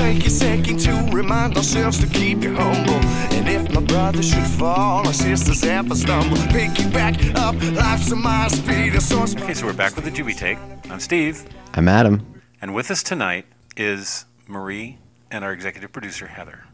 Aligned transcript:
take 0.00 0.24
a 0.26 0.30
second 0.30 0.78
to 0.80 0.92
remind 1.12 1.56
ourselves 1.56 1.98
to 2.00 2.06
keep 2.06 2.42
you 2.42 2.54
humble. 2.54 3.00
And 3.36 3.46
if 3.48 3.70
my 3.74 3.82
brother 3.82 4.22
should 4.22 4.46
fall, 4.46 5.06
or 5.06 5.12
sisters 5.12 5.62
ever 5.64 5.94
stumble, 5.94 6.38
pick 6.48 6.78
you 6.78 6.88
back 6.88 7.14
up. 7.36 7.54
Life's 7.74 8.10
a 8.10 8.16
mile 8.16 8.48
speed, 8.50 8.94
a 8.94 9.00
source. 9.00 9.36
Okay, 9.36 9.54
so 9.54 9.66
we're 9.66 9.74
back 9.74 9.94
with 9.96 10.06
the 10.06 10.10
Juby 10.10 10.34
Take. 10.36 10.58
I'm 10.90 11.00
Steve, 11.00 11.44
I'm 11.74 11.86
Adam. 11.88 12.26
and 12.62 12.74
with 12.74 12.90
us 12.90 13.02
tonight 13.02 13.44
is 13.76 14.24
Marie 14.46 14.98
and 15.30 15.44
our 15.44 15.52
executive 15.52 15.92
producer 15.92 16.28
Heather. 16.28 16.64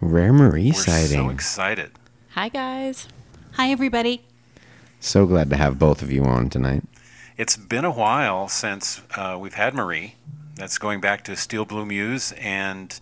Rare 0.00 0.32
Marie 0.32 0.72
We're 0.74 1.06
so 1.06 1.28
excited. 1.28 1.92
Hi, 2.30 2.48
guys. 2.48 3.06
Hi, 3.52 3.70
everybody. 3.70 4.22
So 4.98 5.26
glad 5.26 5.50
to 5.50 5.56
have 5.56 5.78
both 5.78 6.02
of 6.02 6.10
you 6.10 6.24
on 6.24 6.50
tonight. 6.50 6.82
It's 7.36 7.56
been 7.56 7.84
a 7.84 7.90
while 7.92 8.48
since 8.48 9.00
uh, 9.16 9.36
we've 9.40 9.54
had 9.54 9.74
Marie. 9.74 10.16
That's 10.54 10.78
going 10.78 11.00
back 11.00 11.24
to 11.24 11.36
Steel 11.36 11.64
Blue 11.64 11.86
Muse, 11.86 12.32
and 12.32 12.98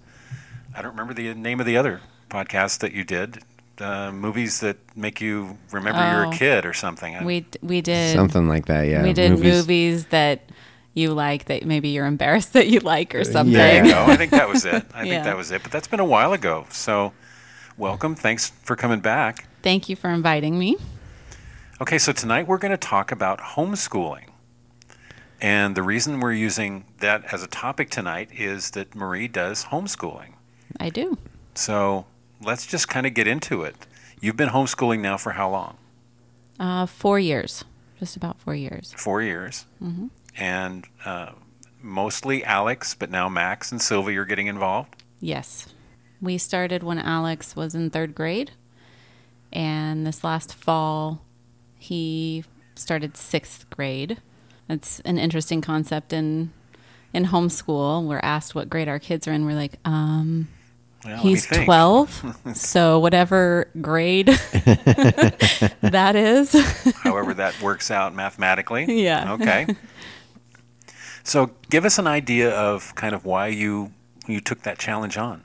I 0.74 0.82
don't 0.82 0.92
remember 0.92 1.14
the 1.14 1.34
name 1.34 1.60
of 1.60 1.66
the 1.66 1.76
other 1.76 2.00
podcast 2.28 2.78
that 2.78 2.92
you 2.92 3.04
did. 3.04 3.42
Uh, 3.80 4.12
movies 4.12 4.60
that 4.60 4.76
make 4.94 5.20
you 5.22 5.56
remember 5.72 6.00
you're 6.12 6.24
a 6.24 6.28
Oh. 6.28 6.32
kid 6.32 6.66
or 6.66 6.72
something. 6.74 7.24
We 7.24 7.46
we 7.62 7.80
did 7.80 8.14
Something 8.14 8.46
like 8.46 8.66
that, 8.66 8.82
yeah. 8.86 9.02
we 9.02 9.12
did 9.14 9.32
movies. 9.32 9.44
Movies- 9.54 10.04
that 10.06 10.42
you 10.92 11.12
like 11.14 11.46
that 11.46 11.64
maybe 11.64 11.88
you're 11.88 12.04
embarrassed 12.06 12.52
that 12.58 12.68
you 12.68 12.80
like 12.80 13.14
or 13.14 13.24
something. 13.24 13.54
There 13.54 13.84
you 13.84 13.90
go. 13.92 14.04
I 14.06 14.16
think 14.16 14.32
that 14.32 14.48
was 14.48 14.64
it. 14.66 14.84
I 14.94 15.02
think 15.08 15.24
that 15.24 15.36
was 15.36 15.50
it. 15.50 15.62
But 15.62 15.72
that's 15.72 15.88
been 15.88 16.00
a 16.00 16.04
while 16.04 16.32
ago. 16.34 16.66
So, 16.70 17.12
welcome. 17.78 18.14
Thanks 18.14 18.50
for 18.64 18.76
coming 18.76 19.00
back. 19.00 19.46
Thank 19.62 19.88
you 19.88 19.96
for 19.96 20.10
inviting 20.10 20.58
me. 20.58 20.76
Okay, 21.80 21.96
so 21.96 22.12
tonight 22.12 22.46
we're 22.46 22.58
going 22.58 22.72
to 22.72 22.76
talk 22.76 23.10
about 23.10 23.40
homeschooling. 23.40 24.24
And 25.40 25.74
the 25.74 25.82
reason 25.82 26.20
we're 26.20 26.32
using 26.32 26.84
that 26.98 27.32
as 27.32 27.42
a 27.42 27.46
topic 27.46 27.90
tonight 27.90 28.28
is 28.32 28.72
that 28.72 28.94
Marie 28.94 29.28
does 29.28 29.66
homeschooling. 29.66 30.34
I 30.78 30.90
do. 30.90 31.16
So 31.54 32.06
let's 32.42 32.66
just 32.66 32.88
kind 32.88 33.06
of 33.06 33.14
get 33.14 33.26
into 33.26 33.62
it. 33.62 33.86
You've 34.20 34.36
been 34.36 34.50
homeschooling 34.50 35.00
now 35.00 35.16
for 35.16 35.32
how 35.32 35.50
long? 35.50 35.78
Uh, 36.58 36.84
four 36.84 37.18
years, 37.18 37.64
just 37.98 38.16
about 38.16 38.38
four 38.38 38.54
years. 38.54 38.92
Four 38.96 39.22
years. 39.22 39.64
Mm-hmm. 39.82 40.08
And 40.36 40.84
uh, 41.06 41.32
mostly 41.80 42.44
Alex, 42.44 42.94
but 42.94 43.10
now 43.10 43.28
Max 43.28 43.72
and 43.72 43.80
Sylvie 43.80 44.16
are 44.18 44.26
getting 44.26 44.46
involved. 44.46 45.02
Yes, 45.20 45.68
we 46.20 46.36
started 46.36 46.82
when 46.82 46.98
Alex 46.98 47.56
was 47.56 47.74
in 47.74 47.90
third 47.90 48.14
grade, 48.14 48.52
and 49.52 50.06
this 50.06 50.22
last 50.22 50.54
fall, 50.54 51.22
he 51.78 52.44
started 52.74 53.16
sixth 53.16 53.68
grade. 53.70 54.18
It's 54.70 55.00
an 55.00 55.18
interesting 55.18 55.60
concept 55.60 56.12
in 56.12 56.52
in 57.12 57.26
homeschool. 57.26 58.06
We're 58.06 58.20
asked 58.22 58.54
what 58.54 58.70
grade 58.70 58.88
our 58.88 58.98
kids 58.98 59.26
are 59.26 59.32
in. 59.32 59.44
We're 59.44 59.54
like, 59.54 59.74
um, 59.84 60.48
Well, 61.04 61.18
He's 61.18 61.46
12. 61.46 62.36
so, 62.54 63.00
whatever 63.00 63.68
grade 63.80 64.26
that 65.80 66.12
is. 66.14 66.52
However, 66.98 67.34
that 67.34 67.60
works 67.60 67.90
out 67.90 68.14
mathematically. 68.14 69.02
Yeah. 69.02 69.32
Okay. 69.34 69.66
So, 71.22 71.50
give 71.68 71.84
us 71.84 71.98
an 71.98 72.06
idea 72.06 72.50
of 72.50 72.94
kind 72.94 73.14
of 73.14 73.26
why 73.26 73.48
you 73.48 73.92
you 74.26 74.40
took 74.40 74.62
that 74.62 74.78
challenge 74.78 75.18
on. 75.18 75.44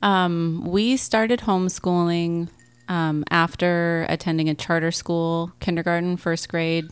Um, 0.00 0.64
we 0.64 0.96
started 0.96 1.40
homeschooling 1.40 2.48
um, 2.88 3.24
after 3.28 4.06
attending 4.08 4.48
a 4.48 4.54
charter 4.54 4.92
school, 4.92 5.52
kindergarten, 5.58 6.16
first 6.16 6.48
grade, 6.48 6.90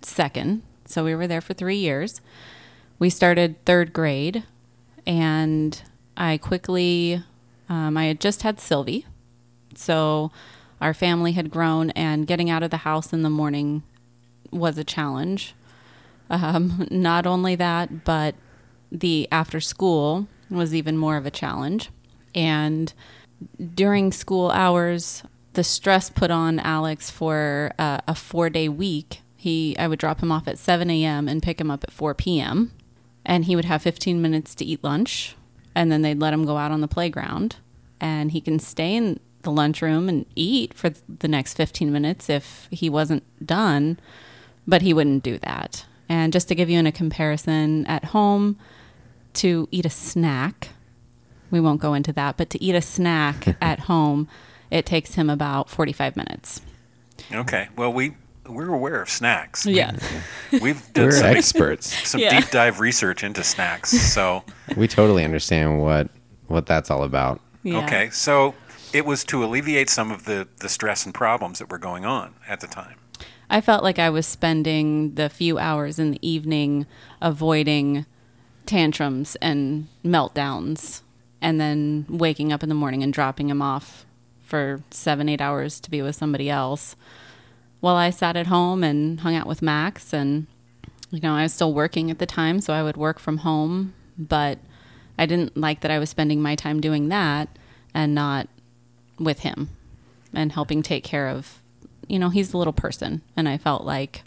second. 0.00 0.62
So, 0.88 1.04
we 1.04 1.14
were 1.14 1.26
there 1.26 1.40
for 1.40 1.54
three 1.54 1.76
years. 1.76 2.20
We 2.98 3.10
started 3.10 3.64
third 3.64 3.92
grade, 3.92 4.44
and 5.06 5.80
I 6.16 6.38
quickly, 6.38 7.22
um, 7.68 7.96
I 7.96 8.06
had 8.06 8.20
just 8.20 8.42
had 8.42 8.58
Sylvie. 8.58 9.06
So, 9.76 10.32
our 10.80 10.94
family 10.94 11.32
had 11.32 11.50
grown, 11.50 11.90
and 11.90 12.26
getting 12.26 12.50
out 12.50 12.62
of 12.62 12.70
the 12.70 12.78
house 12.78 13.12
in 13.12 13.22
the 13.22 13.30
morning 13.30 13.82
was 14.50 14.78
a 14.78 14.84
challenge. 14.84 15.54
Um, 16.30 16.88
not 16.90 17.26
only 17.26 17.54
that, 17.54 18.04
but 18.04 18.34
the 18.90 19.28
after 19.30 19.60
school 19.60 20.26
was 20.50 20.74
even 20.74 20.96
more 20.96 21.16
of 21.16 21.26
a 21.26 21.30
challenge. 21.30 21.90
And 22.34 22.92
during 23.74 24.12
school 24.12 24.50
hours, 24.50 25.22
the 25.52 25.64
stress 25.64 26.10
put 26.10 26.30
on 26.30 26.58
Alex 26.60 27.10
for 27.10 27.72
uh, 27.78 27.98
a 28.06 28.14
four 28.14 28.50
day 28.50 28.68
week. 28.68 29.20
He, 29.38 29.74
I 29.78 29.88
would 29.88 29.98
drop 29.98 30.20
him 30.20 30.30
off 30.30 30.46
at 30.46 30.58
7 30.58 30.90
a.m. 30.90 31.28
and 31.28 31.42
pick 31.42 31.58
him 31.58 31.70
up 31.70 31.84
at 31.84 31.90
4 31.90 32.14
p.m. 32.14 32.72
And 33.24 33.46
he 33.46 33.56
would 33.56 33.64
have 33.64 33.80
15 33.80 34.20
minutes 34.20 34.54
to 34.56 34.64
eat 34.66 34.84
lunch. 34.84 35.36
And 35.74 35.90
then 35.90 36.02
they'd 36.02 36.20
let 36.20 36.34
him 36.34 36.44
go 36.44 36.58
out 36.58 36.72
on 36.72 36.82
the 36.82 36.88
playground. 36.88 37.56
And 38.00 38.32
he 38.32 38.42
can 38.42 38.58
stay 38.58 38.94
in 38.94 39.20
the 39.42 39.50
lunchroom 39.50 40.08
and 40.10 40.26
eat 40.34 40.74
for 40.74 40.90
the 40.90 41.28
next 41.28 41.54
15 41.54 41.90
minutes 41.90 42.28
if 42.28 42.68
he 42.70 42.90
wasn't 42.90 43.22
done 43.46 43.98
but 44.68 44.82
he 44.82 44.92
wouldn't 44.92 45.24
do 45.24 45.38
that. 45.38 45.86
And 46.08 46.32
just 46.32 46.46
to 46.48 46.54
give 46.54 46.70
you 46.70 46.78
in 46.78 46.86
a 46.86 46.92
comparison, 46.92 47.86
at 47.86 48.04
home, 48.04 48.58
to 49.34 49.66
eat 49.72 49.86
a 49.86 49.90
snack, 49.90 50.68
we 51.50 51.58
won't 51.58 51.80
go 51.80 51.94
into 51.94 52.12
that, 52.12 52.36
but 52.36 52.50
to 52.50 52.62
eat 52.62 52.74
a 52.74 52.82
snack 52.82 53.56
at 53.62 53.80
home, 53.80 54.28
it 54.70 54.84
takes 54.84 55.14
him 55.14 55.30
about 55.30 55.70
45 55.70 56.16
minutes. 56.16 56.60
Okay. 57.32 57.68
Well, 57.76 57.92
we 57.92 58.14
we're 58.48 58.72
aware 58.72 59.00
of 59.02 59.08
snacks. 59.10 59.66
Yeah. 59.66 59.92
We've 60.62 60.82
done 60.92 61.06
We're 61.06 61.10
some, 61.12 61.26
experts. 61.36 62.08
some 62.08 62.20
Yeah. 62.20 62.40
deep 62.40 62.50
dive 62.50 62.80
research 62.80 63.22
into 63.24 63.44
snacks. 63.44 63.90
So, 63.90 64.44
we 64.76 64.88
totally 64.88 65.24
understand 65.24 65.80
what 65.80 66.08
what 66.46 66.66
that's 66.66 66.90
all 66.90 67.02
about. 67.04 67.40
Yeah. 67.62 67.84
okay. 67.84 68.10
So, 68.10 68.54
it 68.92 69.04
was 69.04 69.22
to 69.24 69.44
alleviate 69.44 69.90
some 69.90 70.10
of 70.10 70.24
the 70.24 70.48
the 70.58 70.68
stress 70.68 71.04
and 71.04 71.14
problems 71.14 71.58
that 71.58 71.70
were 71.70 71.78
going 71.78 72.04
on 72.04 72.34
at 72.48 72.60
the 72.60 72.66
time. 72.66 72.96
I 73.50 73.60
felt 73.60 73.82
like 73.82 73.98
I 73.98 74.10
was 74.10 74.26
spending 74.26 75.14
the 75.14 75.28
few 75.30 75.58
hours 75.58 75.98
in 75.98 76.10
the 76.10 76.28
evening 76.28 76.86
avoiding 77.22 78.04
tantrums 78.66 79.36
and 79.36 79.88
meltdowns, 80.04 81.00
and 81.40 81.58
then 81.60 82.04
waking 82.08 82.52
up 82.52 82.62
in 82.62 82.68
the 82.68 82.74
morning 82.74 83.02
and 83.02 83.12
dropping 83.12 83.48
him 83.48 83.62
off 83.62 84.04
for 84.44 84.82
seven, 84.90 85.28
eight 85.28 85.40
hours 85.40 85.80
to 85.80 85.90
be 85.90 86.02
with 86.02 86.14
somebody 86.16 86.48
else. 86.50 86.96
While 87.80 87.96
I 87.96 88.10
sat 88.10 88.36
at 88.36 88.48
home 88.48 88.82
and 88.82 89.20
hung 89.20 89.34
out 89.34 89.46
with 89.46 89.62
Max, 89.62 90.12
and 90.12 90.46
you 91.10 91.20
know, 91.20 91.34
I 91.34 91.42
was 91.44 91.54
still 91.54 91.72
working 91.72 92.10
at 92.10 92.18
the 92.18 92.26
time, 92.26 92.60
so 92.60 92.72
I 92.72 92.82
would 92.82 92.96
work 92.96 93.18
from 93.18 93.38
home, 93.38 93.94
but 94.18 94.58
I 95.18 95.26
didn't 95.26 95.56
like 95.56 95.80
that 95.80 95.90
I 95.90 95.98
was 95.98 96.10
spending 96.10 96.42
my 96.42 96.54
time 96.54 96.80
doing 96.80 97.08
that 97.08 97.48
and 97.94 98.14
not 98.14 98.48
with 99.18 99.40
him 99.40 99.70
and 100.32 100.52
helping 100.52 100.82
take 100.82 101.02
care 101.02 101.28
of 101.28 101.60
you 102.06 102.18
know 102.18 102.28
he's 102.28 102.52
a 102.52 102.56
little 102.56 102.72
person 102.72 103.20
and 103.36 103.48
i 103.48 103.58
felt 103.58 103.82
like 103.82 104.22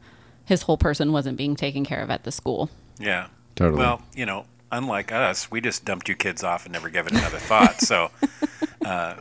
his 0.46 0.64
whole 0.64 0.78
person 0.78 1.12
wasn't 1.14 1.38
being 1.38 1.56
taken 1.56 1.86
care 1.86 2.02
of 2.02 2.10
at 2.10 2.24
the 2.24 2.32
school 2.32 2.70
Yeah. 3.00 3.28
Totally. 3.56 3.80
Well, 3.80 4.02
you 4.16 4.26
know, 4.26 4.46
unlike 4.72 5.12
us, 5.12 5.52
we 5.52 5.62
just 5.62 5.86
dumped 5.86 6.08
you 6.08 6.16
kids 6.16 6.44
off 6.44 6.66
and 6.66 6.74
never 6.74 6.90
gave 6.90 7.06
it 7.08 7.14
another 7.14 7.38
thought. 7.38 7.82
So, 7.82 8.12
uh, 8.86 9.16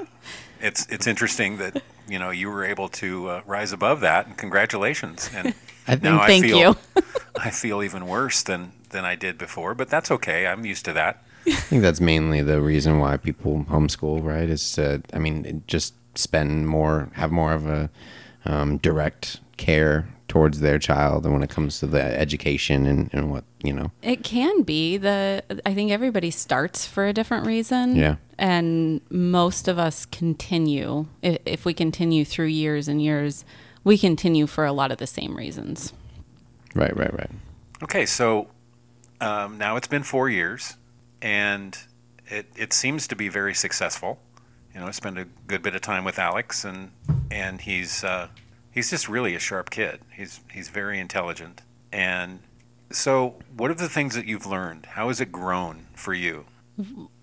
it's 0.61 0.87
it's 0.89 1.07
interesting 1.07 1.59
that 1.59 1.83
you 2.09 2.19
know 2.19 2.31
you 2.31 2.49
were 2.49 2.65
able 2.65 2.89
to 2.89 3.29
uh, 3.29 3.43
rise 3.47 3.73
above 3.73 4.01
that, 4.01 4.27
and 4.27 4.37
congratulations. 4.37 5.31
And 5.35 5.49
I 5.87 5.93
think- 5.93 6.03
now 6.03 6.21
I 6.21 6.41
feel 6.41 6.59
you. 6.59 6.77
I 7.37 7.51
feel 7.51 7.83
even 7.83 8.07
worse 8.07 8.43
than 8.43 8.73
than 8.91 9.05
I 9.05 9.15
did 9.15 9.39
before, 9.39 9.75
but 9.75 9.89
that's 9.89 10.11
okay. 10.11 10.47
I'm 10.47 10.65
used 10.65 10.85
to 10.85 10.93
that. 10.93 11.23
I 11.47 11.53
think 11.53 11.83
that's 11.83 12.01
mainly 12.01 12.43
the 12.43 12.61
reason 12.61 12.99
why 12.99 13.17
people 13.17 13.65
homeschool, 13.69 14.23
right? 14.23 14.49
Is 14.49 14.73
to, 14.73 15.03
I 15.15 15.19
mean, 15.19 15.63
just 15.67 15.95
spend 16.15 16.69
more, 16.69 17.09
have 17.15 17.31
more 17.31 17.53
of 17.53 17.67
a 17.67 17.89
um, 18.45 18.77
direct 18.79 19.41
care 19.57 20.09
towards 20.31 20.61
their 20.61 20.79
child, 20.79 21.25
and 21.25 21.35
when 21.35 21.43
it 21.43 21.51
comes 21.51 21.79
to 21.81 21.87
the 21.87 22.01
education 22.01 22.87
and, 22.87 23.11
and 23.13 23.31
what 23.31 23.45
you 23.63 23.73
know, 23.75 23.91
it 24.03 24.23
can 24.25 24.63
be 24.63 24.97
the 24.97 25.43
i 25.67 25.75
think 25.75 25.91
everybody 25.91 26.31
starts 26.31 26.87
for 26.87 27.05
a 27.07 27.13
different 27.13 27.47
reason 27.47 27.95
Yeah. 27.97 28.17
and 28.39 29.03
most 29.11 29.69
of 29.69 29.79
us 29.79 30.07
continue 30.07 31.07
if, 31.21 31.37
if 31.45 31.65
we 31.67 31.75
continue 31.75 32.25
through 32.25 32.47
years 32.47 32.89
and 32.89 33.03
years 33.03 33.45
we 33.85 33.99
continue 33.99 34.47
for 34.47 34.65
a 34.65 34.73
lot 34.73 34.91
of 34.93 34.99
the 34.99 35.07
same 35.07 35.37
reasons 35.37 35.93
right, 36.75 36.97
right, 36.97 37.13
right. 37.13 37.31
Okay, 37.83 38.07
so 38.07 38.49
um, 39.21 39.59
now 39.59 39.77
it's 39.77 39.89
been 39.89 40.03
four 40.05 40.29
years, 40.31 40.77
and 41.21 41.77
it, 42.27 42.47
it 42.57 42.73
seems 42.73 43.07
to 43.09 43.17
be 43.17 43.29
very 43.29 43.55
successful. 43.55 44.19
You 44.75 44.81
know, 44.81 44.87
I 44.87 44.93
spend 44.93 45.19
a 45.19 45.25
good 45.47 45.63
bit 45.63 45.75
of 45.75 45.81
time 45.81 46.05
with 46.05 46.19
Alex, 46.19 46.65
and 46.65 46.91
and 47.31 47.61
he's 47.61 48.05
uh, 48.05 48.29
he's 48.71 48.91
just 48.91 49.09
really 49.09 49.35
a 49.35 49.39
sharp 49.39 49.71
kid. 49.71 50.01
He's 50.15 50.41
he's 50.53 50.69
very 50.69 50.99
intelligent, 50.99 51.63
and 51.93 52.41
so 52.91 53.37
what 53.57 53.71
are 53.71 53.75
the 53.75 53.89
things 53.89 54.15
that 54.15 54.27
you've 54.27 54.47
learned? 54.47 54.87
How 54.87 55.09
has 55.09 55.21
it 55.21 55.33
grown 55.33 55.87
for 55.95 56.15
you? 56.15 56.47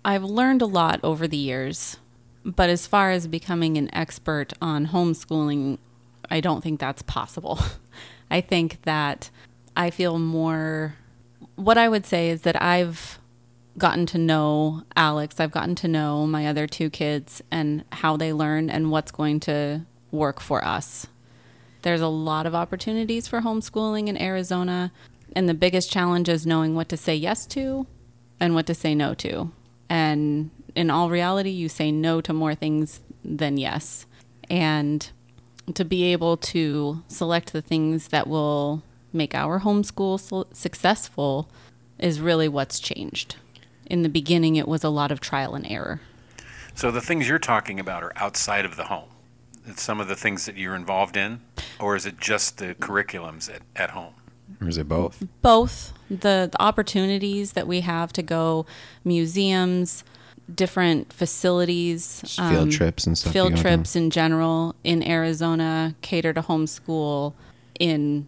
I've 0.04 0.24
learned 0.24 0.62
a 0.62 0.66
lot 0.66 1.00
over 1.02 1.26
the 1.26 1.36
years, 1.36 1.96
but 2.44 2.70
as 2.70 2.86
far 2.86 3.10
as 3.10 3.26
becoming 3.26 3.76
an 3.76 3.92
expert 3.94 4.52
on 4.62 4.88
homeschooling, 4.88 5.78
I 6.30 6.40
don't 6.40 6.62
think 6.62 6.80
that's 6.80 7.02
possible. 7.02 7.58
I 8.30 8.40
think 8.40 8.82
that 8.82 9.30
I 9.76 9.90
feel 9.90 10.18
more. 10.18 10.96
What 11.56 11.78
I 11.78 11.88
would 11.88 12.06
say 12.06 12.30
is 12.30 12.42
that 12.42 12.60
I've 12.62 13.18
gotten 13.76 14.06
to 14.06 14.18
know 14.18 14.82
Alex, 14.96 15.40
I've 15.40 15.52
gotten 15.52 15.74
to 15.76 15.88
know 15.88 16.26
my 16.26 16.46
other 16.46 16.66
two 16.66 16.90
kids 16.90 17.42
and 17.50 17.84
how 17.92 18.16
they 18.16 18.32
learn 18.32 18.70
and 18.70 18.90
what's 18.90 19.10
going 19.10 19.40
to 19.40 19.82
work 20.10 20.40
for 20.40 20.64
us. 20.64 21.06
There's 21.82 22.00
a 22.00 22.08
lot 22.08 22.46
of 22.46 22.54
opportunities 22.54 23.28
for 23.28 23.40
homeschooling 23.40 24.08
in 24.08 24.20
Arizona, 24.20 24.92
and 25.34 25.48
the 25.48 25.54
biggest 25.54 25.90
challenge 25.90 26.28
is 26.28 26.46
knowing 26.46 26.74
what 26.74 26.88
to 26.88 26.96
say 26.96 27.14
yes 27.14 27.46
to 27.46 27.86
and 28.40 28.54
what 28.54 28.66
to 28.66 28.74
say 28.74 28.94
no 28.94 29.14
to. 29.14 29.50
And 29.88 30.50
in 30.74 30.90
all 30.90 31.10
reality, 31.10 31.50
you 31.50 31.68
say 31.68 31.90
no 31.90 32.20
to 32.20 32.32
more 32.32 32.54
things 32.54 33.00
than 33.24 33.56
yes. 33.56 34.06
And 34.50 35.08
to 35.74 35.84
be 35.84 36.04
able 36.12 36.36
to 36.36 37.02
select 37.08 37.52
the 37.52 37.62
things 37.62 38.08
that 38.08 38.26
will 38.26 38.82
make 39.12 39.34
our 39.34 39.60
homeschool 39.60 40.20
su- 40.20 40.46
successful 40.52 41.48
is 41.98 42.20
really 42.20 42.48
what's 42.48 42.80
changed. 42.80 43.36
In 43.86 44.02
the 44.02 44.08
beginning, 44.08 44.56
it 44.56 44.68
was 44.68 44.84
a 44.84 44.88
lot 44.88 45.10
of 45.10 45.20
trial 45.20 45.54
and 45.54 45.66
error. 45.66 46.00
So 46.74 46.90
the 46.90 47.00
things 47.00 47.28
you're 47.28 47.38
talking 47.38 47.80
about 47.80 48.02
are 48.02 48.12
outside 48.16 48.64
of 48.64 48.76
the 48.76 48.84
home. 48.84 49.08
It's 49.68 49.82
some 49.82 50.00
of 50.00 50.08
the 50.08 50.16
things 50.16 50.46
that 50.46 50.56
you're 50.56 50.74
involved 50.74 51.16
in, 51.16 51.40
or 51.78 51.96
is 51.96 52.06
it 52.06 52.18
just 52.18 52.58
the 52.58 52.74
curriculums 52.74 53.54
at, 53.54 53.62
at 53.76 53.90
home? 53.90 54.14
Or 54.60 54.68
is 54.68 54.78
it 54.78 54.88
both? 54.88 55.24
both 55.42 55.92
the, 56.08 56.48
the 56.50 56.56
opportunities 56.60 57.52
that 57.52 57.66
we 57.66 57.82
have 57.82 58.12
to 58.14 58.22
go 58.22 58.66
museums 59.04 60.04
different 60.54 61.12
facilities 61.12 62.22
Just 62.22 62.38
field 62.38 62.52
um, 62.54 62.70
trips 62.70 63.06
and 63.06 63.18
stuff 63.18 63.34
field 63.34 63.54
trips 63.56 63.94
in 63.94 64.08
general 64.08 64.74
in 64.82 65.02
arizona 65.02 65.94
cater 66.00 66.32
to 66.32 66.40
homeschool 66.40 67.34
in 67.78 68.26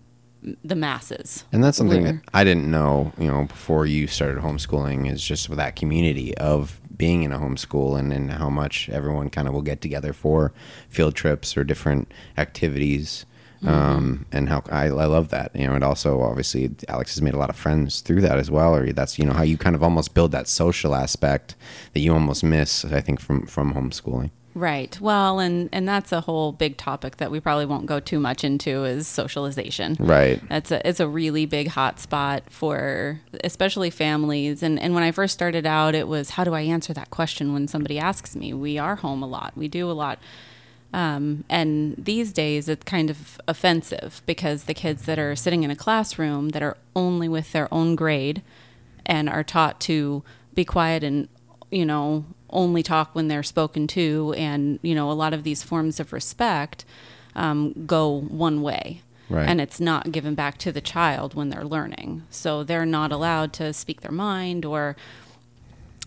the 0.65 0.75
masses 0.75 1.45
And 1.53 1.63
that's 1.63 1.77
something 1.79 2.05
that 2.05 2.21
I 2.33 2.45
didn't 2.45 2.71
know, 2.71 3.13
you 3.19 3.27
know, 3.27 3.45
before 3.45 3.87
you 3.87 4.07
started 4.07 4.43
homeschooling 4.43 5.11
is 5.11 5.23
just 5.23 5.49
with 5.49 5.59
that 5.59 5.77
community 5.77 6.37
of 6.39 6.80
being 7.01 7.23
in 7.23 7.33
a 7.33 7.39
homeschool 7.39 7.99
and, 7.99 8.13
and 8.13 8.31
how 8.31 8.51
much 8.51 8.91
everyone 8.91 9.31
kind 9.31 9.49
of 9.49 9.55
will 9.55 9.63
get 9.63 9.81
together 9.81 10.13
for 10.13 10.53
field 10.91 11.15
trips 11.15 11.57
or 11.57 11.65
different 11.65 12.13
activities. 12.37 13.25
Um, 13.63 14.27
and 14.33 14.49
how 14.49 14.63
I, 14.71 14.85
I 14.85 15.07
love 15.07 15.29
that, 15.31 15.55
you 15.55 15.67
know, 15.67 15.75
and 15.75 15.85
also 15.85 16.21
obviously 16.21 16.71
Alex 16.89 17.15
has 17.15 17.23
made 17.23 17.35
a 17.35 17.39
lot 17.39 17.51
of 17.51 17.57
friends 17.57 18.01
through 18.01 18.21
that 18.23 18.39
as 18.39 18.51
well. 18.51 18.75
Or 18.75 18.93
that's, 18.93 19.19
you 19.19 19.25
know, 19.25 19.33
how 19.33 19.43
you 19.43 19.57
kind 19.57 19.77
of 19.77 19.83
almost 19.83 20.15
build 20.15 20.33
that 20.33 20.47
social 20.47 20.95
aspect 20.95 21.57
that 21.93 22.01
you 22.01 22.13
almost 22.13 22.45
miss, 22.45 22.85
I 22.85 23.01
think, 23.01 23.19
from, 23.19 23.47
from 23.47 23.75
homeschooling. 23.75 24.31
Right 24.55 25.01
well 25.01 25.39
and 25.39 25.69
and 25.73 25.87
that's 25.87 26.11
a 26.11 26.23
whole 26.23 26.51
big 26.51 26.77
topic 26.77 27.19
that 27.19 27.31
we 27.31 27.39
probably 27.39 27.65
won't 27.65 27.87
go 27.87 28.01
too 28.01 28.19
much 28.19 28.43
into 28.43 28.85
is 28.85 29.07
socialization 29.07 29.97
Right. 30.01 30.41
That's 30.49 30.71
a 30.71 30.87
it's 30.89 31.01
a 31.01 31.09
really 31.09 31.47
big 31.47 31.69
hot 31.69 32.01
spot 32.01 32.45
for 32.49 33.21
especially 33.45 33.91
families. 33.91 34.63
And 34.63 34.79
and 34.79 34.95
when 34.95 35.03
I 35.03 35.13
first 35.13 35.35
started 35.35 35.67
out, 35.67 35.95
it 35.95 36.09
was 36.09 36.31
how 36.31 36.45
do 36.45 36.55
I 36.55 36.63
answer 36.63 36.93
that 36.95 37.11
question 37.11 37.53
when 37.53 37.69
somebody 37.69 37.99
asks 37.99 38.35
me? 38.35 38.53
We 38.55 38.79
are 38.79 38.97
home 38.97 39.23
a 39.23 39.27
lot. 39.27 39.53
We 39.57 39.69
do 39.69 39.91
a 39.91 39.93
lot. 39.93 40.19
Um, 40.93 41.45
and 41.49 41.95
these 41.97 42.33
days, 42.33 42.69
it's 42.69 42.83
kind 42.83 43.11
of 43.11 43.41
offensive 43.47 44.23
because 44.27 44.65
the 44.65 44.75
kids 44.75 45.05
that 45.05 45.21
are 45.21 45.37
sitting 45.37 45.63
in 45.63 45.71
a 45.71 45.77
classroom 45.77 46.49
that 46.49 46.63
are 46.63 46.77
only 46.97 47.29
with 47.29 47.53
their 47.53 47.73
own 47.73 47.95
grade 47.95 48.43
and 49.07 49.29
are 49.29 49.45
taught 49.45 49.81
to 49.83 50.25
be 50.55 50.65
quiet 50.65 51.05
and 51.05 51.29
you 51.71 51.87
know 51.87 52.25
only 52.53 52.83
talk 52.83 53.15
when 53.15 53.29
they're 53.29 53.43
spoken 53.43 53.87
to, 53.89 54.35
and 54.37 54.79
you 54.83 54.95
know 54.95 55.11
a 55.11 55.15
lot 55.15 55.33
of 55.33 55.45
these 55.45 55.63
forms 55.63 56.01
of 56.01 56.13
respect 56.13 56.85
um, 57.35 57.87
go 57.87 58.21
one 58.21 58.61
way 58.63 59.03
Right. 59.29 59.49
and 59.49 59.61
it's 59.61 59.79
not 59.79 60.11
given 60.11 60.35
back 60.35 60.59
to 60.59 60.73
the 60.73 60.81
child 60.81 61.35
when 61.35 61.51
they're 61.51 61.65
learning. 61.65 62.25
So 62.31 62.65
they're 62.65 62.85
not 62.85 63.13
allowed 63.13 63.53
to 63.55 63.73
speak 63.73 64.01
their 64.01 64.11
mind 64.11 64.65
or 64.65 64.97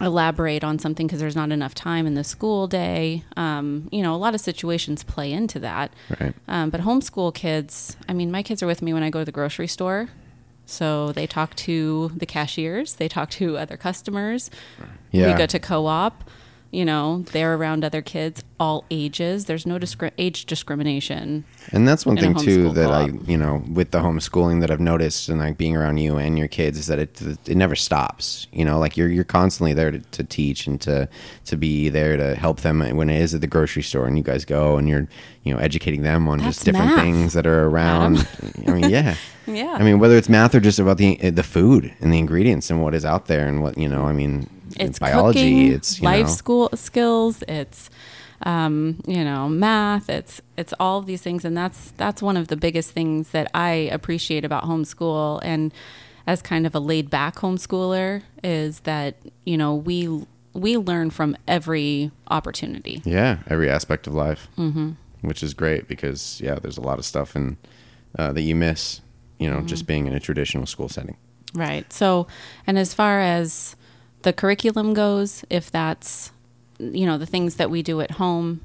elaborate 0.02 0.64
on 0.64 0.80
something 0.80 1.08
because 1.08 1.20
there's 1.22 1.36
not 1.36 1.52
enough 1.52 1.74
time 1.74 2.06
in 2.06 2.16
the 2.16 2.24
school 2.24 2.68
day. 2.68 3.24
Um, 3.38 3.88
you 3.92 4.02
know, 4.02 4.14
a 4.14 4.18
lot 4.18 4.36
of 4.36 4.42
situations 4.42 5.04
play 5.04 5.32
into 5.32 5.60
that. 5.60 5.94
Right. 6.20 6.34
Um, 6.48 6.70
but 6.70 6.82
homeschool 6.82 7.34
kids, 7.34 7.96
I 8.10 8.14
mean, 8.14 8.32
my 8.32 8.44
kids 8.44 8.62
are 8.62 8.68
with 8.68 8.82
me 8.82 8.92
when 8.94 9.04
I 9.04 9.10
go 9.10 9.20
to 9.20 9.26
the 9.26 9.32
grocery 9.32 9.68
store. 9.68 10.10
So 10.66 11.12
they 11.12 11.28
talk 11.28 11.56
to 11.58 12.12
the 12.16 12.26
cashiers, 12.26 12.96
they 12.96 13.08
talk 13.08 13.30
to 13.32 13.58
other 13.58 13.78
customers. 13.78 14.50
Yeah. 15.14 15.32
We 15.32 15.38
go 15.38 15.46
to 15.46 15.60
co 15.60 15.86
op. 15.86 16.30
You 16.72 16.86
know, 16.86 17.24
they're 17.34 17.54
around 17.54 17.86
other 17.86 18.02
kids, 18.02 18.44
all 18.60 18.84
ages. 18.90 19.46
There's 19.46 19.68
no 19.68 19.78
discri- 19.78 20.10
age 20.18 20.48
discrimination. 20.48 21.44
And 21.72 21.88
that's 21.88 22.04
one 22.04 22.18
thing 22.18 22.34
too 22.34 22.72
that 22.74 22.90
I, 22.90 23.10
co-op. 23.10 23.30
you 23.30 23.38
know, 23.38 23.64
with 23.72 23.92
the 23.92 24.00
homeschooling 24.00 24.60
that 24.62 24.72
I've 24.72 24.80
noticed 24.80 25.30
and 25.30 25.38
like 25.40 25.56
being 25.56 25.78
around 25.78 25.98
you 25.98 26.18
and 26.18 26.36
your 26.36 26.48
kids 26.48 26.80
is 26.80 26.88
that 26.88 26.98
it 26.98 27.22
it 27.48 27.56
never 27.56 27.76
stops. 27.76 28.48
You 28.52 28.66
know, 28.66 28.80
like 28.80 28.98
you're 28.98 29.10
you're 29.10 29.24
constantly 29.24 29.76
there 29.76 29.92
to, 29.92 30.00
to 30.00 30.24
teach 30.24 30.66
and 30.66 30.82
to 30.82 31.08
to 31.46 31.56
be 31.58 31.90
there 31.90 32.18
to 32.18 32.34
help 32.34 32.62
them 32.62 32.80
when 32.98 33.08
it 33.08 33.22
is 33.22 33.36
at 33.36 33.42
the 33.42 33.48
grocery 33.48 33.84
store 33.84 34.08
and 34.08 34.18
you 34.18 34.24
guys 34.24 34.44
go 34.44 34.78
and 34.78 34.90
you're 34.90 35.08
you 35.44 35.54
know 35.54 35.60
educating 35.60 36.02
them 36.02 36.28
on 36.28 36.40
just 36.40 36.66
different 36.66 36.88
math, 36.88 37.02
things 37.02 37.34
that 37.34 37.46
are 37.46 37.68
around. 37.68 38.28
I 38.68 38.72
mean, 38.72 38.90
yeah. 38.90 39.16
Yeah. 39.46 39.76
I 39.78 39.84
mean, 39.84 40.00
whether 40.00 40.16
it's 40.16 40.30
math 40.30 40.56
or 40.56 40.62
just 40.62 40.80
about 40.80 40.98
the 40.98 41.18
the 41.30 41.44
food 41.44 41.94
and 42.00 42.14
the 42.14 42.18
ingredients 42.18 42.72
and 42.72 42.82
what 42.82 42.96
is 42.96 43.04
out 43.06 43.26
there 43.28 43.46
and 43.46 43.62
what 43.62 43.78
you 43.78 43.90
know. 43.90 44.06
I 44.06 44.14
mean, 44.14 44.50
it's 44.80 45.00
biology. 45.00 45.40
cooking, 45.40 45.72
it's 45.74 46.00
you 46.00 46.06
life 46.06 46.26
know, 46.28 46.32
school 46.32 46.70
skills 46.76 47.44
it's 47.48 47.90
um, 48.46 49.00
you 49.08 49.24
know 49.24 49.48
math 49.48 50.10
it's 50.10 50.42
it's 50.58 50.74
all 50.80 51.00
of 51.00 51.06
these 51.06 51.22
things 51.22 51.46
and 51.46 51.56
that's 51.56 51.92
that's 51.92 52.22
one 52.22 52.36
of 52.38 52.48
the 52.50 52.58
biggest 52.58 52.92
things 52.92 53.30
that 53.30 53.50
i 53.54 53.72
appreciate 53.72 54.44
about 54.44 54.64
homeschool 54.64 55.40
and 55.44 55.74
as 56.28 56.42
kind 56.42 56.66
of 56.66 56.76
a 56.76 56.80
laid 56.80 57.10
back 57.10 57.36
homeschooler 57.36 58.22
is 58.44 58.82
that 58.82 59.16
you 59.46 59.58
know 59.58 59.74
we 59.76 60.26
we 60.54 60.78
learn 60.78 61.10
from 61.10 61.36
every 61.48 62.12
opportunity 62.28 63.02
Yeah, 63.06 63.40
every 63.48 63.70
aspect 63.70 64.06
of 64.08 64.14
life, 64.14 64.48
mm-hmm. 64.58 64.92
which 65.22 65.42
is 65.42 65.54
great 65.56 65.88
because 65.88 66.40
yeah, 66.42 66.56
there's 66.60 66.78
a 66.78 66.82
lot 66.82 67.00
of 67.00 67.06
stuff 67.06 67.36
in 67.36 67.58
uh, 68.20 68.32
that 68.34 68.42
you 68.42 68.56
miss. 68.56 69.02
You 69.40 69.50
know, 69.50 69.58
Mm-hmm. 69.58 69.66
just 69.68 69.88
being 69.88 70.06
in 70.06 70.14
a 70.14 70.20
traditional 70.20 70.66
school 70.68 70.88
setting. 70.90 71.18
Right. 71.56 71.92
So, 71.92 72.28
and 72.68 72.78
as 72.78 72.94
far 72.94 73.20
as 73.20 73.76
the 74.24 74.34
curriculum 74.34 74.94
goes, 74.94 75.46
if 75.50 75.72
that's, 75.72 76.32
you 76.80 77.06
know, 77.06 77.18
the 77.18 77.26
things 77.26 77.56
that 77.56 77.70
we 77.70 77.84
do 77.84 78.02
at 78.02 78.12
home, 78.12 78.62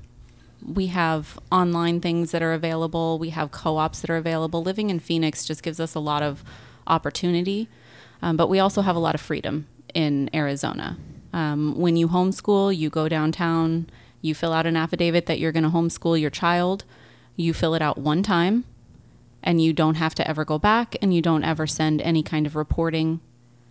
we 0.67 0.89
have 0.89 1.39
online 1.53 2.01
things 2.01 2.33
that 2.33 2.43
are 2.43 2.53
available. 2.53 3.19
We 3.19 3.31
have 3.31 3.51
co 3.51 3.77
ops 3.77 4.01
that 4.01 4.11
are 4.11 4.17
available. 4.17 4.63
Living 4.63 4.91
in 4.91 4.99
Phoenix 4.99 5.45
just 5.45 5.63
gives 5.63 5.79
us 5.79 5.95
a 5.95 6.01
lot 6.01 6.23
of 6.23 6.43
opportunity, 6.87 7.69
um, 8.23 8.37
but 8.37 8.49
we 8.49 8.59
also 8.59 8.83
have 8.83 8.97
a 8.97 9.01
lot 9.01 9.15
of 9.15 9.21
freedom 9.21 9.67
in 9.95 10.31
Arizona. 10.35 10.97
Um, 11.33 11.79
when 11.79 11.97
you 11.97 12.09
homeschool, 12.09 12.77
you 12.77 12.91
go 12.91 13.09
downtown, 13.09 13.89
you 14.23 14.35
fill 14.35 14.53
out 14.53 14.67
an 14.67 14.77
affidavit 14.77 15.27
that 15.27 15.39
you're 15.39 15.53
going 15.53 15.65
to 15.65 15.71
homeschool 15.71 16.21
your 16.21 16.31
child, 16.31 16.85
you 17.37 17.55
fill 17.55 17.75
it 17.75 17.83
out 17.83 17.99
one 17.99 18.23
time 18.23 18.65
and 19.43 19.63
you 19.63 19.73
don't 19.73 19.95
have 19.95 20.15
to 20.17 20.29
ever 20.29 20.45
go 20.45 20.59
back 20.59 20.97
and 21.01 21.15
you 21.15 21.23
don't 21.23 21.45
ever 21.45 21.67
send 21.67 22.03
any 22.03 22.23
kind 22.23 22.47
of 22.47 22.57
reporting 22.57 23.21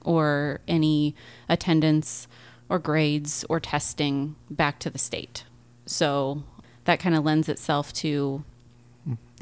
or 0.07 0.61
any 0.67 1.13
attendance 1.49 2.27
or 2.69 2.79
grades 2.79 3.45
or 3.49 3.59
testing 3.59 4.35
back 4.49 4.79
to 4.79 4.89
the 4.89 4.97
state. 4.97 5.43
So 5.85 6.43
that 6.85 6.99
kind 6.99 7.13
of 7.15 7.23
lends 7.25 7.49
itself 7.49 7.91
to 7.93 8.43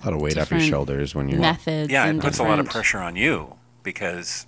A 0.01 0.05
lot 0.05 0.13
of 0.13 0.21
weight 0.21 0.37
off 0.37 0.51
your 0.51 0.59
shoulders 0.59 1.13
when 1.15 1.29
you're 1.29 1.39
methods. 1.39 1.91
Yeah, 1.91 2.05
it 2.05 2.09
and 2.09 2.21
puts 2.21 2.39
a 2.39 2.43
lot 2.43 2.59
of 2.59 2.67
pressure 2.67 2.99
on 2.99 3.15
you 3.15 3.57
because, 3.83 4.47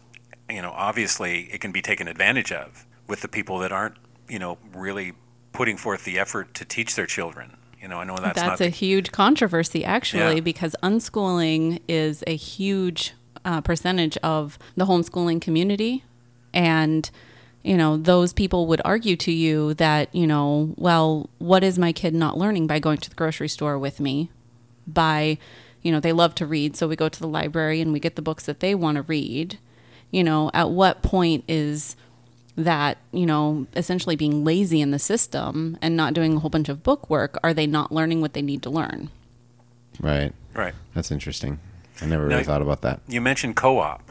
you 0.49 0.61
know, 0.61 0.71
obviously 0.71 1.49
it 1.51 1.61
can 1.61 1.71
be 1.71 1.81
taken 1.81 2.07
advantage 2.07 2.51
of 2.51 2.85
with 3.07 3.21
the 3.21 3.27
people 3.27 3.59
that 3.59 3.71
aren't, 3.71 3.95
you 4.27 4.39
know, 4.39 4.57
really 4.73 5.13
putting 5.53 5.77
forth 5.77 6.03
the 6.03 6.19
effort 6.19 6.53
to 6.55 6.65
teach 6.65 6.95
their 6.95 7.05
children. 7.05 7.55
You 7.81 7.87
know, 7.87 7.99
I 7.99 8.03
know 8.05 8.17
that's, 8.17 8.35
That's, 8.41 8.47
not 8.47 8.61
a 8.61 8.63
the- 8.65 8.69
huge 8.69 9.11
controversy, 9.11 9.85
actually, 9.85 10.35
Yeah. 10.35 10.41
because 10.41 10.75
unschooling 10.83 11.79
is 11.87 12.23
a 12.27 12.35
huge 12.35 13.13
uh, 13.47 13.61
percentage 13.61 14.17
of 14.17 14.59
the 14.75 14.85
homeschooling 14.85 15.41
community. 15.41 16.03
And, 16.53 17.09
you 17.63 17.77
know, 17.77 17.95
those 17.95 18.33
people 18.33 18.67
would 18.67 18.81
argue 18.83 19.15
to 19.15 19.31
you 19.31 19.73
that, 19.75 20.13
you 20.13 20.27
know, 20.27 20.73
well, 20.75 21.29
what 21.39 21.63
is 21.63 21.79
my 21.79 21.93
kid 21.93 22.13
not 22.13 22.37
learning 22.37 22.67
by 22.67 22.79
going 22.79 22.97
to 22.97 23.09
the 23.09 23.15
grocery 23.15 23.47
store 23.47 23.79
with 23.79 24.01
me? 24.01 24.29
By, 24.85 25.37
you 25.81 25.93
know, 25.93 26.01
they 26.01 26.11
love 26.11 26.35
to 26.35 26.45
read, 26.45 26.75
so 26.75 26.89
we 26.89 26.97
go 26.97 27.07
to 27.07 27.19
the 27.19 27.27
library 27.27 27.79
and 27.79 27.93
we 27.93 28.01
get 28.01 28.17
the 28.17 28.21
books 28.21 28.45
that 28.45 28.59
they 28.59 28.75
want 28.75 28.97
to 28.97 29.03
read. 29.03 29.57
You 30.11 30.25
know, 30.25 30.51
at 30.53 30.69
what 30.69 31.01
point 31.01 31.45
is 31.47 31.95
that 32.55 32.97
you 33.11 33.25
know 33.27 33.67
essentially 33.75 34.15
being 34.15 34.43
lazy 34.43 34.81
in 34.81 34.89
the 34.89 34.97
system 34.97 35.77
and 35.79 35.95
not 35.95 36.15
doing 36.15 36.35
a 36.37 36.39
whole 36.39 36.49
bunch 36.49 36.69
of 36.69 36.81
book 36.81 37.07
work 37.07 37.37
are 37.43 37.53
they 37.53 37.67
not 37.67 37.91
learning 37.91 38.19
what 38.19 38.33
they 38.33 38.41
need 38.41 38.63
to 38.63 38.69
learn 38.71 39.11
right. 39.99 40.33
right. 40.55 40.73
That's 40.95 41.11
interesting. 41.11 41.59
I 42.01 42.05
never 42.05 42.25
really 42.25 42.37
Now- 42.41 42.43
thought 42.43 42.61
about 42.61 42.81
that. 42.81 42.99
You 43.07 43.21
mentioned 43.21 43.55
co-op. 43.55 44.01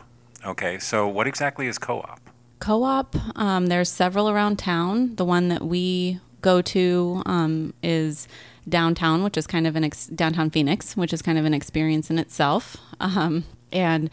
Okay, 0.44 0.78
so 0.78 1.06
what 1.08 1.26
exactly 1.26 1.66
is 1.66 1.78
co-op? 1.78 2.20
co-op 2.58 3.14
um, 3.38 3.66
there's 3.66 3.90
several 3.90 4.30
around 4.30 4.58
town 4.58 5.14
the 5.16 5.26
one 5.26 5.48
that 5.48 5.62
we 5.62 6.18
go 6.40 6.62
to 6.62 7.22
um, 7.26 7.74
is 7.82 8.26
downtown 8.66 9.22
which 9.22 9.36
is 9.36 9.46
kind 9.46 9.66
of 9.66 9.76
an 9.76 9.84
ex- 9.84 10.06
downtown 10.06 10.48
phoenix 10.48 10.96
which 10.96 11.12
is 11.12 11.20
kind 11.20 11.36
of 11.36 11.44
an 11.44 11.52
experience 11.52 12.08
in 12.10 12.18
itself 12.18 12.78
um, 12.98 13.44
and 13.70 14.08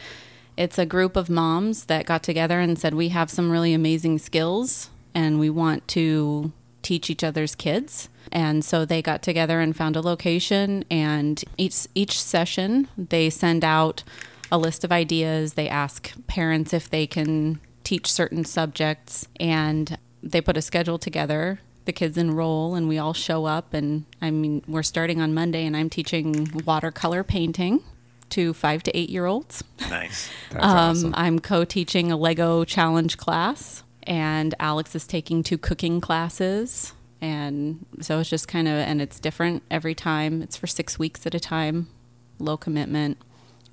it's 0.58 0.78
a 0.78 0.84
group 0.84 1.16
of 1.16 1.30
moms 1.30 1.86
that 1.86 2.04
got 2.04 2.22
together 2.22 2.60
and 2.60 2.78
said 2.78 2.92
we 2.92 3.08
have 3.08 3.30
some 3.30 3.50
really 3.50 3.72
amazing 3.72 4.18
skills 4.18 4.90
and 5.14 5.40
we 5.40 5.48
want 5.48 5.88
to 5.88 6.52
teach 6.84 7.10
each 7.10 7.24
other's 7.24 7.54
kids. 7.56 8.08
And 8.30 8.64
so 8.64 8.84
they 8.84 9.02
got 9.02 9.22
together 9.22 9.58
and 9.60 9.76
found 9.76 9.96
a 9.96 10.00
location 10.00 10.84
and 10.90 11.42
each 11.58 11.86
each 11.94 12.20
session 12.22 12.88
they 12.96 13.28
send 13.30 13.64
out 13.64 14.04
a 14.52 14.58
list 14.58 14.84
of 14.84 14.92
ideas. 14.92 15.54
They 15.54 15.68
ask 15.68 16.12
parents 16.26 16.72
if 16.72 16.88
they 16.88 17.06
can 17.06 17.58
teach 17.82 18.10
certain 18.10 18.44
subjects 18.44 19.26
and 19.40 19.98
they 20.22 20.40
put 20.40 20.56
a 20.56 20.62
schedule 20.62 20.98
together. 20.98 21.60
The 21.84 21.92
kids 21.92 22.16
enroll 22.16 22.74
and 22.74 22.88
we 22.88 22.96
all 22.98 23.12
show 23.12 23.44
up 23.44 23.74
and 23.74 24.04
I 24.22 24.30
mean 24.30 24.62
we're 24.66 24.82
starting 24.82 25.20
on 25.20 25.34
Monday 25.34 25.66
and 25.66 25.76
I'm 25.76 25.90
teaching 25.90 26.48
watercolor 26.64 27.22
painting 27.22 27.82
to 28.30 28.54
5 28.54 28.82
to 28.84 28.96
8 28.98 29.10
year 29.10 29.26
olds. 29.26 29.62
Nice. 29.90 30.30
That's 30.50 30.64
Um, 30.64 30.70
awesome. 30.78 31.14
I'm 31.16 31.38
co 31.38 31.64
teaching 31.66 32.10
a 32.10 32.16
Lego 32.16 32.64
challenge 32.64 33.16
class, 33.18 33.83
and 34.04 34.54
Alex 34.60 34.94
is 34.94 35.06
taking 35.06 35.42
two 35.42 35.58
cooking 35.58 36.00
classes. 36.00 36.92
And 37.20 37.86
so 38.00 38.20
it's 38.20 38.28
just 38.28 38.48
kind 38.48 38.68
of, 38.68 38.74
and 38.74 39.00
it's 39.00 39.18
different 39.18 39.62
every 39.70 39.94
time. 39.94 40.42
It's 40.42 40.56
for 40.56 40.66
six 40.66 40.98
weeks 40.98 41.26
at 41.26 41.34
a 41.34 41.40
time, 41.40 41.88
low 42.38 42.56
commitment. 42.56 43.18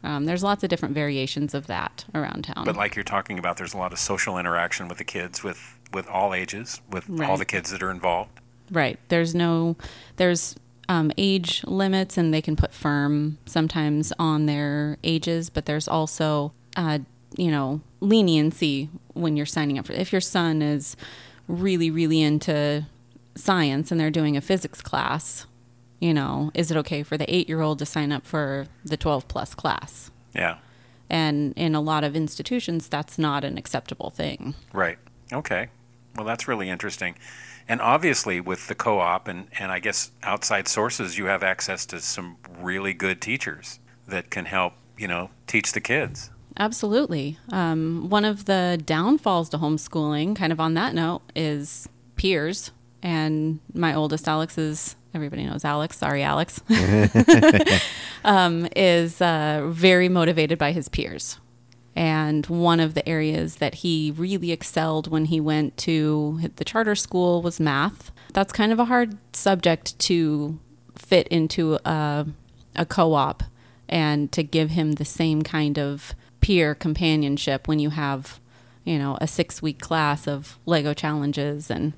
Um, 0.04 0.26
there's 0.26 0.44
lots 0.44 0.64
of 0.64 0.70
different 0.70 0.96
variations 0.96 1.54
of 1.54 1.68
that 1.68 2.06
around 2.16 2.46
town. 2.46 2.66
But 2.66 2.76
like 2.76 2.96
you're 2.96 3.04
talking 3.04 3.38
about, 3.38 3.58
there's 3.58 3.74
a 3.74 3.78
lot 3.78 3.92
of 3.92 4.00
social 4.00 4.38
interaction 4.38 4.88
with 4.88 4.98
the 4.98 5.04
kids, 5.04 5.44
with 5.44 5.78
with 5.94 6.08
all 6.08 6.34
ages, 6.34 6.82
with 6.90 7.10
all 7.22 7.38
the 7.38 7.46
kids 7.46 7.70
that 7.72 7.84
are 7.84 7.92
involved. 7.92 8.40
Right. 8.72 8.98
There's 9.10 9.36
no, 9.36 9.76
there's 10.16 10.56
um, 10.88 11.12
age 11.18 11.64
limits, 11.66 12.18
and 12.18 12.34
they 12.34 12.42
can 12.42 12.56
put 12.56 12.74
firm 12.74 13.38
sometimes 13.46 14.14
on 14.18 14.46
their 14.46 14.98
ages, 15.04 15.50
but 15.50 15.66
there's 15.66 15.90
also, 15.90 16.54
uh, 16.78 17.00
you 17.36 17.52
know, 17.52 17.82
leniency 18.02 18.90
when 19.14 19.38
you're 19.38 19.46
signing 19.46 19.80
up 19.80 19.86
for. 19.86 19.94
If 19.94 20.12
your 20.12 20.22
son 20.22 20.62
is 20.62 20.98
really, 21.48 21.90
really 21.90 22.22
into 22.22 22.86
science 23.36 23.92
and 23.92 24.00
they're 24.00 24.12
doing 24.12 24.36
a 24.36 24.42
physics 24.42 24.82
class, 24.82 25.46
you 26.00 26.14
know, 26.14 26.52
is 26.54 26.72
it 26.72 26.78
okay 26.78 27.04
for 27.04 27.18
the 27.18 27.34
eight 27.34 27.48
year 27.48 27.62
old 27.62 27.80
to 27.80 27.86
sign 27.86 28.12
up 28.12 28.26
for 28.26 28.68
the 28.84 28.98
12 28.98 29.28
plus 29.28 29.54
class? 29.54 30.12
Yeah. 30.36 30.58
And 31.10 31.54
in 31.56 31.76
a 31.76 31.82
lot 31.82 32.04
of 32.04 32.16
institutions, 32.16 32.88
that's 32.88 33.20
not 33.20 33.44
an 33.44 33.58
acceptable 33.58 34.10
thing. 34.10 34.56
Right. 34.74 34.98
Okay. 35.32 35.70
Well, 36.16 36.26
that's 36.26 36.48
really 36.48 36.70
interesting. 36.70 37.16
And 37.68 37.80
obviously, 37.80 38.42
with 38.42 38.68
the 38.68 38.76
co 38.76 39.00
op 39.00 39.28
and, 39.28 39.48
and 39.60 39.72
I 39.72 39.80
guess 39.80 40.12
outside 40.24 40.68
sources, 40.68 41.18
you 41.18 41.26
have 41.26 41.44
access 41.44 41.86
to 41.88 42.00
some 42.00 42.38
really 42.60 42.94
good 42.94 43.22
teachers 43.22 43.80
that 44.08 44.30
can 44.30 44.46
help, 44.46 44.74
you 44.98 45.08
know, 45.08 45.30
teach 45.48 45.72
the 45.72 45.80
kids. 45.80 46.31
Absolutely. 46.58 47.38
Um, 47.52 48.10
one 48.10 48.26
of 48.26 48.46
the 48.46 48.82
downfalls 48.86 49.50
to 49.50 49.58
homeschooling, 49.58 50.36
kind 50.36 50.52
of 50.52 50.60
on 50.60 50.74
that 50.76 50.94
note, 50.94 51.22
is 51.36 51.88
peers. 52.16 52.72
And 53.02 53.60
my 53.74 53.94
oldest, 53.96 54.28
Alex, 54.28 54.58
is 54.58 54.96
everybody 55.14 55.46
knows 55.46 55.66
Alex. 55.66 55.98
Sorry, 55.98 56.24
Alex. 56.24 56.62
um, 58.24 58.68
is 58.76 59.22
uh, 59.22 59.68
very 59.70 60.10
motivated 60.10 60.60
by 60.60 60.72
his 60.72 60.88
peers. 60.90 61.40
And 61.96 62.46
one 62.46 62.80
of 62.80 62.94
the 62.94 63.08
areas 63.08 63.58
that 63.58 63.76
he 63.76 64.14
really 64.16 64.52
excelled 64.52 65.10
when 65.10 65.26
he 65.26 65.40
went 65.40 65.76
to 65.78 66.40
the 66.56 66.64
charter 66.64 66.96
school 66.96 67.42
was 67.42 67.60
math. 67.60 68.12
That's 68.34 68.54
kind 68.54 68.72
of 68.72 68.80
a 68.80 68.86
hard 68.86 69.18
subject 69.34 70.00
to 70.00 70.58
fit 70.96 71.28
into 71.28 71.80
a, 71.84 72.28
a 72.76 72.86
co 72.86 73.14
op 73.14 73.44
and 73.90 74.32
to 74.32 74.42
give 74.44 74.70
him 74.70 74.94
the 74.94 75.06
same 75.06 75.42
kind 75.42 75.78
of 75.78 76.16
peer 76.42 76.76
companionship 76.76 77.68
when 77.68 77.80
you 77.80 77.92
have, 77.92 78.40
you 78.84 78.98
know, 78.98 79.18
a 79.22 79.28
six 79.28 79.62
week 79.62 79.80
class 79.80 80.28
of 80.28 80.58
Lego 80.66 80.94
challenges 80.94 81.70
and 81.72 81.94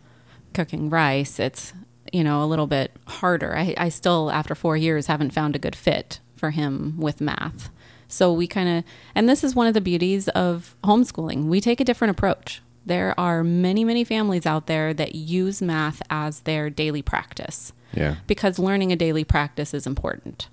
cooking 0.53 0.89
rice. 0.89 1.39
It's, 1.39 1.73
you 2.11 2.23
know, 2.23 2.43
a 2.43 2.45
little 2.45 2.67
bit 2.67 2.91
harder. 3.07 3.55
I, 3.57 3.73
I 3.77 3.89
still, 3.89 4.29
after 4.29 4.53
four 4.53 4.77
years, 4.77 5.07
haven't 5.07 5.31
found 5.33 5.55
a 5.55 5.59
good 5.59 5.75
fit 5.75 6.19
for 6.35 6.51
him 6.51 6.95
with 6.99 7.21
math. 7.21 7.69
So 8.07 8.31
we 8.31 8.45
kind 8.45 8.69
of, 8.69 8.83
and 9.15 9.27
this 9.27 9.43
is 9.43 9.55
one 9.55 9.65
of 9.65 9.73
the 9.73 9.81
beauties 9.81 10.27
of 10.29 10.75
homeschooling. 10.83 11.45
We 11.45 11.59
take 11.61 11.79
a 11.79 11.85
different 11.85 12.11
approach. 12.11 12.61
There 12.85 13.17
are 13.19 13.43
many, 13.43 13.83
many 13.85 14.03
families 14.03 14.45
out 14.45 14.67
there 14.67 14.93
that 14.93 15.15
use 15.15 15.61
math 15.61 16.01
as 16.09 16.41
their 16.41 16.69
daily 16.69 17.01
practice 17.01 17.71
Yeah. 17.93 18.17
because 18.27 18.59
learning 18.59 18.91
a 18.91 18.95
daily 18.97 19.23
practice 19.23 19.73
is 19.73 19.87
important. 19.87 20.49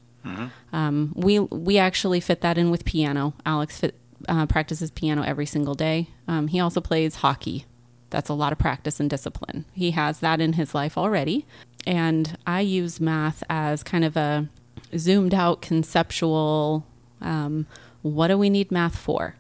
Um, 0.73 1.13
we 1.17 1.39
we 1.39 1.79
actually 1.79 2.21
fit 2.21 2.41
that 2.43 2.59
in 2.59 2.71
with 2.71 2.85
piano. 2.85 3.35
Alex 3.47 3.79
fit, 3.79 3.95
uh, 4.29 4.47
practices 4.47 4.91
piano 4.91 5.23
every 5.23 5.47
single 5.47 5.75
day. 5.75 6.09
Um, 6.29 6.49
he 6.49 6.61
also 6.61 6.81
plays 6.81 7.17
hockey. 7.17 7.65
That's 8.11 8.29
a 8.29 8.35
lot 8.35 8.53
of 8.53 8.59
practice 8.59 9.01
and 9.01 9.09
discipline. 9.09 9.65
He 9.73 9.93
has 9.93 10.21
that 10.21 10.41
in 10.41 10.55
his 10.55 10.75
life 10.75 10.99
already. 10.99 11.47
And 11.87 12.37
I 12.47 12.61
use 12.61 13.01
math 13.01 13.43
as 13.49 13.83
kind 13.83 14.05
of 14.05 14.17
a 14.17 14.49
zoomed 14.97 15.33
out 15.33 15.63
conceptual 15.63 16.85
um, 17.21 17.67
what 18.03 18.29
do 18.29 18.39
we 18.39 18.51
need 18.51 18.71
math 18.71 18.97
for? 18.97 19.37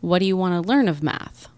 What 0.00 0.20
do 0.20 0.26
you 0.26 0.36
want 0.36 0.54
to 0.62 0.68
learn 0.68 0.88
of 0.88 1.02
math? 1.02 1.48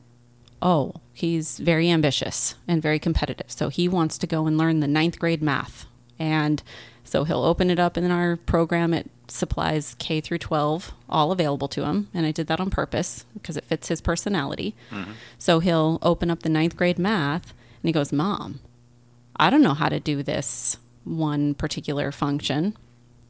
Oh, 0.62 0.94
he's 1.12 1.58
very 1.58 1.90
ambitious 1.90 2.54
and 2.66 2.82
very 2.82 2.98
competitive. 2.98 3.50
So 3.50 3.68
he 3.68 3.88
wants 3.88 4.18
to 4.18 4.26
go 4.26 4.46
and 4.46 4.56
learn 4.58 4.80
the 4.80 4.88
ninth 4.88 5.18
grade 5.18 5.42
math. 5.42 5.86
And 6.18 6.62
so 7.04 7.24
he'll 7.24 7.44
open 7.44 7.70
it 7.70 7.78
up 7.78 7.96
in 7.96 8.10
our 8.10 8.36
program. 8.36 8.94
It 8.94 9.10
supplies 9.28 9.96
K 9.98 10.20
through 10.20 10.38
12, 10.38 10.92
all 11.08 11.32
available 11.32 11.68
to 11.68 11.84
him. 11.84 12.08
And 12.14 12.26
I 12.26 12.30
did 12.30 12.46
that 12.48 12.60
on 12.60 12.70
purpose 12.70 13.24
because 13.34 13.56
it 13.56 13.64
fits 13.64 13.88
his 13.88 14.00
personality. 14.00 14.74
Mm-hmm. 14.90 15.12
So 15.38 15.60
he'll 15.60 15.98
open 16.02 16.30
up 16.30 16.42
the 16.42 16.48
ninth 16.48 16.76
grade 16.76 16.98
math 16.98 17.50
and 17.82 17.88
he 17.88 17.92
goes, 17.92 18.12
Mom, 18.12 18.60
I 19.36 19.50
don't 19.50 19.62
know 19.62 19.74
how 19.74 19.88
to 19.88 20.00
do 20.00 20.22
this 20.22 20.76
one 21.04 21.54
particular 21.54 22.12
function. 22.12 22.76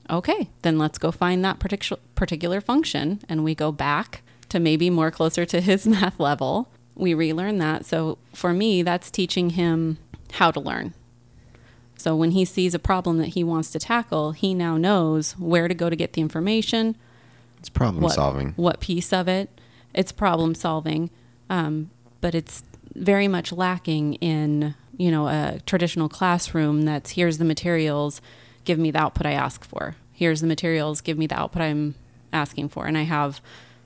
Okay, 0.08 0.50
then 0.62 0.76
let's 0.76 0.98
go 0.98 1.12
find 1.12 1.44
that 1.44 1.60
particular 1.60 2.00
particular 2.16 2.60
function 2.60 3.20
and 3.28 3.44
we 3.44 3.54
go 3.54 3.70
back 3.70 4.22
to 4.48 4.58
maybe 4.58 4.90
more 4.90 5.10
closer 5.10 5.46
to 5.46 5.60
his 5.60 5.86
math 5.86 6.18
level. 6.18 6.68
We 6.96 7.14
relearn 7.14 7.58
that. 7.58 7.86
So 7.86 8.18
for 8.34 8.52
me, 8.52 8.82
that's 8.82 9.10
teaching 9.10 9.50
him 9.50 9.98
how 10.32 10.50
to 10.50 10.60
learn. 10.60 10.94
So 12.00 12.16
when 12.16 12.30
he 12.30 12.46
sees 12.46 12.74
a 12.74 12.78
problem 12.78 13.18
that 13.18 13.28
he 13.28 13.44
wants 13.44 13.70
to 13.72 13.78
tackle, 13.78 14.32
he 14.32 14.54
now 14.54 14.78
knows 14.78 15.32
where 15.32 15.68
to 15.68 15.74
go 15.74 15.90
to 15.90 15.96
get 15.96 16.14
the 16.14 16.22
information, 16.22 16.96
It's 17.58 17.68
problem 17.68 18.02
what, 18.02 18.14
solving. 18.14 18.54
what 18.56 18.80
piece 18.80 19.12
of 19.12 19.28
it. 19.28 19.50
It's 19.92 20.10
problem 20.10 20.54
solving, 20.54 21.10
um, 21.50 21.90
but 22.22 22.34
it's 22.34 22.62
very 22.94 23.28
much 23.28 23.52
lacking 23.52 24.14
in 24.14 24.74
you 24.96 25.10
know 25.10 25.28
a 25.28 25.60
traditional 25.66 26.08
classroom. 26.08 26.82
That's 26.82 27.10
here's 27.10 27.36
the 27.36 27.44
materials, 27.44 28.22
give 28.64 28.78
me 28.78 28.90
the 28.90 28.98
output 28.98 29.26
I 29.26 29.32
ask 29.32 29.62
for. 29.62 29.96
Here's 30.10 30.40
the 30.40 30.46
materials, 30.46 31.02
give 31.02 31.18
me 31.18 31.26
the 31.26 31.38
output 31.38 31.60
I'm 31.60 31.96
asking 32.32 32.70
for, 32.70 32.86
and 32.86 32.96
I 32.96 33.02
have 33.02 33.42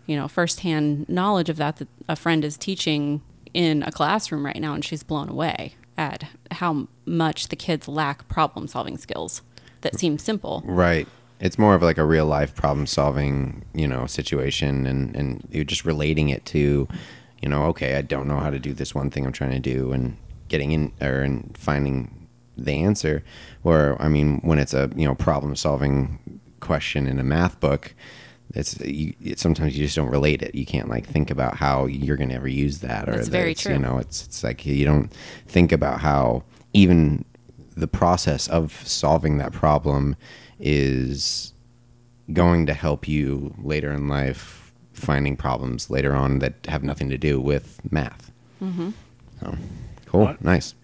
you 0.06 0.14
know 0.14 0.28
firsthand 0.28 1.08
knowledge 1.08 1.48
of 1.48 1.56
that. 1.56 1.78
That 1.78 1.88
a 2.08 2.14
friend 2.14 2.44
is 2.44 2.56
teaching 2.56 3.22
in 3.52 3.82
a 3.82 3.90
classroom 3.90 4.46
right 4.46 4.60
now, 4.60 4.74
and 4.74 4.84
she's 4.84 5.02
blown 5.02 5.28
away 5.28 5.74
at 5.96 6.26
how 6.50 6.88
much 7.04 7.48
the 7.48 7.56
kids 7.56 7.88
lack 7.88 8.26
problem 8.28 8.66
solving 8.66 8.98
skills 8.98 9.42
that 9.82 9.98
seem 9.98 10.18
simple. 10.18 10.62
Right. 10.64 11.06
It's 11.40 11.58
more 11.58 11.74
of 11.74 11.82
like 11.82 11.98
a 11.98 12.04
real 12.04 12.26
life 12.26 12.54
problem 12.54 12.86
solving, 12.86 13.64
you 13.74 13.86
know, 13.86 14.06
situation 14.06 14.86
and, 14.86 15.14
and 15.14 15.46
you're 15.50 15.64
just 15.64 15.84
relating 15.84 16.28
it 16.30 16.44
to, 16.46 16.88
you 17.42 17.48
know, 17.48 17.64
okay, 17.66 17.96
I 17.96 18.02
don't 18.02 18.26
know 18.26 18.38
how 18.38 18.50
to 18.50 18.58
do 18.58 18.72
this 18.72 18.94
one 18.94 19.10
thing 19.10 19.26
I'm 19.26 19.32
trying 19.32 19.50
to 19.50 19.58
do 19.58 19.92
and 19.92 20.16
getting 20.48 20.72
in 20.72 20.92
or 21.00 21.20
and 21.20 21.56
finding 21.56 22.28
the 22.56 22.72
answer. 22.82 23.22
Or 23.62 24.00
I 24.00 24.08
mean, 24.08 24.40
when 24.42 24.58
it's 24.58 24.74
a, 24.74 24.90
you 24.96 25.06
know, 25.06 25.14
problem 25.14 25.54
solving 25.56 26.40
question 26.60 27.06
in 27.06 27.18
a 27.18 27.24
math 27.24 27.60
book, 27.60 27.94
it's 28.52 28.78
you, 28.80 29.14
it, 29.22 29.38
sometimes 29.38 29.76
you 29.76 29.84
just 29.84 29.96
don't 29.96 30.10
relate 30.10 30.42
it. 30.42 30.54
You 30.54 30.66
can't 30.66 30.88
like 30.88 31.06
think 31.06 31.30
about 31.30 31.56
how 31.56 31.86
you're 31.86 32.16
going 32.16 32.28
to 32.28 32.34
ever 32.34 32.48
use 32.48 32.80
that 32.80 33.08
or 33.08 33.12
That's 33.12 33.26
that 33.26 33.32
very 33.32 33.52
it's, 33.52 33.62
true. 33.62 33.74
You 33.74 33.78
know, 33.78 33.98
it's 33.98 34.24
it's 34.24 34.44
like 34.44 34.64
you 34.66 34.84
don't 34.84 35.12
think 35.46 35.72
about 35.72 36.00
how 36.00 36.44
even 36.72 37.24
the 37.76 37.88
process 37.88 38.48
of 38.48 38.72
solving 38.86 39.38
that 39.38 39.52
problem 39.52 40.16
is 40.60 41.52
going 42.32 42.66
to 42.66 42.74
help 42.74 43.06
you 43.08 43.54
later 43.62 43.92
in 43.92 44.08
life 44.08 44.72
finding 44.92 45.36
problems 45.36 45.90
later 45.90 46.14
on 46.14 46.38
that 46.38 46.54
have 46.66 46.82
nothing 46.82 47.10
to 47.10 47.18
do 47.18 47.40
with 47.40 47.80
math. 47.90 48.30
Mm-hmm. 48.62 48.90
So, 49.40 49.56
cool, 50.06 50.20
What? 50.26 50.42
nice. 50.42 50.74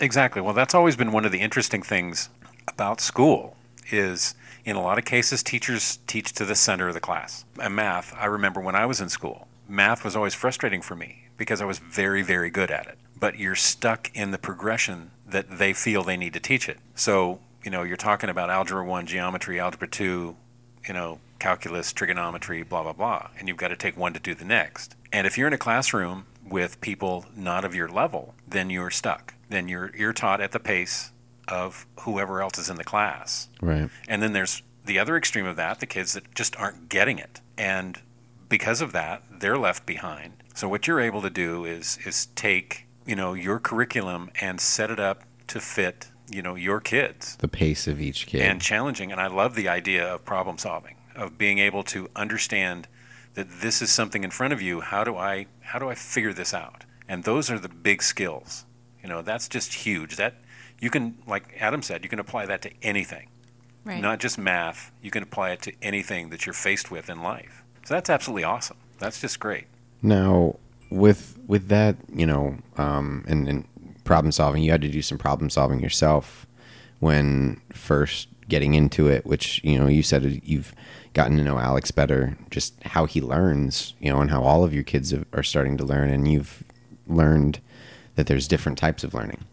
Exactly. 0.00 0.42
Well, 0.42 0.52
that's 0.54 0.74
always 0.74 0.96
been 0.96 1.12
one 1.12 1.24
of 1.24 1.32
the 1.32 1.40
interesting 1.40 1.82
things 1.82 2.28
about 2.66 3.00
school 3.00 3.56
is 3.90 4.34
in 4.64 4.76
a 4.76 4.82
lot 4.82 4.98
of 4.98 5.04
cases 5.04 5.42
teachers 5.42 5.98
teach 6.06 6.32
to 6.32 6.44
the 6.44 6.54
center 6.54 6.88
of 6.88 6.94
the 6.94 7.00
class. 7.00 7.44
And 7.60 7.74
math, 7.74 8.14
I 8.18 8.26
remember 8.26 8.60
when 8.60 8.74
I 8.74 8.86
was 8.86 9.00
in 9.00 9.08
school, 9.08 9.48
math 9.68 10.04
was 10.04 10.16
always 10.16 10.34
frustrating 10.34 10.82
for 10.82 10.94
me 10.94 11.28
because 11.36 11.60
I 11.60 11.64
was 11.64 11.78
very 11.78 12.22
very 12.22 12.50
good 12.50 12.70
at 12.70 12.86
it. 12.86 12.98
But 13.18 13.38
you're 13.38 13.54
stuck 13.54 14.10
in 14.14 14.30
the 14.30 14.38
progression 14.38 15.10
that 15.26 15.58
they 15.58 15.72
feel 15.72 16.02
they 16.02 16.16
need 16.16 16.32
to 16.34 16.40
teach 16.40 16.68
it. 16.68 16.78
So, 16.94 17.40
you 17.62 17.70
know, 17.70 17.82
you're 17.82 17.96
talking 17.96 18.28
about 18.28 18.50
algebra 18.50 18.84
1, 18.84 19.06
geometry, 19.06 19.60
algebra 19.60 19.88
2, 19.88 20.36
you 20.88 20.94
know, 20.94 21.20
calculus, 21.38 21.92
trigonometry, 21.92 22.62
blah 22.62 22.82
blah 22.82 22.92
blah, 22.92 23.28
and 23.38 23.48
you've 23.48 23.56
got 23.56 23.68
to 23.68 23.76
take 23.76 23.96
one 23.96 24.12
to 24.12 24.20
do 24.20 24.34
the 24.34 24.44
next. 24.44 24.94
And 25.12 25.26
if 25.26 25.36
you're 25.36 25.48
in 25.48 25.52
a 25.52 25.58
classroom 25.58 26.26
with 26.48 26.80
people 26.80 27.26
not 27.36 27.64
of 27.64 27.74
your 27.74 27.88
level, 27.88 28.34
then 28.46 28.70
you're 28.70 28.90
stuck. 28.90 29.34
Then 29.48 29.68
you're 29.68 29.90
you're 29.96 30.12
taught 30.12 30.40
at 30.40 30.52
the 30.52 30.60
pace 30.60 31.10
of 31.48 31.86
whoever 32.00 32.40
else 32.42 32.58
is 32.58 32.68
in 32.70 32.76
the 32.76 32.84
class. 32.84 33.48
Right. 33.60 33.90
And 34.08 34.22
then 34.22 34.32
there's 34.32 34.62
the 34.84 34.98
other 34.98 35.16
extreme 35.16 35.46
of 35.46 35.56
that, 35.56 35.80
the 35.80 35.86
kids 35.86 36.12
that 36.14 36.34
just 36.34 36.56
aren't 36.56 36.88
getting 36.88 37.18
it. 37.18 37.40
And 37.58 38.00
because 38.48 38.80
of 38.80 38.92
that, 38.92 39.22
they're 39.30 39.58
left 39.58 39.86
behind. 39.86 40.34
So 40.54 40.68
what 40.68 40.86
you're 40.86 41.00
able 41.00 41.22
to 41.22 41.30
do 41.30 41.64
is 41.64 41.98
is 42.04 42.26
take, 42.34 42.86
you 43.06 43.16
know, 43.16 43.32
your 43.34 43.58
curriculum 43.58 44.30
and 44.40 44.60
set 44.60 44.90
it 44.90 45.00
up 45.00 45.22
to 45.48 45.60
fit, 45.60 46.08
you 46.30 46.42
know, 46.42 46.54
your 46.54 46.80
kids 46.80 47.36
The 47.36 47.48
pace 47.48 47.86
of 47.86 48.00
each 48.00 48.26
kid. 48.26 48.42
and 48.42 48.60
challenging. 48.60 49.10
And 49.12 49.20
I 49.20 49.28
love 49.28 49.54
the 49.54 49.68
idea 49.68 50.14
of 50.14 50.24
problem 50.24 50.58
solving, 50.58 50.96
of 51.16 51.38
being 51.38 51.58
able 51.58 51.82
to 51.84 52.08
understand 52.14 52.88
that 53.34 53.48
this 53.62 53.80
is 53.80 53.90
something 53.90 54.24
in 54.24 54.30
front 54.30 54.52
of 54.52 54.60
you. 54.60 54.80
How 54.80 55.04
do 55.04 55.16
I 55.16 55.46
how 55.60 55.78
do 55.78 55.88
I 55.88 55.94
figure 55.94 56.32
this 56.34 56.52
out? 56.52 56.84
And 57.08 57.24
those 57.24 57.50
are 57.50 57.58
the 57.58 57.68
big 57.68 58.02
skills. 58.02 58.64
You 59.02 59.08
know, 59.08 59.22
that's 59.22 59.48
just 59.48 59.74
huge. 59.74 60.16
That 60.16 60.34
you 60.82 60.90
can, 60.90 61.16
like 61.28 61.44
Adam 61.60 61.80
said, 61.80 62.02
you 62.02 62.10
can 62.10 62.18
apply 62.18 62.44
that 62.46 62.60
to 62.62 62.70
anything, 62.82 63.28
Right. 63.84 64.02
not 64.02 64.18
just 64.18 64.36
math. 64.36 64.90
You 65.00 65.12
can 65.12 65.22
apply 65.22 65.52
it 65.52 65.62
to 65.62 65.72
anything 65.80 66.30
that 66.30 66.44
you're 66.44 66.52
faced 66.52 66.90
with 66.90 67.08
in 67.08 67.22
life. 67.22 67.62
So 67.86 67.94
that's 67.94 68.10
absolutely 68.10 68.42
awesome. 68.44 68.76
That's 68.98 69.20
just 69.20 69.38
great. 69.38 69.66
Now, 70.02 70.56
with 70.90 71.38
with 71.46 71.68
that, 71.68 71.96
you 72.12 72.26
know, 72.26 72.58
um, 72.76 73.24
and, 73.28 73.48
and 73.48 73.64
problem 74.04 74.32
solving, 74.32 74.62
you 74.62 74.72
had 74.72 74.82
to 74.82 74.88
do 74.88 75.02
some 75.02 75.18
problem 75.18 75.50
solving 75.50 75.80
yourself 75.80 76.46
when 76.98 77.60
first 77.72 78.28
getting 78.48 78.74
into 78.74 79.06
it. 79.08 79.24
Which 79.24 79.62
you 79.62 79.78
know, 79.78 79.86
you 79.86 80.02
said 80.02 80.40
you've 80.44 80.74
gotten 81.14 81.36
to 81.36 81.44
know 81.44 81.58
Alex 81.58 81.92
better, 81.92 82.36
just 82.50 82.74
how 82.82 83.06
he 83.06 83.20
learns, 83.20 83.94
you 84.00 84.10
know, 84.10 84.20
and 84.20 84.30
how 84.30 84.42
all 84.42 84.64
of 84.64 84.74
your 84.74 84.82
kids 84.82 85.12
have, 85.12 85.26
are 85.32 85.42
starting 85.44 85.76
to 85.76 85.84
learn, 85.84 86.10
and 86.10 86.26
you've 86.30 86.64
learned 87.06 87.60
that 88.16 88.26
there's 88.26 88.48
different 88.48 88.78
types 88.78 89.04
of 89.04 89.14
learning, 89.14 89.44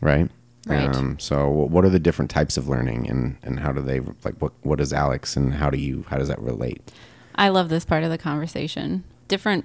right? 0.00 0.30
Right. 0.66 0.94
Um, 0.94 1.18
so, 1.20 1.48
what 1.48 1.84
are 1.84 1.88
the 1.88 2.00
different 2.00 2.30
types 2.30 2.56
of 2.56 2.68
learning, 2.68 3.08
and 3.08 3.38
and 3.44 3.60
how 3.60 3.70
do 3.72 3.80
they 3.80 4.00
like? 4.00 4.34
What 4.40 4.52
what 4.62 4.80
is 4.80 4.92
Alex, 4.92 5.36
and 5.36 5.54
how 5.54 5.70
do 5.70 5.78
you 5.78 6.04
how 6.08 6.18
does 6.18 6.26
that 6.28 6.40
relate? 6.40 6.92
I 7.36 7.50
love 7.50 7.68
this 7.68 7.84
part 7.84 8.02
of 8.02 8.10
the 8.10 8.18
conversation. 8.18 9.04
Different. 9.28 9.64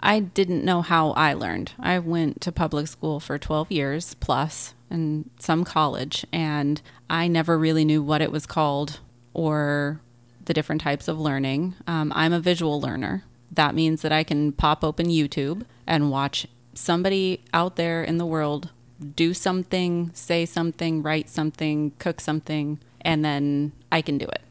I 0.00 0.20
didn't 0.20 0.64
know 0.64 0.80
how 0.80 1.10
I 1.12 1.32
learned. 1.32 1.72
I 1.80 1.98
went 1.98 2.40
to 2.42 2.52
public 2.52 2.86
school 2.86 3.18
for 3.18 3.36
12 3.36 3.72
years 3.72 4.14
plus 4.14 4.74
and 4.88 5.28
some 5.40 5.64
college, 5.64 6.24
and 6.32 6.80
I 7.10 7.26
never 7.26 7.58
really 7.58 7.84
knew 7.84 8.00
what 8.00 8.22
it 8.22 8.30
was 8.30 8.46
called 8.46 9.00
or 9.34 10.00
the 10.44 10.54
different 10.54 10.82
types 10.82 11.08
of 11.08 11.18
learning. 11.18 11.74
Um, 11.88 12.12
I'm 12.14 12.32
a 12.32 12.38
visual 12.40 12.80
learner. 12.80 13.24
That 13.50 13.74
means 13.74 14.02
that 14.02 14.12
I 14.12 14.22
can 14.22 14.52
pop 14.52 14.84
open 14.84 15.06
YouTube 15.06 15.64
and 15.86 16.12
watch 16.12 16.46
somebody 16.74 17.42
out 17.52 17.74
there 17.74 18.04
in 18.04 18.18
the 18.18 18.26
world 18.26 18.70
do 19.14 19.34
something, 19.34 20.10
say 20.14 20.44
something, 20.44 21.02
write 21.02 21.28
something, 21.28 21.92
cook 21.98 22.20
something, 22.20 22.78
and 23.00 23.24
then 23.24 23.72
I 23.92 24.02
can 24.02 24.18
do 24.18 24.26
it. 24.26 24.42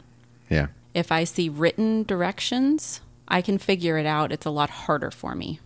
Yeah. 0.50 0.68
If 0.94 1.12
I 1.12 1.26
see 1.26 1.50
written 1.50 2.04
directions, 2.04 3.02
I 3.28 3.42
can 3.42 3.58
figure 3.58 3.98
it 3.98 4.06
out. 4.06 4.32
It's 4.32 4.46
a 4.46 4.50
lot 4.50 4.70
harder 4.70 5.12
for 5.12 5.36
me 5.36 5.60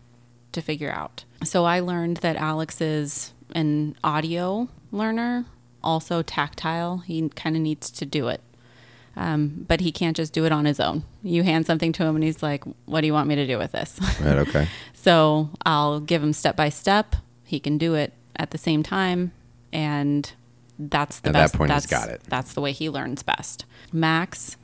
to 0.52 0.62
figure 0.62 0.92
out. 0.92 1.24
So 1.44 1.66
I 1.66 1.80
learned 1.80 2.18
that 2.18 2.36
Alex 2.36 2.82
is 2.82 3.34
an 3.54 3.96
audio 4.04 4.70
learner, 4.92 5.46
also 5.84 6.22
tactile. 6.22 7.00
He 7.00 7.30
kind 7.30 7.56
of 7.56 7.62
needs 7.62 7.90
to 7.92 8.06
do 8.06 8.28
it. 8.28 8.42
Um, 9.16 9.66
but 9.68 9.82
he 9.82 9.92
can't 9.92 10.16
just 10.16 10.32
do 10.32 10.46
it 10.46 10.54
on 10.54 10.64
his 10.64 10.80
own. 10.80 11.04
You 11.22 11.44
hand 11.44 11.66
something 11.66 11.92
to 11.94 12.04
him 12.04 12.16
and 12.16 12.24
he's 12.24 12.42
like, 12.42 12.64
What 12.86 13.02
do 13.02 13.08
you 13.08 13.14
want 13.14 13.28
me 13.28 13.36
to 13.36 13.46
do 13.46 13.58
with 13.58 13.74
this? 13.74 14.00
Right. 14.22 14.38
Okay. 14.40 14.68
So 14.94 15.50
I'll 15.66 16.00
give 16.00 16.22
him 16.22 16.32
step 16.32 16.56
by 16.56 16.70
step. 16.70 17.16
He 17.44 17.60
can 17.60 17.80
do 17.80 17.96
it 17.96 18.14
at 18.42 18.52
the 18.52 18.58
same 18.58 18.84
time, 18.84 19.32
and 19.72 20.32
that's 20.80 21.20
the 21.20 21.30
At 21.30 21.34
that 21.34 21.42
best. 21.44 21.56
point, 21.56 21.72
he's 21.72 21.86
that's, 21.86 22.06
got 22.06 22.10
it. 22.10 22.22
That's 22.28 22.54
the 22.54 22.62
way 22.62 22.72
he 22.72 22.90
learns 22.90 23.24
best. 23.24 23.66
Max, 23.94 24.58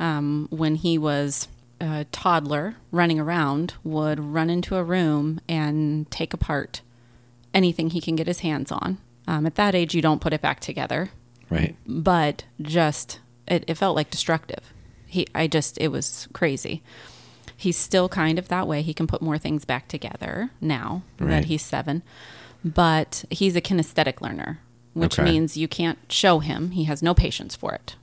um, 0.00 0.46
when 0.50 0.76
he 0.76 0.96
was 0.98 1.48
a 1.80 2.06
toddler 2.10 2.76
running 2.90 3.20
around, 3.20 3.74
would 3.84 4.18
run 4.18 4.50
into 4.50 4.76
a 4.76 4.82
room 4.82 5.40
and 5.48 6.10
take 6.10 6.32
apart 6.32 6.80
anything 7.54 7.90
he 7.90 8.00
can 8.00 8.16
get 8.16 8.26
his 8.26 8.40
hands 8.40 8.72
on. 8.72 8.98
Um, 9.26 9.46
at 9.46 9.54
that 9.56 9.74
age, 9.74 9.94
you 9.94 10.02
don't 10.02 10.20
put 10.20 10.32
it 10.32 10.40
back 10.40 10.60
together 10.60 11.10
Right. 11.50 11.76
but 11.86 12.44
just 12.60 13.20
it, 13.46 13.64
it 13.66 13.74
felt 13.76 13.94
like 13.96 14.10
destructive. 14.10 14.72
He, 15.06 15.26
I 15.34 15.46
just, 15.46 15.78
it 15.78 15.88
was 15.88 16.28
crazy. 16.32 16.82
He's 17.56 17.76
still 17.76 18.08
kind 18.08 18.38
of 18.38 18.48
that 18.48 18.66
way. 18.66 18.82
He 18.82 18.94
can 18.94 19.06
put 19.06 19.20
more 19.22 19.38
things 19.38 19.64
back 19.64 19.88
together 19.88 20.50
now 20.60 21.02
Right. 21.18 21.28
that 21.30 21.44
he's 21.46 21.62
seven, 21.62 22.02
but 22.64 23.24
he's 23.30 23.56
a 23.56 23.60
kinesthetic 23.60 24.20
learner, 24.20 24.60
which 24.94 25.18
Okay. 25.18 25.30
means 25.30 25.56
you 25.56 25.68
can't 25.68 25.98
show 26.10 26.38
him. 26.40 26.72
He 26.72 26.84
has 26.84 27.02
no 27.02 27.14
patience 27.14 27.54
for 27.56 27.72
it. 27.74 27.96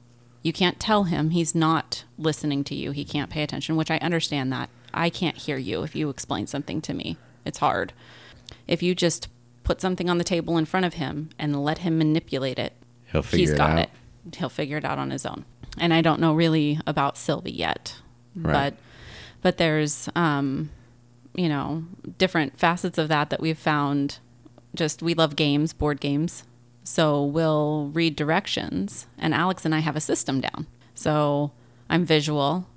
You 0.44 0.54
can't 0.54 0.80
tell 0.80 1.06
him 1.06 1.32
he's 1.32 1.56
not 1.56 2.04
listening 2.18 2.64
to 2.66 2.76
you. 2.76 2.92
He 2.92 3.04
can't 3.04 3.30
pay 3.32 3.42
attention, 3.44 3.76
which 3.76 3.90
I 3.92 3.98
understand 3.98 4.52
that. 4.54 4.70
I 4.94 5.10
can't 5.10 5.38
hear 5.38 5.58
you 5.58 5.84
if 5.84 5.96
you 5.96 6.10
explain 6.10 6.48
something 6.48 6.82
to 6.82 6.94
me. 6.94 7.18
It's 7.44 7.58
hard. 7.60 7.94
If 8.68 8.82
you 8.84 8.96
just 8.96 9.28
put 9.64 9.82
something 9.82 10.10
on 10.10 10.20
the 10.20 10.24
table 10.24 10.58
in 10.58 10.66
front 10.66 10.86
of 10.86 10.94
him 10.96 11.30
and 11.40 11.64
let 11.64 11.80
him 11.80 11.98
manipulate 11.98 12.60
it, 12.60 12.74
He'll 13.12 13.24
figure 13.24 13.40
he's 13.40 13.52
it 13.52 13.58
got 13.58 13.72
out. 13.72 13.80
it. 13.80 14.36
He'll 14.38 14.50
figure 14.50 14.78
it 14.78 14.86
out 14.86 15.00
on 15.00 15.10
his 15.12 15.26
own. 15.26 15.46
And 15.78 15.94
I 15.94 16.02
don't 16.02 16.20
know 16.22 16.34
really 16.34 16.80
about 16.88 17.18
Sylvie 17.18 17.52
yet, 17.52 17.96
Right. 18.36 18.54
but 18.74 18.74
but 19.42 19.58
there's 19.58 20.10
um, 20.16 20.70
you 21.36 21.50
know 21.50 21.84
different 22.18 22.58
facets 22.58 22.98
of 22.98 23.08
that 23.10 23.30
that 23.32 23.42
we've 23.42 23.58
found. 23.58 24.20
Just 24.76 25.02
we 25.02 25.14
love 25.14 25.36
games, 25.36 25.74
board 25.74 26.00
games, 26.00 26.44
so 26.84 27.24
we'll 27.24 27.90
read 27.94 28.16
directions, 28.16 29.08
and 29.18 29.34
Alex 29.34 29.66
and 29.66 29.74
I 29.74 29.80
have 29.80 29.96
a 29.96 30.02
system 30.02 30.42
down. 30.42 30.68
So 30.94 31.52
I'm 31.90 32.06
visual, 32.06 32.68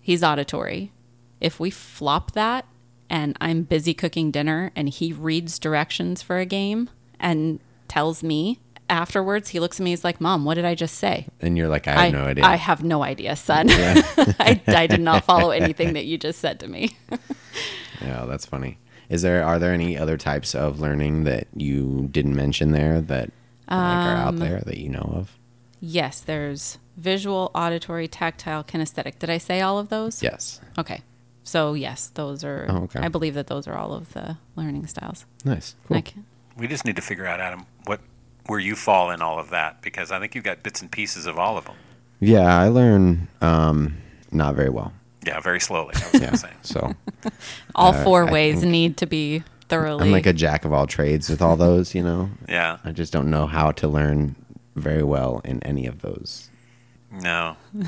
he's 0.00 0.22
auditory. 0.22 0.92
If 1.40 1.58
we 1.60 1.70
flop 1.70 2.32
that, 2.32 2.66
and 3.08 3.36
I'm 3.40 3.62
busy 3.62 3.94
cooking 3.94 4.30
dinner, 4.30 4.70
and 4.76 4.88
he 4.88 5.12
reads 5.12 5.58
directions 5.58 6.22
for 6.22 6.38
a 6.38 6.46
game 6.46 6.90
and 7.18 7.60
tells 7.88 8.22
me 8.22 8.58
afterwards, 8.90 9.50
he 9.50 9.60
looks 9.60 9.80
at 9.80 9.84
me, 9.84 9.90
he's 9.90 10.04
like, 10.04 10.20
"Mom, 10.20 10.44
what 10.44 10.54
did 10.54 10.64
I 10.64 10.74
just 10.74 10.96
say?" 10.96 11.26
And 11.40 11.56
you're 11.56 11.68
like, 11.68 11.88
I 11.88 12.06
have 12.06 12.12
no 12.12 12.24
idea. 12.24 12.44
I 12.44 12.56
have 12.56 12.84
no 12.84 13.02
idea, 13.02 13.36
son. 13.36 13.66
I, 13.70 14.60
I 14.66 14.86
did 14.86 15.00
not 15.00 15.24
follow 15.24 15.50
anything 15.60 15.94
that 15.94 16.04
you 16.04 16.18
just 16.18 16.40
said 16.40 16.60
to 16.60 16.68
me. 16.68 16.96
yeah, 18.02 18.26
that's 18.26 18.44
funny. 18.44 18.78
Is 19.10 19.20
there 19.22 19.44
are 19.44 19.58
there 19.58 19.72
any 19.74 19.98
other 19.98 20.16
types 20.16 20.54
of 20.54 20.80
learning 20.80 21.24
that 21.24 21.46
you 21.54 22.08
didn't 22.10 22.34
mention 22.36 22.70
there 22.72 23.00
that 23.02 23.30
like, 23.68 23.76
are 23.78 24.16
out 24.16 24.28
Um, 24.28 24.38
there 24.38 24.60
that 24.64 24.78
you 24.78 24.88
know 24.88 25.12
of? 25.14 25.36
yes, 25.80 26.20
there's 26.20 26.78
visual, 26.96 27.50
auditory, 27.54 28.06
tactile, 28.08 28.62
kinesthetic. 28.64 29.18
Did 29.18 29.28
I 29.30 29.38
say 29.38 29.60
all 29.60 29.78
of 29.78 29.88
those? 29.88 30.22
Yes. 30.22 30.60
Okay. 30.78 31.00
So, 31.42 31.72
yes, 31.74 32.08
those 32.14 32.44
are, 32.44 32.66
Oh, 32.68 32.82
okay. 32.84 33.00
I 33.00 33.08
believe 33.08 33.32
that 33.34 33.46
those 33.46 33.66
are 33.66 33.74
all 33.74 33.94
of 33.94 34.12
the 34.12 34.36
learning 34.56 34.86
styles. 34.86 35.24
Nice. 35.44 35.74
Cool. 35.86 35.96
Like, 35.96 36.14
We 36.56 36.68
just 36.68 36.84
need 36.84 36.96
to 36.96 37.02
figure 37.02 37.26
out, 37.26 37.40
Adam, 37.40 37.64
what 37.86 38.00
where 38.46 38.58
you 38.60 38.74
fall 38.76 39.10
in 39.10 39.22
all 39.22 39.38
of 39.38 39.50
that 39.50 39.80
because 39.82 40.10
I 40.12 40.18
think 40.20 40.34
you've 40.34 40.44
got 40.44 40.62
bits 40.62 40.80
and 40.82 40.90
pieces 40.90 41.24
of 41.26 41.38
all 41.38 41.56
of 41.56 41.64
them. 41.64 41.76
Yeah, 42.20 42.54
I 42.58 42.68
learn 42.68 43.28
um, 43.40 43.96
not 44.30 44.54
very 44.56 44.70
well. 44.70 44.92
Yeah, 45.26 45.40
very 45.40 45.60
slowly. 45.60 45.94
I 45.96 45.98
was 45.98 46.14
Yeah. 46.14 46.20
going 46.20 46.36
say. 46.36 46.50
So 46.62 46.94
all 47.74 47.94
Uh, 47.94 48.04
four 48.04 48.28
I 48.28 48.32
ways 48.32 48.60
think- 48.60 48.72
need 48.72 48.96
to 48.98 49.06
be 49.06 49.42
thoroughly. 49.68 50.04
I'm 50.06 50.12
like 50.12 50.26
a 50.26 50.32
jack 50.32 50.64
of 50.64 50.72
all 50.72 50.86
trades 50.86 51.28
with 51.28 51.40
all 51.42 51.56
those, 51.56 51.94
you 51.94 52.02
know. 52.02 52.30
Yeah. 52.48 52.78
I 52.84 52.92
just 52.92 53.12
don't 53.12 53.30
know 53.30 53.46
how 53.46 53.70
to 53.72 53.86
learn 53.88 54.34
very 54.76 55.02
well 55.02 55.40
in 55.44 55.62
any 55.62 55.86
of 55.86 56.00
those. 56.00 56.48
No. 57.12 57.56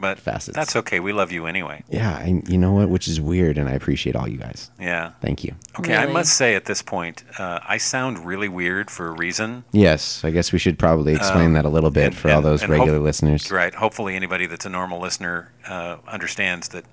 But 0.00 0.18
Facets. 0.20 0.54
that's 0.54 0.76
okay. 0.76 1.00
We 1.00 1.12
love 1.12 1.32
you 1.32 1.46
anyway. 1.46 1.82
Yeah, 1.90 2.14
I, 2.14 2.40
you 2.46 2.56
know 2.56 2.72
what? 2.72 2.88
Which 2.88 3.08
is 3.08 3.20
weird, 3.20 3.58
and 3.58 3.68
I 3.68 3.72
appreciate 3.72 4.14
all 4.14 4.28
you 4.28 4.38
guys. 4.38 4.70
Yeah. 4.78 5.12
Thank 5.20 5.42
you. 5.42 5.54
Okay, 5.80 5.96
I 5.96 6.06
must 6.06 6.34
say 6.34 6.54
at 6.54 6.66
this 6.66 6.82
point, 6.82 7.24
uh, 7.38 7.58
I 7.66 7.78
sound 7.78 8.24
really 8.24 8.48
weird 8.48 8.90
for 8.90 9.08
a 9.08 9.10
reason. 9.12 9.64
Yes, 9.72 10.24
I 10.24 10.30
guess 10.30 10.52
we 10.52 10.58
should 10.60 10.78
probably 10.78 11.14
explain 11.14 11.46
Um, 11.46 11.52
that 11.54 11.64
a 11.64 11.68
little 11.68 11.90
bit 11.90 12.06
and- 12.06 12.16
for 12.16 12.30
all 12.30 12.40
those 12.42 12.66
regular 12.68 12.94
hope- 12.98 13.02
listeners. 13.04 13.50
Right. 13.50 13.74
Hopefully, 13.74 14.14
anybody 14.14 14.46
that's 14.46 14.64
a 14.66 14.70
normal 14.70 15.00
listener 15.00 15.52
uh, 15.68 15.96
understands 16.06 16.68
that. 16.68 16.84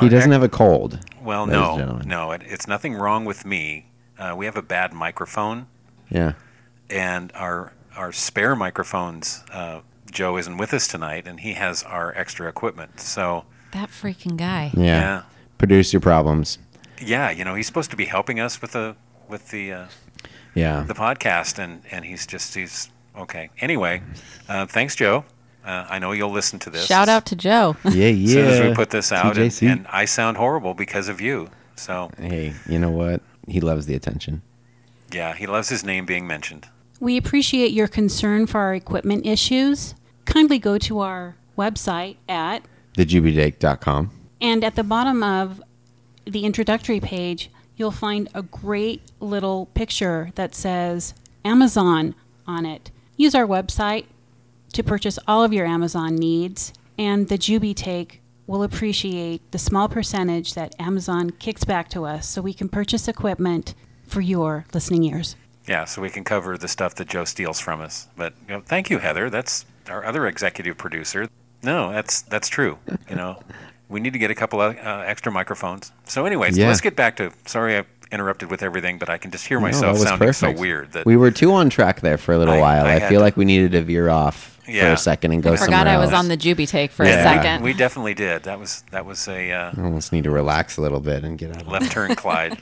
He 0.00 0.08
doesn't 0.10 0.30
ac- 0.30 0.32
have 0.32 0.42
a 0.42 0.48
cold. 0.48 0.98
Well, 1.22 1.46
no, 1.46 2.00
no. 2.04 2.32
It, 2.32 2.42
it's 2.44 2.66
nothing 2.68 2.94
wrong 2.94 3.24
with 3.24 3.46
me. 3.46 3.86
Uh, 4.18 4.34
we 4.36 4.44
have 4.44 4.56
a 4.56 4.62
bad 4.62 4.92
microphone, 4.92 5.68
Yeah. 6.10 6.32
and 6.90 7.32
our 7.34 7.72
our 7.96 8.12
spare 8.12 8.54
microphones. 8.54 9.42
Joe 10.16 10.38
isn't 10.38 10.56
with 10.56 10.72
us 10.72 10.88
tonight, 10.88 11.28
and 11.28 11.40
he 11.40 11.52
has 11.52 11.82
our 11.82 12.16
extra 12.16 12.48
equipment. 12.48 13.00
So, 13.00 13.44
that 13.72 13.90
freaking 13.90 14.38
guy. 14.38 14.70
Yeah. 14.74 14.82
yeah, 14.84 15.22
Producer 15.58 16.00
problems. 16.00 16.58
yeah. 16.98 17.30
You 17.30 17.44
know, 17.44 17.54
he's 17.54 17.66
supposed 17.66 17.90
to 17.90 17.96
be 17.96 18.06
helping 18.06 18.40
us 18.40 18.62
with 18.62 18.72
the 18.72 18.96
with 19.28 19.50
the 19.50 19.72
uh, 19.72 19.86
Yeah. 20.54 20.84
the 20.88 20.94
podcast, 20.94 21.58
and 21.58 21.82
and 21.90 22.06
he's 22.06 22.26
just 22.26 22.54
he's 22.54 22.88
okay. 23.14 23.50
Anyway, 23.60 24.00
uh, 24.48 24.64
thanks, 24.64 24.96
Joe. 24.96 25.24
Uh, 25.62 25.84
I 25.90 25.98
know 25.98 26.12
you'll 26.12 26.30
listen 26.30 26.58
to 26.60 26.70
this. 26.70 26.86
Shout 26.86 27.10
out 27.10 27.26
to 27.26 27.36
Joe. 27.36 27.76
Yeah, 27.84 27.90
yeah. 28.08 28.24
as 28.24 28.32
soon 28.32 28.46
as 28.46 28.60
we 28.60 28.74
put 28.74 28.88
this 28.88 29.12
out, 29.12 29.36
and, 29.36 29.62
and 29.62 29.86
I 29.90 30.06
sound 30.06 30.38
horrible 30.38 30.72
because 30.72 31.08
of 31.10 31.20
you. 31.20 31.50
So 31.74 32.10
hey, 32.18 32.54
you 32.66 32.78
know 32.78 32.90
what? 32.90 33.20
he 33.48 33.60
loves 33.60 33.84
the 33.84 33.94
attention. 33.94 34.40
Yeah, 35.12 35.34
he 35.34 35.46
loves 35.46 35.68
his 35.68 35.84
name 35.84 36.06
being 36.06 36.26
mentioned. 36.26 36.68
We 37.00 37.18
appreciate 37.18 37.72
your 37.72 37.86
concern 37.88 38.46
for 38.46 38.60
our 38.60 38.74
equipment 38.74 39.26
issues. 39.26 39.94
Kindly 40.26 40.58
go 40.58 40.76
to 40.78 41.00
our 41.00 41.36
website 41.56 42.16
at 42.28 42.62
TheJubyTake.com. 42.96 44.10
And 44.40 44.62
at 44.62 44.74
the 44.74 44.84
bottom 44.84 45.22
of 45.22 45.62
the 46.26 46.44
introductory 46.44 47.00
page, 47.00 47.50
you'll 47.76 47.90
find 47.90 48.28
a 48.34 48.42
great 48.42 49.02
little 49.20 49.66
picture 49.66 50.30
that 50.34 50.54
says 50.54 51.14
Amazon 51.44 52.14
on 52.46 52.66
it. 52.66 52.90
Use 53.16 53.34
our 53.34 53.46
website 53.46 54.06
to 54.72 54.82
purchase 54.82 55.18
all 55.26 55.42
of 55.42 55.52
your 55.52 55.66
Amazon 55.66 56.16
needs, 56.16 56.72
and 56.98 57.28
the 57.28 57.38
Juby 57.38 57.74
Take 57.74 58.20
will 58.46 58.62
appreciate 58.62 59.50
the 59.52 59.58
small 59.58 59.88
percentage 59.88 60.54
that 60.54 60.74
Amazon 60.78 61.30
kicks 61.30 61.64
back 61.64 61.88
to 61.90 62.04
us 62.04 62.28
so 62.28 62.42
we 62.42 62.52
can 62.52 62.68
purchase 62.68 63.08
equipment 63.08 63.74
for 64.06 64.20
your 64.20 64.66
listening 64.72 65.04
ears. 65.04 65.34
Yeah, 65.66 65.84
so 65.84 66.00
we 66.00 66.10
can 66.10 66.24
cover 66.24 66.56
the 66.56 66.68
stuff 66.68 66.94
that 66.96 67.08
Joe 67.08 67.24
steals 67.24 67.58
from 67.58 67.80
us. 67.80 68.08
But 68.16 68.34
you 68.46 68.54
know, 68.54 68.60
thank 68.60 68.88
you, 68.88 68.98
Heather. 68.98 69.30
That's 69.30 69.64
our 69.90 70.04
other 70.04 70.26
executive 70.26 70.76
producer. 70.76 71.28
No, 71.62 71.90
that's 71.92 72.22
that's 72.22 72.48
true. 72.48 72.78
You 73.08 73.16
know, 73.16 73.40
we 73.88 74.00
need 74.00 74.12
to 74.12 74.18
get 74.18 74.30
a 74.30 74.34
couple 74.34 74.60
of 74.60 74.76
uh, 74.76 75.02
extra 75.06 75.32
microphones. 75.32 75.92
So, 76.04 76.26
anyways, 76.26 76.56
Yeah. 76.56 76.68
let's 76.68 76.80
get 76.80 76.96
back 76.96 77.16
to. 77.16 77.32
Sorry, 77.46 77.78
I 77.78 77.84
interrupted 78.12 78.50
with 78.50 78.62
everything, 78.62 78.98
but 78.98 79.08
I 79.10 79.18
can 79.18 79.30
just 79.30 79.46
hear 79.46 79.58
No, 79.58 79.66
that 79.66 79.72
myself 79.72 79.92
was 79.94 80.02
sounding 80.02 80.28
perfect. 80.28 80.56
so 80.56 80.60
weird. 80.60 80.92
That 80.92 81.06
we 81.06 81.16
were 81.16 81.30
too 81.30 81.52
on 81.52 81.70
track 81.70 82.00
there 82.02 82.18
for 82.18 82.32
a 82.34 82.38
little 82.38 82.54
I- 82.54 82.60
while. 82.60 82.86
I 82.86 82.94
I, 82.96 83.00
feel 83.00 83.18
to- 83.18 83.24
like 83.24 83.36
we 83.36 83.44
needed 83.44 83.72
to 83.72 83.82
veer 83.82 84.08
off 84.08 84.58
for 84.64 84.70
a 84.72 84.96
second 84.96 85.32
and 85.32 85.42
go 85.44 85.52
I 85.52 85.56
forgot 85.56 85.66
somewhere 85.86 85.94
I 85.94 85.98
was 85.98 86.10
else. 86.12 86.18
on 86.18 86.28
the 86.28 86.36
Juby 86.36 86.68
take 86.68 86.90
for 86.90 87.04
Yeah. 87.04 87.20
a 87.20 87.22
second. 87.22 87.62
we 87.64 87.72
definitely 87.72 88.14
did. 88.14 88.42
That 88.44 88.58
was 88.60 88.82
that 88.90 89.06
was 89.06 89.26
a 89.28 89.50
uh, 89.52 89.72
I 89.76 89.80
almost 89.82 90.12
need 90.12 90.24
to 90.24 90.30
relax 90.30 90.76
a 90.76 90.80
little 90.82 91.00
bit 91.00 91.22
and 91.24 91.38
get 91.38 91.50
out 91.54 91.62
of, 91.62 91.68
left 91.68 91.90
turn, 91.92 92.14
Clyde. 92.16 92.58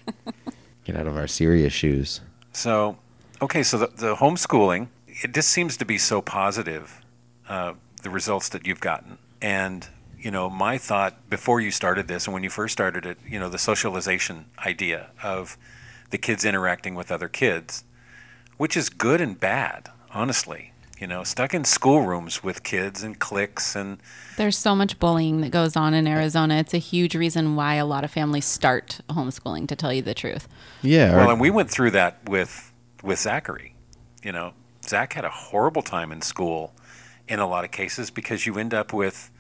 get 0.85 0.97
out 0.97 1.07
of 1.07 1.17
our 1.17 1.27
serious 1.27 1.73
shoes. 1.73 2.21
So, 2.53 2.97
okay, 3.43 3.63
so 3.63 3.79
the, 3.79 3.87
the 3.89 4.15
homeschooling, 4.17 4.89
it 5.09 5.33
just 5.35 5.49
seems 5.51 5.77
to 5.79 5.85
be 5.85 5.97
so 5.99 6.21
positive, 6.23 7.01
uh, 7.49 7.75
the 8.03 8.11
results 8.11 8.49
that 8.51 8.67
you've 8.67 8.81
gotten. 8.81 9.19
And, 9.41 9.89
you 10.19 10.31
know, 10.31 10.49
my 10.49 10.79
thought 10.79 11.29
before 11.29 11.61
you 11.61 11.71
started 11.71 12.09
this 12.09 12.27
and 12.27 12.35
when 12.35 12.43
you 12.43 12.51
first 12.51 12.73
started 12.73 13.05
it, 13.05 13.19
you 13.27 13.39
know, 13.39 13.49
the 13.49 13.59
socialization 13.59 14.47
idea 14.65 15.11
of 15.23 15.57
the 16.11 16.19
kids 16.19 16.45
interacting 16.45 16.95
with 16.95 17.11
other 17.11 17.29
kids, 17.29 17.85
which 18.57 18.77
is 18.77 18.89
good 18.89 19.21
and 19.21 19.39
bad, 19.39 19.91
honestly. 20.13 20.71
You 21.01 21.09
know, 21.09 21.25
stuck 21.25 21.53
in 21.53 21.65
schoolrooms 21.65 22.45
with 22.45 22.63
kids 22.63 23.03
and 23.03 23.19
cliques 23.19 23.75
and 23.75 23.99
There's 24.37 24.57
so 24.57 24.77
much 24.77 24.99
bullying 25.01 25.41
that 25.41 25.51
goes 25.51 25.77
on 25.77 25.93
in 25.93 26.07
Arizona. 26.07 26.55
It's 26.55 26.73
a 26.73 26.79
huge 26.79 27.17
reason 27.17 27.57
why 27.57 27.75
a 27.75 27.85
lot 27.85 28.05
of 28.05 28.13
families 28.13 28.45
start 28.45 29.01
homeschooling, 29.11 29.67
to 29.69 29.77
tell 29.77 29.93
you 29.93 30.03
the 30.03 30.15
truth. 30.15 30.47
Yeah. 30.83 31.17
Well, 31.17 31.31
and 31.31 31.41
we 31.41 31.51
went 31.51 31.69
through 31.69 31.91
that 31.91 32.27
with 32.29 32.73
with 33.03 33.19
Zachary. 33.19 33.75
You 34.23 34.33
know, 34.33 34.55
Zach 34.87 35.15
had 35.15 35.25
a 35.25 35.31
horrible 35.31 35.83
time 35.83 36.13
in 36.13 36.23
school 36.23 36.73
in 37.29 37.39
a 37.39 37.47
lot 37.47 37.65
of 37.65 37.71
cases 37.71 38.11
because 38.11 38.47
you 38.47 38.59
end 38.59 38.75
up 38.75 38.93
with, 38.93 39.31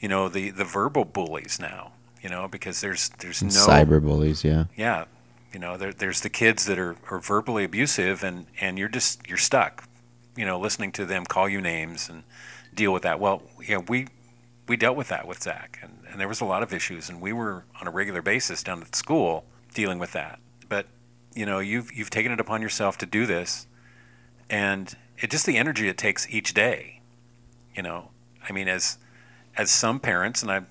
you 0.00 0.08
know, 0.08 0.28
the 0.28 0.50
the 0.50 0.64
verbal 0.64 1.04
bullies 1.04 1.58
now. 1.60 1.92
You 2.22 2.28
know, 2.28 2.46
because 2.46 2.80
there's 2.80 3.08
there's 3.18 3.42
no 3.42 3.48
cyber 3.48 4.00
bullies. 4.00 4.44
Yeah. 4.44 4.66
yeah, 4.76 5.06
you 5.52 5.58
know, 5.58 5.76
there, 5.76 5.92
there's 5.92 6.20
the 6.20 6.30
kids 6.30 6.66
that 6.66 6.78
are, 6.78 6.96
are 7.10 7.18
verbally 7.18 7.64
abusive, 7.64 8.22
and 8.22 8.46
and 8.60 8.78
you're 8.78 8.88
just 8.88 9.26
you're 9.28 9.38
stuck. 9.38 9.84
You 10.36 10.46
know, 10.46 10.58
listening 10.58 10.92
to 10.92 11.04
them 11.04 11.26
call 11.26 11.48
you 11.48 11.60
names 11.60 12.08
and 12.08 12.22
deal 12.74 12.92
with 12.92 13.02
that. 13.02 13.20
Well, 13.20 13.42
yeah, 13.66 13.78
we 13.78 14.06
we 14.66 14.76
dealt 14.76 14.96
with 14.96 15.08
that 15.08 15.26
with 15.26 15.42
Zach, 15.42 15.78
and, 15.82 15.98
and 16.10 16.20
there 16.20 16.28
was 16.28 16.40
a 16.40 16.44
lot 16.44 16.62
of 16.62 16.72
issues, 16.72 17.08
and 17.08 17.20
we 17.20 17.32
were 17.32 17.64
on 17.80 17.86
a 17.86 17.90
regular 17.90 18.22
basis 18.22 18.62
down 18.62 18.80
at 18.80 18.92
the 18.92 18.96
school 18.96 19.44
dealing 19.74 19.98
with 19.98 20.12
that. 20.12 20.38
But 20.68 20.86
you 21.34 21.44
know, 21.44 21.58
you've 21.58 21.92
you've 21.92 22.10
taken 22.10 22.32
it 22.32 22.40
upon 22.40 22.62
yourself 22.62 22.96
to 22.98 23.06
do 23.06 23.26
this, 23.26 23.66
and 24.48 24.94
it 25.18 25.30
just 25.30 25.44
the 25.44 25.58
energy 25.58 25.88
it 25.88 25.98
takes 25.98 26.26
each 26.30 26.54
day. 26.54 27.01
You 27.74 27.82
know, 27.82 28.10
I 28.48 28.52
mean, 28.52 28.68
as 28.68 28.98
as 29.56 29.70
some 29.70 30.00
parents, 30.00 30.42
and 30.42 30.50
I, 30.50 30.62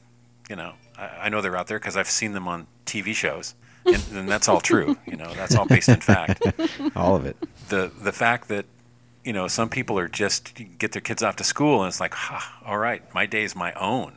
you 0.50 0.56
know, 0.56 0.74
I, 0.98 1.08
I 1.24 1.30
know 1.30 1.42
they're 1.42 1.58
out 1.58 1.68
there 1.68 1.80
because 1.80 1.98
I've 1.98 2.10
seen 2.10 2.34
them 2.34 2.48
on 2.48 2.68
TV 2.86 3.14
shows, 3.14 3.56
and, 3.86 4.04
and 4.14 4.30
that's 4.30 4.48
all 4.48 4.62
true. 4.62 4.98
You 5.06 5.18
know, 5.18 5.34
that's 5.34 5.56
all 5.56 5.66
based 5.66 5.90
in 5.90 6.02
fact. 6.02 6.42
All 6.96 7.16
of 7.16 7.26
it. 7.26 7.38
The 7.70 7.92
the 8.02 8.12
fact 8.12 8.48
that 8.50 8.66
you 9.24 9.34
know 9.34 9.48
some 9.48 9.70
people 9.70 9.98
are 9.98 10.08
just 10.08 10.54
get 10.78 10.92
their 10.92 11.02
kids 11.02 11.24
off 11.24 11.36
to 11.38 11.44
school 11.44 11.82
and 11.82 11.88
it's 11.88 12.00
like, 12.00 12.14
ha, 12.14 12.60
all 12.66 12.78
right, 12.78 13.02
my 13.14 13.26
day 13.26 13.44
is 13.44 13.56
my 13.56 13.74
own. 13.74 14.14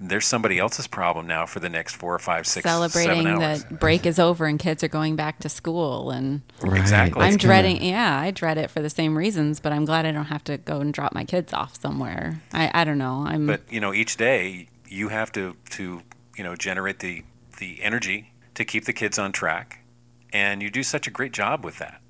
There's 0.00 0.26
somebody 0.26 0.58
else's 0.58 0.86
problem 0.86 1.26
now 1.26 1.46
for 1.46 1.60
the 1.60 1.68
next 1.68 1.94
four 1.94 2.14
or 2.14 2.18
five, 2.18 2.46
six, 2.46 2.64
Celebrating 2.64 3.22
seven 3.24 3.42
hours. 3.42 3.64
that 3.64 3.80
break 3.80 4.04
is 4.06 4.18
over 4.18 4.46
and 4.46 4.58
kids 4.58 4.82
are 4.82 4.88
going 4.88 5.14
back 5.16 5.38
to 5.40 5.48
school. 5.48 6.10
And 6.10 6.42
Exactly. 6.62 7.22
I'm 7.22 7.34
It's 7.34 7.42
dreading, 7.42 7.82
yeah, 7.82 8.18
I 8.18 8.30
dread 8.32 8.58
it 8.58 8.70
for 8.70 8.82
the 8.82 8.90
same 8.90 9.16
reasons, 9.16 9.60
but 9.60 9.72
I'm 9.72 9.84
glad 9.84 10.04
I 10.04 10.10
don't 10.12 10.24
have 10.26 10.44
to 10.44 10.58
go 10.58 10.80
and 10.80 10.92
drop 10.92 11.14
my 11.14 11.24
kids 11.24 11.52
off 11.52 11.80
somewhere. 11.80 12.40
I, 12.52 12.70
I 12.74 12.84
don't 12.84 12.98
know. 12.98 13.24
I'm, 13.26 13.46
But 13.46 13.62
you 13.70 13.80
know, 13.80 13.94
each 13.94 14.16
day 14.16 14.68
you 14.88 15.08
have 15.08 15.30
to 15.32 15.56
to 15.70 16.02
you 16.36 16.44
know 16.44 16.56
generate 16.56 16.98
the 16.98 17.22
the 17.58 17.82
energy 17.82 18.32
to 18.54 18.64
keep 18.64 18.84
the 18.84 18.92
kids 18.92 19.18
on 19.18 19.30
track, 19.32 19.84
and 20.32 20.60
you 20.62 20.70
do 20.70 20.82
such 20.82 21.06
a 21.06 21.10
great 21.10 21.32
job 21.32 21.64
with 21.64 21.78
that. 21.78 22.00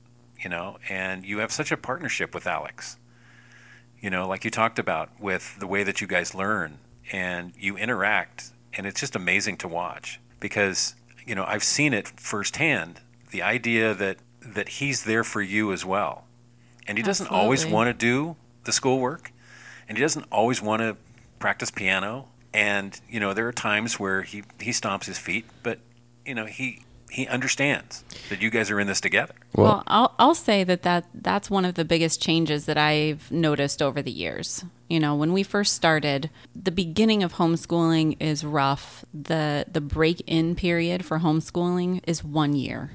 You 0.43 0.49
know, 0.51 0.79
and 0.89 1.25
you 1.25 1.39
have 1.39 1.53
such 1.53 1.71
a 1.71 1.77
partnership 1.77 2.35
with 2.35 2.47
Alex. 2.47 2.97
You 4.01 4.11
know, 4.11 4.27
like 4.29 4.45
you 4.45 4.51
talked 4.51 4.79
about 4.79 5.09
with 5.21 5.59
the 5.59 5.67
way 5.67 5.83
that 5.85 6.01
you 6.01 6.07
guys 6.07 6.35
learn 6.35 6.79
and 7.13 7.53
you 7.59 7.77
interact, 7.77 8.51
and 8.73 8.87
it's 8.87 9.01
just 9.01 9.17
amazing 9.17 9.57
to 9.59 9.69
watch 9.69 10.21
because 10.41 10.95
you 11.27 11.35
know 11.35 11.45
I've 11.47 11.65
seen 11.65 11.93
it 11.93 12.09
firsthand. 12.21 13.01
The 13.31 13.43
idea 13.43 13.95
that 13.95 14.19
that 14.41 14.69
he's 14.69 15.05
there 15.05 15.25
for 15.25 15.43
you 15.43 15.73
as 15.73 15.85
well, 15.85 16.25
and 16.87 16.99
he 16.99 17.05
doesn't 17.05 17.29
always 17.29 17.67
want 17.67 17.89
to 17.89 17.95
do 17.95 18.37
the 18.65 18.73
schoolwork, 18.73 19.33
and 19.89 19.97
he 19.99 20.03
doesn't 20.03 20.27
always 20.31 20.63
want 20.63 20.81
to 20.81 20.97
practice 21.39 21.71
piano. 21.71 22.29
And 22.53 23.01
you 23.09 23.21
know, 23.21 23.35
there 23.35 23.49
are 23.49 23.53
times 23.53 23.99
where 23.99 24.23
he 24.23 24.45
he 24.61 24.71
stomps 24.71 25.05
his 25.05 25.19
feet, 25.19 25.47
but 25.63 25.79
you 26.25 26.35
know 26.35 26.47
he 26.47 26.83
he 27.11 27.27
understands 27.29 28.03
that 28.29 28.43
you 28.43 28.51
guys 28.51 28.71
are 28.71 28.81
in 28.81 28.87
this 28.87 29.01
together. 29.01 29.35
Well, 29.55 29.85
I'll 29.87 30.15
I'll 30.19 30.35
say 30.35 30.65
that, 30.65 30.83
that 30.83 31.07
that's 31.15 31.49
one 31.49 31.65
of 31.65 31.75
the 31.77 31.85
biggest 31.85 32.21
changes 32.21 32.67
that 32.67 32.77
I've 32.77 33.31
noticed 33.31 33.81
over 33.81 34.03
the 34.03 34.11
years. 34.11 34.65
You 34.89 35.01
know, 35.01 35.15
when 35.15 35.33
we 35.33 35.43
first 35.43 35.75
started, 35.75 36.31
the 36.55 36.73
beginning 36.73 37.23
of 37.23 37.35
homeschooling 37.35 38.17
is 38.21 38.45
rough. 38.45 39.05
The 39.15 39.67
the 39.71 39.81
break-in 39.81 40.57
period 40.57 41.05
for 41.05 41.21
homeschooling 41.21 42.01
is 42.07 42.25
1 42.25 42.55
year. 42.55 42.91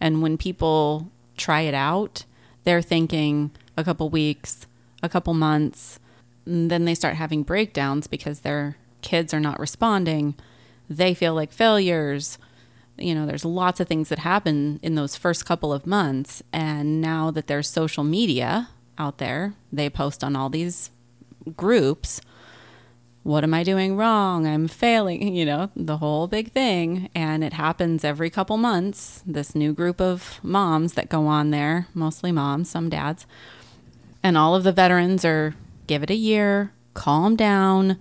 And 0.00 0.22
when 0.22 0.38
people 0.38 1.10
try 1.36 1.60
it 1.62 1.74
out, 1.74 2.24
they're 2.64 2.82
thinking 2.82 3.50
a 3.76 3.84
couple 3.84 4.08
weeks, 4.08 4.66
a 5.02 5.08
couple 5.08 5.34
months, 5.34 5.98
and 6.46 6.70
then 6.70 6.86
they 6.86 6.94
start 6.94 7.16
having 7.16 7.42
breakdowns 7.42 8.06
because 8.06 8.40
their 8.40 8.76
kids 9.02 9.34
are 9.34 9.40
not 9.40 9.60
responding. 9.60 10.34
They 10.88 11.14
feel 11.14 11.34
like 11.34 11.52
failures 11.52 12.38
you 13.00 13.14
know, 13.14 13.26
there's 13.26 13.44
lots 13.44 13.80
of 13.80 13.88
things 13.88 14.08
that 14.08 14.20
happen 14.20 14.80
in 14.82 14.94
those 14.94 15.16
first 15.16 15.46
couple 15.46 15.72
of 15.72 15.86
months. 15.86 16.42
And 16.52 17.00
now 17.00 17.30
that 17.30 17.46
there's 17.46 17.68
social 17.68 18.04
media 18.04 18.68
out 18.98 19.18
there, 19.18 19.54
they 19.72 19.88
post 19.90 20.22
on 20.22 20.36
all 20.36 20.48
these 20.48 20.90
groups. 21.56 22.20
What 23.22 23.44
am 23.44 23.52
I 23.52 23.62
doing 23.62 23.96
wrong? 23.96 24.46
I'm 24.46 24.68
failing, 24.68 25.34
you 25.34 25.44
know, 25.44 25.70
the 25.76 25.98
whole 25.98 26.26
big 26.26 26.52
thing. 26.52 27.08
And 27.14 27.44
it 27.44 27.54
happens 27.54 28.04
every 28.04 28.30
couple 28.30 28.56
months. 28.56 29.22
This 29.26 29.54
new 29.54 29.72
group 29.72 30.00
of 30.00 30.40
moms 30.42 30.94
that 30.94 31.08
go 31.08 31.26
on 31.26 31.50
there, 31.50 31.86
mostly 31.94 32.32
moms, 32.32 32.70
some 32.70 32.88
dads. 32.88 33.26
And 34.22 34.36
all 34.36 34.54
of 34.54 34.64
the 34.64 34.72
veterans 34.72 35.24
are 35.24 35.54
give 35.86 36.02
it 36.02 36.10
a 36.10 36.14
year, 36.14 36.72
calm 36.94 37.36
down. 37.36 37.98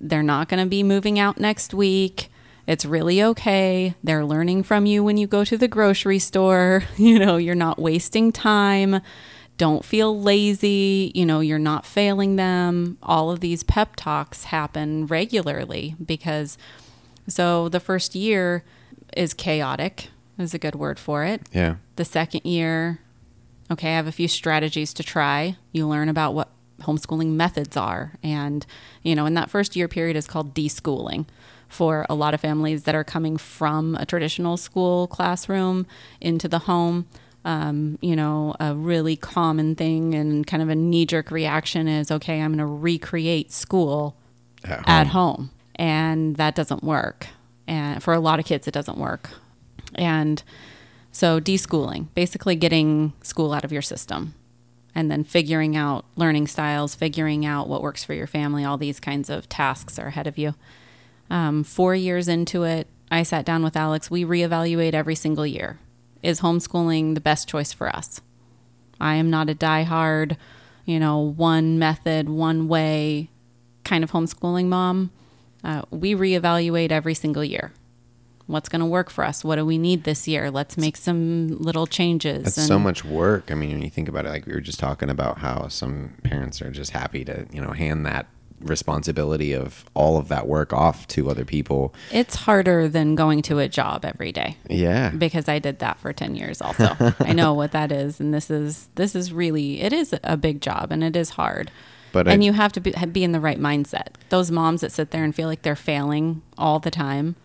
They're 0.00 0.22
not 0.22 0.48
going 0.48 0.62
to 0.62 0.68
be 0.68 0.82
moving 0.82 1.18
out 1.18 1.40
next 1.40 1.72
week. 1.72 2.28
It's 2.66 2.84
really 2.84 3.22
okay. 3.22 3.94
They're 4.02 4.24
learning 4.24 4.64
from 4.64 4.86
you 4.86 5.04
when 5.04 5.16
you 5.16 5.26
go 5.26 5.44
to 5.44 5.56
the 5.56 5.68
grocery 5.68 6.18
store. 6.18 6.84
You 6.96 7.18
know, 7.18 7.36
you're 7.36 7.54
not 7.54 7.78
wasting 7.78 8.32
time. 8.32 9.00
Don't 9.58 9.84
feel 9.84 10.20
lazy. 10.20 11.12
You 11.14 11.24
know, 11.24 11.40
you're 11.40 11.58
not 11.58 11.86
failing 11.86 12.36
them. 12.36 12.98
All 13.02 13.30
of 13.30 13.40
these 13.40 13.62
pep 13.62 13.94
talks 13.96 14.44
happen 14.44 15.06
regularly 15.06 15.94
because 16.04 16.58
so 17.28 17.68
the 17.68 17.80
first 17.80 18.14
year 18.14 18.64
is 19.16 19.34
chaotic, 19.34 20.08
is 20.38 20.52
a 20.52 20.58
good 20.58 20.74
word 20.74 20.98
for 20.98 21.24
it. 21.24 21.42
Yeah. 21.52 21.76
The 21.96 22.04
second 22.04 22.44
year, 22.44 23.00
okay, 23.70 23.92
I 23.92 23.96
have 23.96 24.06
a 24.06 24.12
few 24.12 24.28
strategies 24.28 24.92
to 24.94 25.02
try. 25.02 25.56
You 25.72 25.86
learn 25.86 26.08
about 26.08 26.34
what 26.34 26.50
homeschooling 26.82 27.30
methods 27.32 27.76
are. 27.76 28.14
And, 28.22 28.66
you 29.02 29.14
know, 29.14 29.26
in 29.26 29.34
that 29.34 29.50
first 29.50 29.76
year 29.76 29.88
period 29.88 30.16
is 30.16 30.26
called 30.26 30.54
deschooling 30.54 31.26
for 31.68 32.06
a 32.08 32.14
lot 32.14 32.34
of 32.34 32.40
families 32.40 32.84
that 32.84 32.94
are 32.94 33.04
coming 33.04 33.36
from 33.36 33.94
a 33.96 34.06
traditional 34.06 34.56
school 34.56 35.06
classroom 35.06 35.86
into 36.20 36.48
the 36.48 36.60
home. 36.60 37.06
Um, 37.44 37.98
you 38.00 38.16
know, 38.16 38.56
a 38.58 38.74
really 38.74 39.14
common 39.16 39.76
thing 39.76 40.14
and 40.14 40.44
kind 40.44 40.62
of 40.62 40.68
a 40.68 40.74
knee 40.74 41.06
jerk 41.06 41.30
reaction 41.30 41.86
is 41.86 42.10
okay, 42.10 42.40
I'm 42.40 42.50
going 42.50 42.58
to 42.58 42.66
recreate 42.66 43.52
school 43.52 44.16
At 44.64 44.88
at 44.88 45.06
home. 45.08 45.50
And 45.76 46.36
that 46.36 46.54
doesn't 46.56 46.82
work. 46.82 47.28
And 47.68 48.02
for 48.02 48.14
a 48.14 48.20
lot 48.20 48.40
of 48.40 48.46
kids, 48.46 48.66
it 48.66 48.72
doesn't 48.74 48.98
work. 48.98 49.30
And 49.94 50.42
So, 51.12 51.40
deschooling, 51.40 52.08
basically 52.14 52.56
getting 52.56 53.14
school 53.22 53.54
out 53.54 53.64
of 53.64 53.72
your 53.72 53.80
system 53.80 54.34
and 54.94 55.10
then 55.10 55.24
figuring 55.24 55.74
out 55.74 56.04
learning 56.14 56.46
styles, 56.46 56.94
figuring 56.94 57.46
out 57.46 57.68
what 57.68 57.80
works 57.80 58.04
for 58.04 58.12
your 58.12 58.26
family, 58.26 58.64
all 58.64 58.76
these 58.76 59.00
kinds 59.00 59.30
of 59.30 59.48
tasks 59.48 59.98
are 59.98 60.08
ahead 60.08 60.26
of 60.26 60.36
you. 60.36 60.54
Um, 61.30 61.64
four 61.64 61.94
years 61.94 62.28
into 62.28 62.62
it, 62.64 62.86
I 63.10 63.22
sat 63.22 63.44
down 63.44 63.62
with 63.62 63.76
Alex. 63.76 64.10
We 64.10 64.24
reevaluate 64.24 64.94
every 64.94 65.14
single 65.14 65.46
year. 65.46 65.78
Is 66.22 66.40
homeschooling 66.40 67.14
the 67.14 67.20
best 67.20 67.48
choice 67.48 67.72
for 67.72 67.94
us? 67.94 68.20
I 69.00 69.14
am 69.16 69.30
not 69.30 69.50
a 69.50 69.54
die-hard, 69.54 70.36
you 70.84 70.98
know, 70.98 71.18
one 71.18 71.78
method, 71.78 72.28
one 72.28 72.68
way 72.68 73.28
kind 73.84 74.02
of 74.02 74.10
homeschooling 74.12 74.66
mom. 74.66 75.10
Uh, 75.62 75.82
we 75.90 76.14
reevaluate 76.14 76.90
every 76.90 77.14
single 77.14 77.44
year. 77.44 77.72
What's 78.46 78.68
going 78.68 78.80
to 78.80 78.86
work 78.86 79.10
for 79.10 79.24
us? 79.24 79.44
What 79.44 79.56
do 79.56 79.66
we 79.66 79.76
need 79.76 80.04
this 80.04 80.28
year? 80.28 80.50
Let's 80.50 80.76
make 80.76 80.96
some 80.96 81.58
little 81.58 81.86
changes. 81.86 82.44
That's 82.44 82.58
and- 82.58 82.66
so 82.68 82.78
much 82.78 83.04
work. 83.04 83.50
I 83.50 83.54
mean, 83.54 83.70
when 83.70 83.82
you 83.82 83.90
think 83.90 84.08
about 84.08 84.24
it, 84.24 84.28
like 84.28 84.46
we 84.46 84.52
were 84.52 84.60
just 84.60 84.78
talking 84.78 85.10
about 85.10 85.38
how 85.38 85.66
some 85.68 86.14
parents 86.22 86.62
are 86.62 86.70
just 86.70 86.92
happy 86.92 87.24
to, 87.24 87.46
you 87.52 87.60
know, 87.60 87.72
hand 87.72 88.06
that 88.06 88.26
responsibility 88.60 89.52
of 89.52 89.84
all 89.94 90.16
of 90.16 90.28
that 90.28 90.46
work 90.46 90.72
off 90.72 91.06
to 91.08 91.28
other 91.30 91.44
people. 91.44 91.94
It's 92.12 92.36
harder 92.36 92.88
than 92.88 93.14
going 93.14 93.42
to 93.42 93.58
a 93.58 93.68
job 93.68 94.04
every 94.04 94.32
day. 94.32 94.56
Yeah. 94.68 95.10
because 95.10 95.48
I 95.48 95.58
did 95.58 95.78
that 95.80 95.98
for 95.98 96.12
10 96.12 96.34
years 96.36 96.60
also. 96.60 96.96
I 97.20 97.32
know 97.32 97.52
what 97.54 97.72
that 97.72 97.92
is 97.92 98.20
and 98.20 98.32
this 98.32 98.50
is 98.50 98.88
this 98.94 99.14
is 99.14 99.32
really 99.32 99.80
it 99.80 99.92
is 99.92 100.14
a 100.24 100.36
big 100.36 100.60
job 100.60 100.90
and 100.92 101.02
it 101.04 101.16
is 101.16 101.30
hard. 101.30 101.70
But 102.12 102.28
and 102.28 102.42
I- 102.42 102.44
you 102.46 102.52
have 102.52 102.72
to 102.72 102.80
be, 102.80 102.92
be 103.12 103.24
in 103.24 103.32
the 103.32 103.40
right 103.40 103.60
mindset. 103.60 104.08
Those 104.30 104.50
moms 104.50 104.80
that 104.80 104.92
sit 104.92 105.10
there 105.10 105.24
and 105.24 105.34
feel 105.34 105.48
like 105.48 105.62
they're 105.62 105.76
failing 105.76 106.42
all 106.56 106.78
the 106.78 106.90
time, 106.90 107.36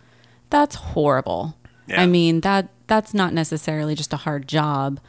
that's 0.50 0.76
horrible. 0.76 1.58
Yeah. 1.88 2.02
I 2.02 2.06
mean, 2.06 2.42
that 2.42 2.70
that's 2.88 3.14
not 3.14 3.34
necessarily 3.34 3.96
just 3.96 4.14
a 4.14 4.18
hard 4.18 4.48
job. 4.48 5.00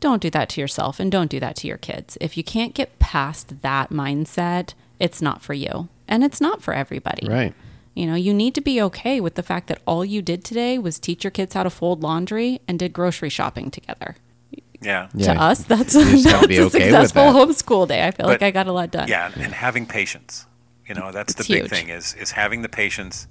Don't 0.00 0.22
do 0.22 0.30
that 0.30 0.48
to 0.50 0.60
yourself 0.60 1.00
and 1.00 1.10
don't 1.10 1.30
do 1.30 1.40
that 1.40 1.56
to 1.56 1.66
your 1.66 1.78
kids. 1.78 2.16
If 2.20 2.36
you 2.36 2.44
can't 2.44 2.74
get 2.74 2.98
past 3.00 3.62
that 3.62 3.90
mindset, 3.90 4.74
it's 5.00 5.20
not 5.22 5.42
for 5.42 5.54
you. 5.54 5.88
And 6.06 6.24
it's 6.24 6.40
not 6.40 6.62
for 6.62 6.72
everybody. 6.74 7.26
Right. 7.28 7.54
You 7.94 8.06
know, 8.06 8.14
you 8.14 8.32
need 8.32 8.54
to 8.54 8.60
be 8.60 8.80
okay 8.82 9.20
with 9.20 9.34
the 9.34 9.42
fact 9.42 9.66
that 9.68 9.80
all 9.86 10.04
you 10.04 10.22
did 10.22 10.44
today 10.44 10.78
was 10.78 10.98
teach 10.98 11.24
your 11.24 11.30
kids 11.30 11.54
how 11.54 11.64
to 11.64 11.70
fold 11.70 12.02
laundry 12.02 12.60
and 12.68 12.78
did 12.78 12.92
grocery 12.92 13.28
shopping 13.28 13.70
together. 13.70 14.16
Yeah. 14.80 15.08
Yeah. 15.12 15.34
To 15.34 15.40
us, 15.40 15.64
that's, 15.64 15.94
You 15.94 16.04
just 16.22 16.24
that's 16.24 16.46
be 16.46 16.56
a 16.58 16.64
okay 16.66 16.78
successful 16.90 17.32
that. 17.32 17.34
homeschool 17.48 17.88
day. 17.88 18.06
I 18.06 18.12
feel 18.12 18.26
like 18.26 18.42
I 18.42 18.50
got 18.52 18.68
a 18.68 18.72
lot 18.72 18.90
done. 18.92 19.08
Yeah, 19.08 19.32
and 19.34 19.52
having 19.52 19.84
patience. 19.86 20.46
You 20.86 20.94
know, 20.94 21.10
that's 21.12 21.34
It's 21.34 21.46
the 21.46 21.52
big 21.54 21.62
huge. 21.64 21.70
thing 21.70 21.88
is 21.88 22.14
is 22.14 22.30
having 22.32 22.62
the 22.62 22.68
patience. 22.68 23.26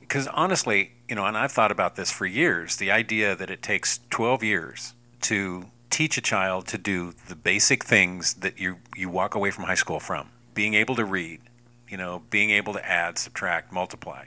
Because 0.00 0.26
honestly, 0.28 0.92
you 1.08 1.14
know, 1.16 1.26
and 1.26 1.36
I've 1.36 1.52
thought 1.52 1.72
about 1.72 1.96
this 1.96 2.10
for 2.12 2.26
years. 2.26 2.76
The 2.76 2.90
idea 2.90 3.34
that 3.34 3.50
it 3.50 3.62
takes 3.62 4.00
12 4.10 4.42
years 4.42 4.94
to 5.22 5.66
teach 5.90 6.16
a 6.16 6.20
child 6.22 6.66
to 6.68 6.78
do 6.78 7.12
the 7.28 7.34
basic 7.36 7.84
things 7.84 8.34
that 8.34 8.58
you 8.60 8.76
you 8.96 9.10
walk 9.10 9.34
away 9.34 9.50
from 9.50 9.64
high 9.64 9.74
school 9.74 9.98
from, 10.00 10.28
being 10.54 10.74
able 10.74 10.94
to 10.96 11.04
read, 11.04 11.40
you 11.88 11.96
know, 11.96 12.22
being 12.30 12.50
able 12.50 12.72
to 12.72 12.86
add, 12.86 13.18
subtract, 13.18 13.72
multiply, 13.72 14.26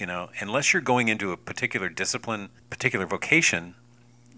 you 0.00 0.06
know, 0.06 0.30
unless 0.40 0.72
you're 0.72 0.82
going 0.82 1.08
into 1.08 1.30
a 1.32 1.36
particular 1.36 1.88
discipline, 1.88 2.48
particular 2.70 3.06
vocation, 3.06 3.74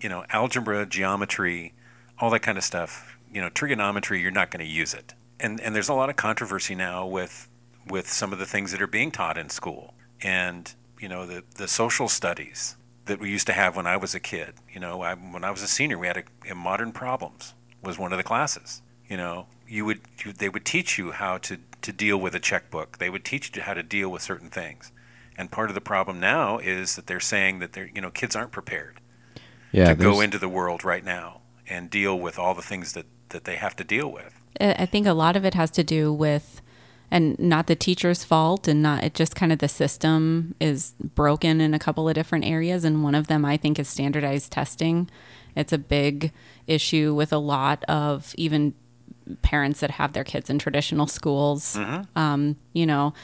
you 0.00 0.08
know, 0.08 0.24
algebra, 0.30 0.84
geometry, 0.84 1.72
all 2.18 2.30
that 2.30 2.40
kind 2.40 2.58
of 2.58 2.64
stuff, 2.64 3.16
you 3.32 3.40
know, 3.40 3.48
trigonometry, 3.48 4.20
you're 4.20 4.30
not 4.30 4.50
going 4.50 4.64
to 4.64 4.70
use 4.70 4.92
it. 4.92 5.14
And 5.38 5.60
and 5.60 5.74
there's 5.74 5.88
a 5.88 5.94
lot 5.94 6.10
of 6.10 6.16
controversy 6.16 6.74
now 6.74 7.06
with 7.06 7.48
with 7.88 8.08
some 8.08 8.32
of 8.32 8.38
the 8.38 8.46
things 8.46 8.72
that 8.72 8.82
are 8.82 8.86
being 8.86 9.10
taught 9.10 9.38
in 9.38 9.48
school. 9.48 9.94
And, 10.22 10.72
you 11.00 11.08
know, 11.08 11.26
the 11.26 11.44
the 11.56 11.68
social 11.68 12.08
studies 12.08 12.76
that 13.06 13.20
we 13.20 13.30
used 13.30 13.46
to 13.46 13.52
have 13.52 13.76
when 13.76 13.86
I 13.86 13.96
was 13.96 14.14
a 14.14 14.20
kid. 14.20 14.54
You 14.72 14.80
know, 14.80 15.02
I, 15.02 15.14
when 15.14 15.44
I 15.44 15.50
was 15.50 15.62
a 15.62 15.68
senior, 15.68 15.98
we 15.98 16.06
had 16.06 16.16
a, 16.16 16.50
a 16.50 16.54
modern 16.54 16.92
problems 16.92 17.54
was 17.82 17.98
one 17.98 18.12
of 18.12 18.18
the 18.18 18.24
classes. 18.24 18.82
You 19.08 19.16
know, 19.16 19.46
you 19.72 19.86
would 19.86 20.00
you, 20.24 20.32
they 20.32 20.48
would 20.50 20.64
teach 20.66 20.98
you 20.98 21.12
how 21.12 21.38
to 21.38 21.58
to 21.80 21.92
deal 21.92 22.18
with 22.18 22.34
a 22.34 22.38
checkbook. 22.40 22.98
They 22.98 23.10
would 23.10 23.24
teach 23.24 23.56
you 23.56 23.62
how 23.62 23.74
to 23.74 23.82
deal 23.82 24.08
with 24.10 24.22
certain 24.22 24.50
things. 24.50 24.92
And 25.36 25.50
part 25.50 25.70
of 25.70 25.74
the 25.74 25.80
problem 25.80 26.20
now 26.20 26.58
is 26.58 26.94
that 26.96 27.06
they're 27.06 27.20
saying 27.34 27.58
that 27.60 27.72
they're 27.72 27.90
you 27.94 28.00
know 28.02 28.10
kids 28.10 28.36
aren't 28.36 28.52
prepared 28.52 29.00
Yeah. 29.72 29.88
to 29.88 29.94
go 29.94 30.20
into 30.20 30.38
the 30.38 30.48
world 30.48 30.84
right 30.84 31.04
now 31.04 31.40
and 31.66 31.88
deal 31.88 32.18
with 32.18 32.38
all 32.38 32.54
the 32.54 32.62
things 32.70 32.92
that, 32.92 33.06
that 33.30 33.44
they 33.44 33.56
have 33.56 33.74
to 33.76 33.84
deal 33.84 34.12
with. 34.12 34.32
I 34.60 34.72
I 34.84 34.86
think 34.86 35.06
a 35.06 35.14
lot 35.14 35.36
of 35.36 35.44
it 35.44 35.54
has 35.54 35.70
to 35.72 35.84
do 35.84 36.12
with, 36.12 36.60
and 37.10 37.38
not 37.38 37.66
the 37.66 37.76
teacher's 37.76 38.24
fault, 38.24 38.68
and 38.68 38.82
not 38.82 39.04
it 39.04 39.14
just 39.14 39.34
kind 39.34 39.52
of 39.52 39.58
the 39.58 39.68
system 39.68 40.54
is 40.60 40.94
broken 41.14 41.60
in 41.62 41.72
a 41.72 41.78
couple 41.78 42.06
of 42.08 42.14
different 42.14 42.44
areas, 42.44 42.84
and 42.84 43.02
one 43.02 43.14
of 43.14 43.26
them 43.26 43.44
I 43.44 43.56
think 43.56 43.78
is 43.78 43.88
standardized 43.88 44.52
testing. 44.52 45.08
It's 45.56 45.72
a 45.72 45.78
big 45.78 46.32
issue 46.66 47.14
with 47.14 47.32
a 47.32 47.38
lot 47.38 47.84
of 47.84 48.34
even 48.36 48.74
parents 49.42 49.80
that 49.80 49.92
have 49.92 50.12
their 50.12 50.24
kids 50.24 50.50
in 50.50 50.58
traditional 50.58 51.06
schools. 51.06 51.76
Um, 52.16 52.56
you 52.72 52.86
know, 52.86 53.14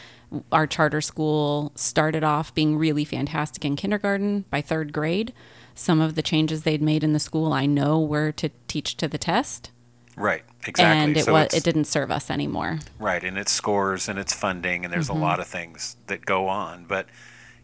our 0.52 0.66
charter 0.66 1.00
school 1.00 1.72
started 1.74 2.24
off 2.24 2.54
being 2.54 2.76
really 2.76 3.04
fantastic 3.04 3.64
in 3.64 3.76
kindergarten. 3.76 4.44
By 4.50 4.60
third 4.60 4.92
grade, 4.92 5.32
some 5.74 6.00
of 6.00 6.14
the 6.14 6.22
changes 6.22 6.62
they'd 6.62 6.82
made 6.82 7.04
in 7.04 7.12
the 7.12 7.20
school 7.20 7.52
I 7.52 7.66
know 7.66 8.00
were 8.00 8.32
to 8.32 8.50
teach 8.66 8.96
to 8.98 9.08
the 9.08 9.18
test 9.18 9.70
Right, 10.16 10.42
exactly. 10.66 11.04
and 11.04 11.16
it 11.16 11.24
so 11.26 11.32
was 11.32 11.54
it 11.54 11.62
didn't 11.62 11.84
serve 11.84 12.10
us 12.10 12.28
anymore. 12.30 12.80
right, 12.98 13.22
and 13.22 13.38
it's 13.38 13.52
scores 13.52 14.08
and 14.08 14.18
it's 14.18 14.32
funding, 14.34 14.84
and 14.84 14.92
there's 14.92 15.08
a 15.08 15.14
lot 15.14 15.38
of 15.38 15.46
things 15.46 15.96
that 16.08 16.26
go 16.26 16.48
on. 16.48 16.86
But 16.86 17.06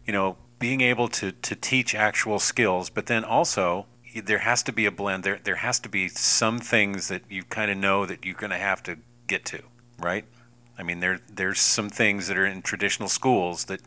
you 0.05 0.13
know, 0.13 0.37
being 0.57 0.79
able 0.79 1.09
to 1.09 1.33
to 1.33 1.55
teach 1.55 1.93
actual 1.93 2.39
skills, 2.39 2.89
but 2.89 3.07
then 3.07 3.25
also 3.25 3.87
there 4.21 4.39
has 4.39 4.63
to 4.63 4.71
be 4.73 4.85
a 4.85 4.91
blend. 4.91 5.23
There 5.23 5.39
there 5.43 5.55
has 5.57 5.79
to 5.81 5.89
be 5.89 6.07
some 6.07 6.59
things 6.59 7.07
that 7.09 7.23
you 7.29 7.43
kind 7.43 7.69
of 7.71 7.77
know 7.77 8.05
that 8.05 8.25
you're 8.25 8.35
going 8.35 8.51
to 8.51 8.57
have 8.57 8.81
to 8.83 8.97
get 9.27 9.45
to, 9.45 9.61
right? 9.99 10.25
I 10.77 10.83
mean, 10.83 10.99
there 10.99 11.19
there's 11.29 11.59
some 11.59 11.89
things 11.89 12.27
that 12.27 12.37
are 12.37 12.45
in 12.45 12.61
traditional 12.61 13.09
schools 13.09 13.65
that 13.65 13.81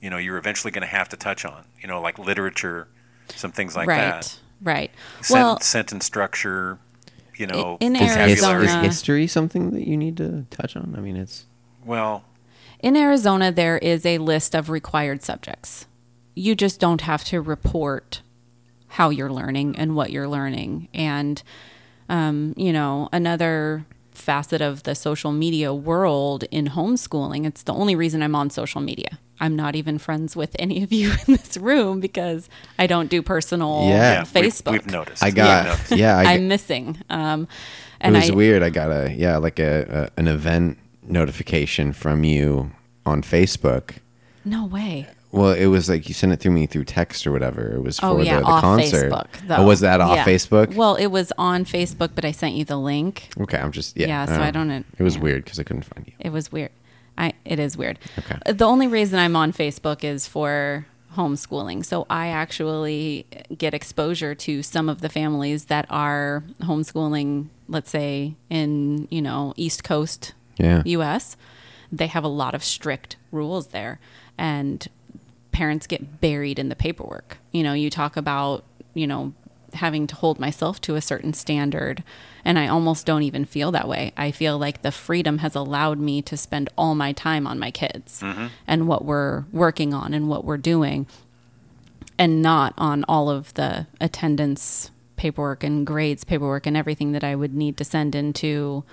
you 0.00 0.10
know 0.10 0.16
you're 0.18 0.38
eventually 0.38 0.70
going 0.70 0.82
to 0.82 0.88
have 0.88 1.08
to 1.10 1.16
touch 1.16 1.44
on. 1.44 1.64
You 1.80 1.88
know, 1.88 2.00
like 2.00 2.18
literature, 2.18 2.88
some 3.34 3.52
things 3.52 3.74
like 3.76 3.88
right, 3.88 3.98
that. 3.98 4.38
right. 4.62 4.90
Sen- 5.22 5.36
well, 5.36 5.60
sentence 5.60 6.04
structure. 6.06 6.78
You 7.36 7.46
know, 7.46 7.78
in 7.80 7.96
Is, 7.96 8.14
his- 8.14 8.40
vocabulary. 8.40 8.66
is 8.66 8.74
history 8.74 9.26
something 9.26 9.70
that 9.70 9.86
you 9.88 9.96
need 9.96 10.18
to 10.18 10.44
touch 10.50 10.76
on? 10.76 10.94
I 10.94 11.00
mean, 11.00 11.16
it's 11.16 11.46
Well, 11.86 12.24
in 12.80 12.96
Arizona, 12.96 13.50
there 13.50 13.78
is 13.78 14.04
a 14.04 14.18
list 14.18 14.54
of 14.54 14.68
required 14.68 15.22
subjects. 15.22 15.86
You 16.34 16.54
just 16.54 16.80
don't 16.80 17.00
have 17.00 17.24
to 17.24 17.40
report 17.40 18.20
how 18.90 19.08
you're 19.10 19.30
learning 19.32 19.76
and 19.76 19.94
what 19.96 20.10
you're 20.10 20.28
learning. 20.28 20.88
And, 20.92 21.42
um, 22.08 22.54
you 22.56 22.72
know, 22.72 23.08
another 23.12 23.84
facet 24.12 24.60
of 24.60 24.82
the 24.82 24.94
social 24.94 25.32
media 25.32 25.72
world 25.72 26.44
in 26.50 26.66
homeschooling, 26.68 27.46
it's 27.46 27.62
the 27.62 27.72
only 27.72 27.94
reason 27.94 28.22
I'm 28.22 28.34
on 28.34 28.50
social 28.50 28.80
media. 28.80 29.18
I'm 29.42 29.56
not 29.56 29.74
even 29.74 29.96
friends 29.98 30.36
with 30.36 30.54
any 30.58 30.82
of 30.82 30.92
you 30.92 31.12
in 31.26 31.34
this 31.36 31.56
room 31.56 32.00
because 32.00 32.48
I 32.78 32.86
don't 32.86 33.08
do 33.08 33.22
personal 33.22 33.84
Yeah. 33.88 33.94
yeah, 33.94 34.24
we've- 34.34 34.48
Facebook. 34.48 34.72
We've, 34.72 34.86
noticed. 34.86 35.22
I 35.22 35.30
got 35.30 35.66
noticed. 35.66 35.92
yeah. 35.96 36.18
I, 36.18 36.34
I'm 36.34 36.48
missing. 36.48 36.98
Um, 37.08 37.48
it 38.02 38.10
was 38.12 38.30
I, 38.30 38.34
weird. 38.34 38.62
I 38.62 38.70
got 38.70 38.90
a 38.90 39.14
yeah, 39.14 39.36
like 39.36 39.58
a, 39.58 40.10
a 40.16 40.20
an 40.20 40.26
event 40.28 40.78
notification 41.02 41.92
from 41.92 42.24
you 42.24 42.70
on 43.06 43.22
Facebook. 43.22 43.96
No 44.44 44.66
way. 44.66 45.06
Well, 45.32 45.52
it 45.52 45.66
was 45.66 45.88
like 45.88 46.08
you 46.08 46.14
sent 46.14 46.32
it 46.32 46.40
through 46.40 46.50
me 46.52 46.66
through 46.66 46.84
text 46.84 47.26
or 47.26 47.30
whatever. 47.32 47.74
It 47.76 47.82
was 47.82 48.00
for 48.00 48.06
Oh 48.06 48.20
yeah, 48.20 48.36
the, 48.36 48.40
the 48.42 48.46
off 48.46 48.60
concert. 48.62 49.12
Facebook. 49.12 49.26
Oh, 49.50 49.64
was 49.66 49.80
that 49.80 50.00
off 50.00 50.16
Yeah. 50.16 50.24
Facebook? 50.24 50.74
Well, 50.74 50.96
it 50.96 51.06
was 51.08 51.32
on 51.38 51.64
Facebook, 51.64 52.10
but 52.14 52.24
I 52.24 52.32
sent 52.32 52.54
you 52.54 52.64
the 52.64 52.76
link. 52.76 53.28
okay, 53.40 53.58
I'm 53.58 53.70
just 53.72 53.96
yeah. 53.96 54.08
Yeah, 54.08 54.26
so. 54.26 54.40
I 54.42 54.50
don't. 54.50 54.70
It 54.70 55.02
was 55.02 55.16
Yeah. 55.16 55.22
weird 55.22 55.44
because 55.44 55.60
I 55.60 55.62
couldn't 55.62 55.84
find 55.84 56.06
you. 56.06 56.12
It 56.18 56.30
was 56.32 56.50
weird. 56.50 56.70
I 57.16 57.34
it 57.44 57.58
is 57.58 57.76
weird. 57.76 57.98
Okay. 58.18 58.38
Uh, 58.46 58.52
The 58.52 58.64
only 58.64 58.86
reason 58.88 59.18
I'm 59.18 59.36
on 59.36 59.52
Facebook 59.52 60.02
is 60.04 60.26
for 60.26 60.86
homeschooling. 61.16 61.84
So 61.84 62.06
I 62.08 62.28
actually 62.28 63.26
get 63.56 63.74
exposure 63.74 64.34
to 64.34 64.62
some 64.62 64.88
of 64.88 65.00
the 65.00 65.08
families 65.08 65.64
that 65.66 65.86
are 65.90 66.44
homeschooling, 66.62 67.46
let's 67.68 67.90
say 67.90 68.34
in, 68.48 69.06
you 69.10 69.20
know, 69.22 69.52
East 69.56 69.82
Coast 69.84 70.34
Yeah. 70.56 70.82
US. 70.84 71.36
They 71.92 72.06
have 72.06 72.22
a 72.24 72.28
lot 72.28 72.54
of 72.54 72.62
strict 72.62 73.16
rules 73.32 73.68
there 73.68 73.98
and 74.38 74.86
parents 75.52 75.86
get 75.86 76.20
buried 76.20 76.58
in 76.58 76.68
the 76.68 76.76
paperwork. 76.76 77.38
You 77.52 77.62
know, 77.62 77.72
you 77.72 77.90
talk 77.90 78.16
about, 78.16 78.64
you 78.94 79.06
know, 79.06 79.32
having 79.74 80.06
to 80.08 80.16
hold 80.16 80.40
myself 80.40 80.80
to 80.80 80.96
a 80.96 81.00
certain 81.00 81.32
standard 81.32 82.02
and 82.44 82.58
I 82.58 82.68
almost 82.68 83.06
don't 83.06 83.22
even 83.22 83.44
feel 83.44 83.70
that 83.72 83.88
way. 83.88 84.12
I 84.16 84.30
feel 84.30 84.58
like 84.58 84.82
the 84.82 84.92
freedom 84.92 85.38
has 85.38 85.54
allowed 85.54 85.98
me 85.98 86.22
to 86.22 86.36
spend 86.36 86.68
all 86.76 86.94
my 86.94 87.12
time 87.12 87.46
on 87.46 87.58
my 87.58 87.70
kids 87.70 88.22
and 88.66 88.88
what 88.88 89.04
we're 89.04 89.44
working 89.52 89.92
on 89.92 90.14
and 90.14 90.28
what 90.28 90.44
we're 90.44 90.56
doing 90.56 91.06
and 92.18 92.42
not 92.42 92.74
on 92.76 93.04
all 93.08 93.30
of 93.30 93.52
the 93.54 93.86
attendance 94.00 94.90
paperwork 95.16 95.62
and 95.62 95.86
grades 95.86 96.24
paperwork 96.24 96.66
and 96.66 96.76
everything 96.76 97.12
that 97.12 97.24
I 97.24 97.34
would 97.34 97.54
need 97.54 97.76
to 97.76 97.84
send 97.84 98.14
into 98.14 98.84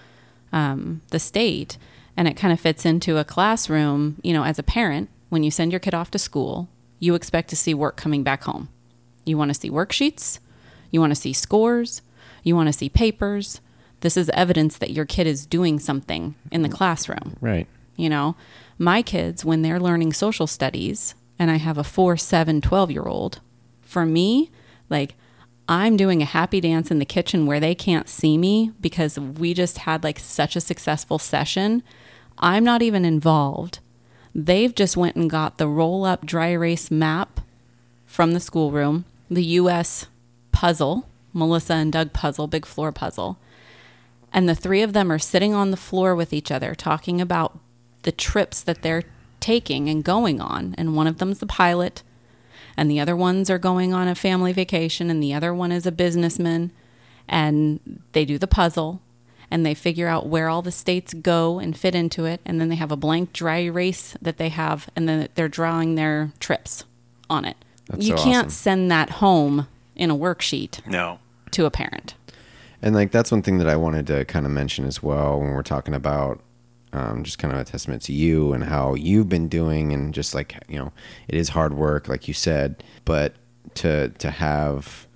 um, 0.52 1.02
the 1.10 1.20
state. 1.20 1.78
And 2.15 2.28
it 2.28 2.36
kind 2.36 2.52
of 2.52 2.60
fits 2.60 2.86
into 2.86 3.17
a 3.17 3.24
classroom, 3.24 4.20
you 4.24 4.34
know, 4.34 4.43
as 4.43 4.60
a 4.60 4.63
parent, 4.63 5.10
when 5.30 5.44
you 5.44 5.52
send 5.52 5.72
your 5.72 5.80
kid 5.80 5.94
off 5.94 6.12
to 6.12 6.20
school, 6.20 6.70
you 7.00 7.16
expect 7.16 7.50
to 7.50 7.56
see 7.56 7.74
work 7.74 7.98
coming 7.98 8.24
back 8.24 8.44
home. 8.44 8.70
You 9.26 9.38
want 9.38 9.50
to 9.50 9.60
see 9.60 9.70
worksheets, 9.70 10.40
You 10.90 11.02
want 11.02 11.12
to 11.12 11.20
see 11.20 11.34
scores, 11.34 12.02
you 12.44 12.56
want 12.56 12.68
to 12.68 12.74
see 12.74 12.90
papers. 12.90 13.60
This 14.00 14.16
is 14.16 14.30
evidence 14.30 14.78
that 14.78 14.92
your 14.92 15.06
kid 15.06 15.28
is 15.28 15.46
doing 15.46 15.80
something 15.80 16.36
in 16.52 16.62
the 16.62 16.70
classroom. 16.70 17.36
Right. 17.42 17.68
You 17.96 18.10
know, 18.10 18.36
my 18.78 19.02
kids, 19.02 19.44
when 19.44 19.63
they're 19.63 19.80
learning 19.80 20.13
social 20.13 20.48
studies, 20.48 21.16
and 21.40 21.52
I 21.52 21.58
have 21.58 21.78
a 21.78 21.84
4, 21.84 22.16
7, 22.16 22.62
12 22.62 22.92
year 22.92 23.04
old, 23.04 23.42
for 23.82 24.06
me, 24.06 24.52
like, 24.90 25.16
I'm 25.70 25.98
doing 25.98 26.22
a 26.22 26.26
happy 26.26 26.62
dance 26.62 26.92
in 26.92 27.00
the 27.00 27.06
kitchen 27.06 27.46
where 27.46 27.60
they 27.60 27.76
can't 27.76 28.08
see 28.08 28.38
me 28.38 28.72
because 28.80 29.20
we 29.20 29.54
just 29.54 29.80
had 29.80 30.04
like 30.04 30.20
such 30.20 30.56
a 30.56 30.62
successful 30.62 31.20
session. 31.20 31.84
I'm 32.40 32.63
not 32.63 32.82
even 32.82 33.04
involved. 33.04 33.80
They've 34.39 34.73
just 34.76 34.95
went 34.95 35.15
and 35.15 35.28
got 35.28 35.58
the 35.58 35.67
roll 35.67 36.06
up 36.06 36.23
dry 36.23 36.50
erase 36.50 36.91
map 36.91 37.41
from 38.06 38.34
the 38.34 38.39
schoolroom, 38.39 39.06
the 39.32 39.43
US 39.43 40.06
puzzle, 40.52 41.08
Melissa 41.34 41.73
and 41.73 41.91
Doug 41.91 42.13
puzzle, 42.13 42.45
big 42.45 42.63
floor 42.63 42.91
puzzle. 42.91 43.39
And 44.32 44.47
the 44.47 44.54
three 44.54 44.84
of 44.84 44.93
them 44.93 45.12
are 45.12 45.17
sitting 45.17 45.56
on 45.56 45.71
the 45.71 45.78
floor 45.78 46.13
with 46.13 46.34
each 46.34 46.52
other 46.52 46.76
talking 46.76 47.19
about 47.19 47.58
the 48.04 48.12
trips 48.12 48.62
that 48.62 48.84
they're 48.84 49.06
taking 49.39 49.89
and 49.89 50.04
going 50.04 50.39
on. 50.39 50.76
And 50.78 50.95
one 50.95 51.08
of 51.08 51.17
them's 51.17 51.39
the 51.39 51.47
pilot, 51.47 52.04
and 52.78 52.91
the 52.91 53.00
other 53.00 53.15
ones 53.15 53.50
are 53.50 53.58
going 53.58 53.91
on 53.91 54.08
a 54.08 54.13
family 54.13 54.54
vacation, 54.54 55.10
and 55.10 55.21
the 55.21 55.34
other 55.34 55.52
one 55.52 55.71
is 55.71 55.88
a 55.88 55.91
businessman. 55.91 56.71
And 57.28 58.04
they 58.12 58.23
do 58.23 58.38
the 58.38 58.45
puzzle 58.45 59.02
and 59.50 59.66
they 59.66 59.74
figure 59.74 60.08
out 60.08 60.28
where 60.28 60.50
all 60.50 60.62
the 60.62 60.72
states 60.72 61.14
go 61.14 61.60
and 61.60 61.78
fit 61.78 61.96
into 61.96 62.26
it. 62.26 62.42
And 62.46 62.60
then 62.60 62.70
they 62.70 62.76
have 62.76 62.92
a 62.92 62.98
blank 62.98 63.34
dry 63.34 63.60
erase 63.60 64.16
that 64.22 64.38
they 64.38 64.50
have, 64.50 64.90
and 64.96 65.08
then 65.08 65.28
they're 65.36 65.48
drawing 65.48 65.96
their 65.96 66.32
trips 66.40 66.84
on 67.30 67.46
it. 67.46 67.58
That's 67.88 68.06
you 68.06 68.18
so 68.18 68.24
can't 68.24 68.48
awesome. 68.48 68.50
send 68.50 68.92
that 68.92 69.10
home 69.12 69.68
in 69.96 70.12
a 70.12 70.16
worksheet 70.16 70.86
No. 70.86 71.20
to 71.52 71.66
a 71.66 71.72
parent. 71.72 72.14
And 72.82 72.94
like 72.94 73.12
that's 73.12 73.32
one 73.32 73.42
thing 73.42 73.58
that 73.58 73.68
I 73.68 73.76
wanted 73.76 74.06
to 74.08 74.26
kind 74.26 74.46
of 74.46 74.52
mention 74.52 74.86
as 74.86 75.02
well 75.02 75.40
when 75.40 75.50
we're 75.52 75.64
talking 75.64 75.94
about 75.96 76.42
um, 76.94 77.24
just 77.24 77.40
kind 77.40 77.54
of 77.54 77.60
a 77.60 77.64
testament 77.64 78.02
to 78.04 78.14
you 78.14 78.54
and 78.54 78.64
how 78.64 78.94
you've 78.94 79.28
been 79.30 79.48
doing 79.48 79.92
and 79.94 80.14
just 80.14 80.36
like 80.36 80.56
you 80.68 80.78
know 80.78 80.92
it 81.28 81.36
is 81.36 81.50
hard 81.50 81.74
work 81.74 82.08
like 82.08 82.28
you 82.28 82.34
said, 82.36 82.84
but 83.04 83.34
to 83.76 84.10
to 84.20 84.30
have 84.30 85.07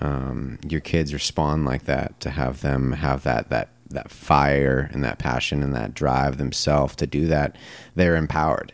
um, 0.00 0.58
your 0.68 0.80
kids 0.80 1.12
respond 1.12 1.64
like 1.64 1.84
that, 1.84 2.18
to 2.20 2.30
have 2.30 2.60
them 2.60 2.92
have 2.92 3.22
that 3.24 3.50
that 3.50 3.68
that 3.90 4.10
fire 4.10 4.90
and 4.92 5.02
that 5.02 5.18
passion 5.18 5.62
and 5.62 5.74
that 5.74 5.94
drive 5.94 6.36
themselves 6.36 6.94
to 6.96 7.06
do 7.06 7.26
that, 7.26 7.56
they're 7.94 8.16
empowered 8.16 8.72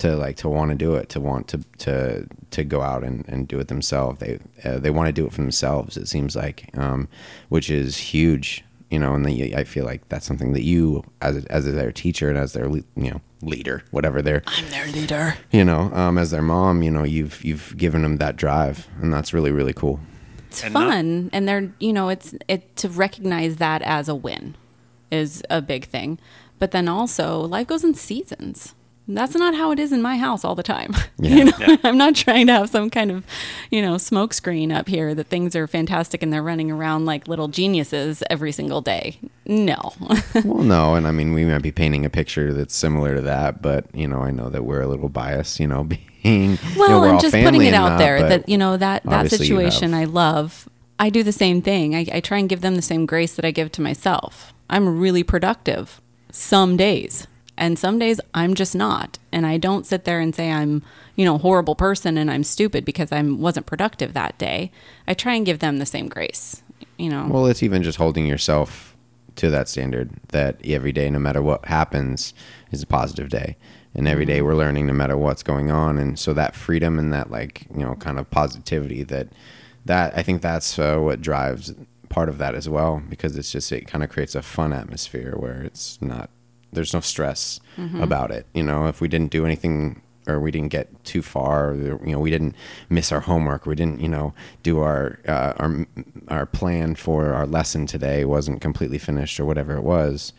to 0.00 0.16
like 0.16 0.36
to 0.36 0.48
want 0.48 0.70
to 0.70 0.74
do 0.74 0.94
it, 0.94 1.08
to 1.10 1.20
want 1.20 1.48
to 1.48 1.60
to 1.78 2.26
to 2.50 2.64
go 2.64 2.80
out 2.80 3.04
and, 3.04 3.24
and 3.28 3.46
do 3.46 3.58
it 3.58 3.68
themselves. 3.68 4.18
They 4.18 4.38
uh, 4.64 4.78
they 4.78 4.90
want 4.90 5.08
to 5.08 5.12
do 5.12 5.26
it 5.26 5.32
for 5.32 5.42
themselves. 5.42 5.96
It 5.96 6.08
seems 6.08 6.34
like, 6.34 6.70
um, 6.76 7.08
which 7.48 7.70
is 7.70 7.96
huge, 7.96 8.64
you 8.90 8.98
know. 8.98 9.14
And 9.14 9.24
the, 9.24 9.54
I 9.54 9.64
feel 9.64 9.84
like 9.84 10.08
that's 10.08 10.26
something 10.26 10.52
that 10.54 10.62
you, 10.62 11.04
as 11.20 11.44
as 11.46 11.64
their 11.66 11.92
teacher 11.92 12.28
and 12.28 12.38
as 12.38 12.54
their 12.54 12.68
you 12.68 12.84
know 12.96 13.20
leader, 13.42 13.82
whatever 13.90 14.22
they're, 14.22 14.42
I'm 14.46 14.68
their 14.70 14.86
leader. 14.88 15.34
you 15.50 15.64
know, 15.64 15.92
um, 15.92 16.16
as 16.18 16.30
their 16.30 16.42
mom, 16.42 16.82
you 16.82 16.90
know, 16.90 17.04
you've 17.04 17.44
you've 17.44 17.76
given 17.76 18.02
them 18.02 18.16
that 18.16 18.36
drive, 18.36 18.88
and 19.02 19.12
that's 19.12 19.34
really 19.34 19.52
really 19.52 19.74
cool. 19.74 20.00
It's 20.50 20.64
And 20.64 20.74
not- 20.74 20.88
fun, 20.92 21.30
and 21.32 21.46
they're 21.48 21.72
you 21.78 21.92
know 21.92 22.08
it's 22.08 22.34
it 22.48 22.74
to 22.76 22.88
recognize 22.88 23.56
that 23.56 23.82
as 23.82 24.08
a 24.08 24.14
win 24.14 24.56
is 25.10 25.42
a 25.50 25.60
big 25.62 25.84
thing, 25.86 26.18
but 26.58 26.70
then 26.72 26.88
also 26.88 27.40
life 27.40 27.66
goes 27.68 27.84
in 27.84 27.94
seasons. 27.94 28.74
That's 29.08 29.34
not 29.34 29.56
how 29.56 29.72
it 29.72 29.80
is 29.80 29.92
in 29.92 30.02
my 30.02 30.18
house 30.18 30.44
all 30.44 30.54
the 30.54 30.62
time. 30.62 30.94
Yeah. 31.18 31.34
You 31.36 31.44
know, 31.46 31.52
Yeah. 31.58 31.76
I'm 31.84 31.98
not 31.98 32.14
trying 32.14 32.46
to 32.46 32.52
have 32.54 32.70
some 32.70 32.88
kind 32.90 33.10
of, 33.10 33.24
you 33.70 33.82
know, 33.82 33.98
smoke 33.98 34.32
screen 34.32 34.70
up 34.72 34.86
here 34.88 35.14
that 35.14 35.26
things 35.26 35.54
are 35.56 35.66
fantastic 35.66 36.22
and 36.22 36.32
they're 36.32 36.42
running 36.44 36.70
around 36.70 37.04
like 37.06 37.26
little 37.28 37.48
geniuses 37.48 38.22
every 38.30 38.52
single 38.52 38.80
day. 38.80 39.18
No. 39.46 39.92
well, 40.44 40.62
no, 40.64 40.94
and 40.94 41.06
I 41.08 41.10
mean 41.10 41.32
we 41.34 41.44
might 41.44 41.60
be 41.62 41.72
painting 41.72 42.04
a 42.06 42.10
picture 42.10 42.52
that's 42.54 42.74
similar 42.74 43.16
to 43.16 43.20
that, 43.22 43.60
but 43.62 43.84
you 43.94 44.06
know, 44.08 44.20
I 44.22 44.30
know 44.30 44.48
that 44.48 44.64
we're 44.64 44.80
a 44.82 44.86
little 44.86 45.08
biased, 45.10 45.58
you 45.60 45.66
know, 45.66 45.86
being 46.22 46.58
Well, 46.76 46.88
you 46.88 47.06
know, 47.06 47.14
all 47.14 47.20
just 47.20 47.34
putting 47.34 47.62
it 47.62 47.74
out 47.74 47.90
not, 47.90 47.98
there 47.98 48.28
that 48.28 48.48
you 48.48 48.58
know 48.58 48.76
that 48.76 49.02
that 49.04 49.30
situation. 49.30 49.94
I 49.94 50.04
love. 50.04 50.68
I 50.98 51.08
do 51.08 51.22
the 51.22 51.32
same 51.32 51.62
thing. 51.62 51.94
I, 51.94 52.06
I 52.12 52.20
try 52.20 52.38
and 52.38 52.48
give 52.48 52.60
them 52.60 52.76
the 52.76 52.82
same 52.82 53.06
grace 53.06 53.34
that 53.36 53.44
I 53.44 53.52
give 53.52 53.72
to 53.72 53.80
myself. 53.80 54.52
I'm 54.68 54.98
really 54.98 55.22
productive 55.22 56.00
some 56.30 56.76
days, 56.76 57.26
and 57.56 57.78
some 57.78 57.98
days 57.98 58.20
I'm 58.34 58.54
just 58.54 58.74
not. 58.74 59.18
And 59.32 59.46
I 59.46 59.56
don't 59.56 59.86
sit 59.86 60.04
there 60.04 60.20
and 60.20 60.34
say 60.34 60.52
I'm 60.52 60.82
you 61.16 61.24
know 61.24 61.36
a 61.36 61.38
horrible 61.38 61.74
person 61.74 62.18
and 62.18 62.30
I'm 62.30 62.44
stupid 62.44 62.84
because 62.84 63.12
I 63.12 63.22
wasn't 63.22 63.66
productive 63.66 64.12
that 64.12 64.38
day. 64.38 64.70
I 65.08 65.14
try 65.14 65.34
and 65.34 65.46
give 65.46 65.58
them 65.58 65.78
the 65.78 65.86
same 65.86 66.08
grace. 66.08 66.62
You 66.98 67.08
know. 67.08 67.28
Well, 67.30 67.46
it's 67.46 67.62
even 67.62 67.82
just 67.82 67.98
holding 67.98 68.26
yourself 68.26 68.90
to 69.36 69.50
that 69.50 69.68
standard 69.68 70.10
that 70.28 70.60
every 70.64 70.92
day, 70.92 71.08
no 71.08 71.18
matter 71.18 71.40
what 71.40 71.64
happens, 71.64 72.34
is 72.72 72.82
a 72.82 72.86
positive 72.86 73.30
day. 73.30 73.56
And 73.94 74.06
every 74.06 74.24
day 74.24 74.40
we're 74.40 74.54
learning 74.54 74.86
no 74.86 74.92
matter 74.92 75.16
what's 75.16 75.42
going 75.42 75.70
on. 75.70 75.98
And 75.98 76.18
so 76.18 76.32
that 76.34 76.54
freedom 76.54 76.98
and 76.98 77.12
that, 77.12 77.30
like, 77.30 77.66
you 77.74 77.80
know, 77.80 77.94
kind 77.96 78.18
of 78.18 78.30
positivity 78.30 79.02
that, 79.04 79.28
that 79.84 80.16
I 80.16 80.22
think 80.22 80.42
that's 80.42 80.78
uh, 80.78 80.98
what 80.98 81.20
drives 81.20 81.74
part 82.08 82.28
of 82.28 82.38
that 82.38 82.54
as 82.54 82.68
well, 82.68 83.02
because 83.08 83.36
it's 83.36 83.50
just, 83.50 83.72
it 83.72 83.86
kind 83.86 84.04
of 84.04 84.10
creates 84.10 84.34
a 84.34 84.42
fun 84.42 84.72
atmosphere 84.72 85.34
where 85.36 85.62
it's 85.62 86.00
not, 86.00 86.30
there's 86.72 86.94
no 86.94 87.00
stress 87.00 87.58
about 88.00 88.30
it. 88.30 88.46
You 88.54 88.62
know, 88.62 88.86
if 88.86 89.00
we 89.00 89.08
didn't 89.08 89.32
do 89.32 89.44
anything 89.44 90.00
or 90.28 90.38
we 90.38 90.52
didn't 90.52 90.68
get 90.68 91.02
too 91.04 91.22
far, 91.22 91.74
you 91.74 92.12
know, 92.12 92.20
we 92.20 92.30
didn't 92.30 92.54
miss 92.88 93.10
our 93.10 93.20
homework, 93.20 93.66
we 93.66 93.74
didn't, 93.74 94.00
you 94.00 94.08
know, 94.08 94.34
do 94.62 94.78
our 94.78 95.18
uh, 95.26 95.54
our 95.56 95.86
our 96.28 96.46
plan 96.46 96.94
for 96.94 97.32
our 97.32 97.46
lesson 97.46 97.86
today 97.86 98.24
wasn't 98.24 98.60
completely 98.60 98.98
finished 98.98 99.40
or 99.40 99.44
whatever 99.44 99.76
it 99.76 99.82
was. 99.82 100.32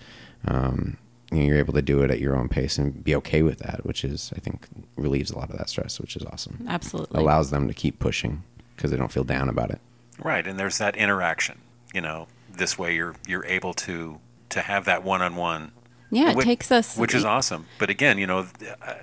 Um, 0.47 0.97
you 1.31 1.39
know, 1.39 1.45
you're 1.45 1.57
able 1.57 1.73
to 1.73 1.81
do 1.81 2.01
it 2.01 2.11
at 2.11 2.19
your 2.19 2.35
own 2.35 2.49
pace 2.49 2.77
and 2.77 3.03
be 3.03 3.15
okay 3.15 3.41
with 3.41 3.59
that, 3.59 3.85
which 3.85 4.03
is, 4.03 4.31
I 4.35 4.39
think, 4.39 4.67
relieves 4.95 5.31
a 5.31 5.37
lot 5.37 5.49
of 5.49 5.57
that 5.57 5.69
stress, 5.69 5.99
which 5.99 6.15
is 6.15 6.23
awesome. 6.25 6.65
Absolutely. 6.67 7.19
Allows 7.19 7.49
them 7.51 7.67
to 7.67 7.73
keep 7.73 7.99
pushing 7.99 8.43
because 8.75 8.91
they 8.91 8.97
don't 8.97 9.11
feel 9.11 9.23
down 9.23 9.47
about 9.49 9.69
it. 9.71 9.79
Right, 10.21 10.45
and 10.45 10.59
there's 10.59 10.77
that 10.77 10.95
interaction. 10.95 11.59
You 11.93 12.01
know, 12.01 12.27
this 12.53 12.77
way 12.77 12.95
you're 12.95 13.15
you're 13.27 13.45
able 13.45 13.73
to 13.73 14.19
to 14.49 14.61
have 14.61 14.85
that 14.85 15.03
one-on-one. 15.03 15.71
yeah, 16.11 16.31
it 16.31 16.35
which- 16.35 16.45
takes 16.45 16.71
us 16.71 16.97
which 16.97 17.15
is 17.15 17.23
awesome. 17.25 17.65
But 17.79 17.89
again, 17.89 18.17
you 18.17 18.27
know, 18.27 18.47
uh, 18.85 18.93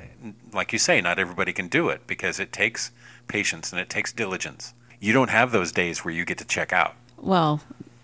like 0.53 0.73
you 0.73 0.79
say, 0.79 1.01
not 1.01 1.19
everybody 1.19 1.53
can 1.53 1.69
do 1.69 1.89
it 1.89 2.07
because 2.07 2.39
it 2.39 2.53
takes 2.53 2.91
patience 3.27 3.73
and 3.73 3.81
it 3.81 3.89
takes 3.89 4.13
diligence. 4.13 4.75
You 5.01 5.13
don't 5.13 5.31
have 5.31 5.51
those 5.53 5.73
days 5.73 6.05
where 6.05 6.13
you 6.13 6.25
get 6.25 6.39
to 6.39 6.45
check 6.45 6.73
out. 6.73 6.95
Well, 7.17 7.61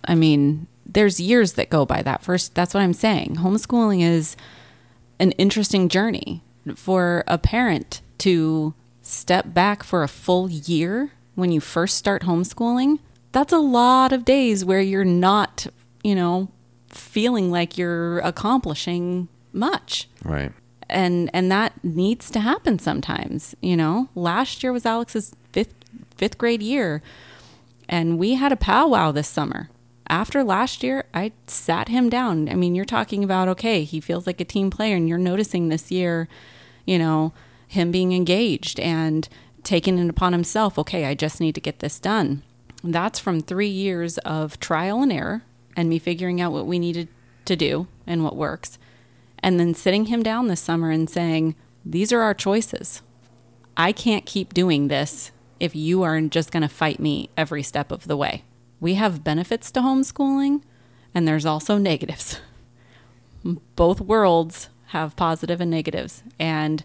I 0.07 0.15
mean, 0.15 0.67
there's 0.95 1.21
years 1.21 1.53
that 1.55 1.71
go 1.71 1.85
by 1.87 2.03
that 2.03 2.23
first. 2.25 2.55
That's 2.55 2.73
what 2.75 2.83
I'm 2.83 2.93
saying. 2.95 3.37
Homeschooling 3.37 4.03
is 4.03 4.37
an 5.21 5.31
interesting 5.33 5.89
journey 5.89 6.43
for 6.75 7.23
a 7.29 7.37
parent 7.39 8.01
to 8.19 8.75
step 9.03 9.53
back 9.55 9.83
for 9.85 10.03
a 10.03 10.09
full 10.09 10.49
year 10.51 11.13
when 11.35 11.53
you 11.53 11.61
first 11.61 11.97
start 11.97 12.23
homeschooling. 12.23 12.99
That's 13.33 13.53
a 13.53 13.59
lot 13.59 14.13
of 14.13 14.25
days 14.25 14.65
where 14.65 14.81
you're 14.81 15.05
not, 15.05 15.67
you 16.03 16.15
know, 16.15 16.49
feeling 16.89 17.51
like 17.51 17.77
you're 17.77 18.19
accomplishing 18.21 19.29
much 19.53 20.09
Right. 20.25 20.53
and 20.89 21.29
and 21.35 21.51
that 21.51 21.73
needs 21.85 22.31
to 22.31 22.41
happen 22.41 22.79
sometimes 22.79 23.55
you 23.61 23.77
know 23.77 24.09
last 24.17 24.63
year 24.63 24.73
was 24.73 24.85
alex's 24.87 25.35
fifth 25.53 25.75
fifth 26.17 26.39
grade 26.39 26.63
year 26.63 27.03
and 27.89 28.19
we 28.19 28.35
had 28.35 28.51
a 28.53 28.57
powwow 28.57 29.11
this 29.13 29.29
summer 29.29 29.69
after 30.09 30.45
last 30.45 30.83
year 30.83 31.05
i 31.15 31.33
sat 31.47 31.89
him 31.89 32.09
down 32.09 32.49
i 32.49 32.55
mean 32.55 32.75
you're 32.75 32.85
talking 32.85 33.25
about 33.25 33.49
okay 33.49 33.85
he 33.85 34.01
feels 34.01 34.27
like 34.27 34.41
a 34.41 34.45
team 34.45 34.71
player 34.71 34.97
and 34.97 35.09
you're 35.09 35.19
noticing 35.19 35.69
this 35.69 35.91
year 35.91 36.29
you 36.85 36.99
know 36.99 37.33
him 37.69 37.91
being 37.91 38.13
engaged 38.13 38.79
and 38.81 39.29
taking 39.63 39.99
it 39.99 40.11
upon 40.11 40.33
himself 40.33 40.79
okay 40.79 41.05
i 41.07 41.15
just 41.15 41.41
need 41.41 41.55
to 41.55 41.61
get 41.61 41.79
this 41.79 41.99
done 41.99 42.43
that's 42.83 43.19
from 43.19 43.41
three 43.41 43.69
years 43.69 44.19
of 44.19 44.61
trial 44.61 45.03
and 45.03 45.13
error 45.13 45.43
and 45.77 45.89
me 45.89 45.99
figuring 45.99 46.41
out 46.41 46.53
what 46.53 46.67
we 46.67 46.79
needed 46.79 47.09
to 47.45 47.57
do 47.57 47.87
and 48.07 48.23
what 48.23 48.37
works 48.37 48.79
and 49.45 49.61
then 49.61 49.75
sitting 49.75 50.07
him 50.07 50.23
down 50.23 50.49
this 50.49 50.63
summer 50.63 50.91
and 50.91 51.09
saying, 51.09 51.55
These 51.85 52.15
are 52.15 52.23
our 52.23 52.33
choices. 52.33 53.03
I 53.77 53.93
can't 53.93 54.25
keep 54.25 54.55
doing 54.55 54.89
this 54.89 55.33
if 55.61 55.77
you 55.77 56.03
are 56.03 56.19
just 56.23 56.51
going 56.51 56.63
to 56.63 56.69
fight 56.69 56.99
me 56.99 57.29
every 57.37 57.63
step 57.63 57.93
of 57.93 58.07
the 58.07 58.17
way. 58.17 58.43
We 58.85 58.97
have 58.97 59.25
benefits 59.25 59.71
to 59.71 59.81
homeschooling, 59.81 60.61
and 61.15 61.27
there's 61.27 61.47
also 61.47 61.79
negatives. 61.93 62.41
Both 63.77 63.99
worlds 63.99 64.69
have 64.89 65.17
positive 65.17 65.59
and 65.59 65.71
negatives. 65.71 66.23
And 66.39 66.85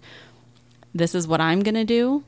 this 0.96 1.14
is 1.14 1.28
what 1.28 1.42
I'm 1.42 1.60
going 1.60 1.76
to 1.76 1.84
do 1.84 2.24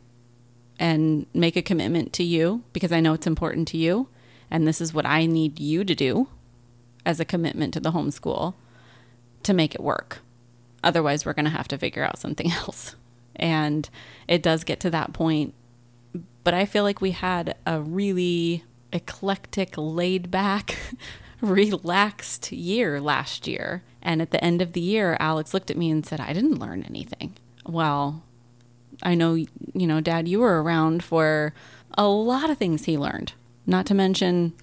and 0.77 1.25
make 1.33 1.55
a 1.55 1.61
commitment 1.61 2.11
to 2.13 2.23
you 2.23 2.63
because 2.73 2.91
I 2.91 2.99
know 2.99 3.13
it's 3.13 3.25
important 3.25 3.65
to 3.69 3.77
you. 3.77 4.09
And 4.49 4.67
this 4.67 4.81
is 4.81 4.93
what 4.93 5.05
I 5.05 5.25
need 5.25 5.57
you 5.61 5.85
to 5.85 5.95
do 5.95 6.27
as 7.05 7.21
a 7.21 7.25
commitment 7.25 7.73
to 7.75 7.79
the 7.79 7.93
homeschool 7.93 8.55
to 9.43 9.53
make 9.53 9.73
it 9.73 9.81
work. 9.81 10.19
Otherwise, 10.83 11.25
we're 11.25 11.31
going 11.31 11.45
to 11.45 11.49
have 11.49 11.69
to 11.69 11.77
figure 11.77 12.03
out 12.03 12.19
something 12.19 12.51
else. 12.63 12.95
And 13.37 13.89
it 14.27 14.43
does 14.43 14.65
get 14.65 14.81
to 14.81 14.89
that 14.89 15.13
point. 15.13 15.53
But 16.43 16.53
I 16.53 16.65
feel 16.65 16.83
like 16.83 16.99
we 16.99 17.11
had 17.11 17.55
a 17.65 17.79
really 17.79 18.65
eclectic, 18.91 19.73
laid 19.77 20.31
back, 20.31 20.77
relaxed 21.41 22.51
year 22.51 23.01
last 23.01 23.47
year. 23.47 23.83
And 24.01 24.21
at 24.21 24.31
the 24.31 24.43
end 24.43 24.61
of 24.61 24.73
the 24.73 24.81
year, 24.81 25.17
Alex 25.19 25.53
looked 25.53 25.71
at 25.71 25.77
me 25.77 25.89
and 25.89 26.05
said, 26.05 26.19
I 26.19 26.33
didn't 26.33 26.59
learn 26.59 26.83
anything. 26.83 27.33
Well, 27.65 28.23
I 29.03 29.15
know, 29.15 29.33
you 29.35 29.87
know, 29.87 30.01
Dad, 30.01 30.27
you 30.27 30.39
were 30.39 30.61
around 30.61 31.03
for 31.03 31.53
a 31.97 32.07
lot 32.07 32.49
of 32.49 32.57
things 32.57 32.85
he 32.85 32.97
learned, 32.97 33.33
not 33.65 33.85
to 33.87 33.93
mention 33.93 34.53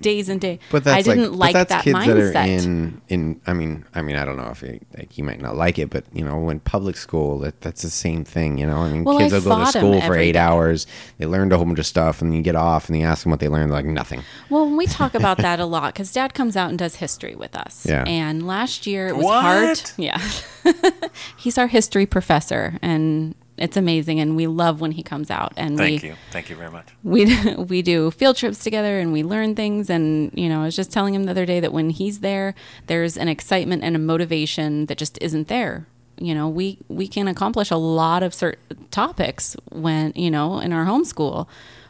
days 0.00 0.28
and 0.28 0.40
days. 0.40 0.58
But 0.70 0.84
that's 0.84 0.98
I 1.08 1.14
didn't 1.14 1.32
like, 1.32 1.54
like, 1.54 1.54
but 1.54 1.68
that's 1.68 1.70
that 1.70 1.84
kids 1.84 1.98
mindset. 1.98 2.32
that 2.32 2.48
are 2.48 2.52
in 2.52 3.00
in. 3.08 3.40
I 3.46 3.52
mean, 3.52 3.84
I 3.94 4.02
mean, 4.02 4.16
I 4.16 4.24
don't 4.24 4.36
know 4.36 4.50
if 4.50 4.62
you, 4.62 4.80
like 4.96 5.16
you 5.16 5.24
might 5.24 5.40
not 5.40 5.56
like 5.56 5.78
it, 5.78 5.90
but 5.90 6.04
you 6.12 6.24
know, 6.24 6.36
when 6.38 6.60
public 6.60 6.96
school, 6.96 7.38
that 7.40 7.60
that's 7.60 7.82
the 7.82 7.90
same 7.90 8.24
thing. 8.24 8.58
You 8.58 8.66
know, 8.66 8.78
I 8.78 8.90
mean, 8.92 9.04
Well, 9.04 9.18
kids 9.18 9.32
I 9.32 9.38
will 9.38 9.56
go 9.56 9.64
to 9.64 9.66
school 9.78 10.00
for 10.02 10.16
eight 10.16 10.32
day. 10.32 10.38
hours. 10.38 10.86
They 11.18 11.26
learned 11.26 11.52
a 11.52 11.56
whole 11.56 11.66
bunch 11.66 11.78
of 11.78 11.86
stuff, 11.86 12.20
and 12.20 12.30
then 12.30 12.36
you 12.36 12.42
get 12.42 12.56
off, 12.56 12.88
and 12.88 12.98
you 12.98 13.04
ask 13.06 13.22
them 13.22 13.30
what 13.30 13.40
they 13.40 13.48
learned, 13.48 13.70
they're 13.70 13.78
like 13.78 13.86
nothing. 13.86 14.22
Well, 14.50 14.68
we 14.68 14.86
talk 14.86 15.14
about 15.22 15.38
that 15.38 15.60
a 15.60 15.64
lot 15.66 15.94
because 15.94 16.12
Dad 16.12 16.34
comes 16.34 16.56
out 16.56 16.68
and 16.70 16.78
does 16.78 16.96
history 16.96 17.34
with 17.34 17.56
us. 17.56 17.86
Yeah. 17.88 18.04
And 18.06 18.46
last 18.46 18.86
year 18.86 19.08
it 19.08 19.16
was 19.16 19.24
What? 19.24 19.42
hard. 19.42 19.80
Yeah. 19.96 20.20
He's 21.36 21.58
our 21.58 21.66
history 21.66 22.06
professor, 22.06 22.78
and 22.82 23.34
it's 23.56 23.76
amazing, 23.76 24.18
and 24.18 24.36
we 24.36 24.46
love 24.46 24.80
when 24.80 24.92
he 24.92 25.02
comes 25.02 25.30
out. 25.30 25.52
And 25.56 25.76
Thank 25.76 26.02
we, 26.02 26.08
you. 26.08 26.14
Thank 26.30 26.50
you 26.50 26.56
very 26.56 26.70
much. 26.70 26.88
we 27.02 27.54
we 27.56 27.82
do 27.82 28.10
field 28.10 28.36
trips 28.36 28.62
together 28.62 28.98
and 28.98 29.12
we 29.12 29.22
learn 29.22 29.54
things 29.54 29.88
and 29.88 30.30
you 30.34 30.48
know 30.48 30.62
I 30.62 30.64
was 30.64 30.76
just 30.76 30.90
telling 30.92 31.14
him 31.14 31.24
the 31.24 31.30
other 31.30 31.46
day 31.46 31.60
that 31.60 31.72
when 31.72 31.90
he's 31.90 32.20
there 32.20 32.54
there's 32.86 33.16
an 33.16 33.28
excitement 33.28 33.84
and 33.84 33.94
a 33.94 33.98
motivation 33.98 34.86
that 34.86 34.98
just 34.98 35.18
isn't 35.20 35.48
there 35.48 35.86
you 36.18 36.34
know 36.34 36.48
we 36.48 36.78
we 36.88 37.06
can 37.06 37.28
accomplish 37.28 37.70
a 37.70 37.76
lot 37.76 38.22
of 38.22 38.34
certain 38.34 38.86
topics 38.90 39.56
when 39.70 40.12
you 40.14 40.30
know 40.30 40.58
in 40.58 40.72
our 40.72 40.84
homeschool 40.84 41.46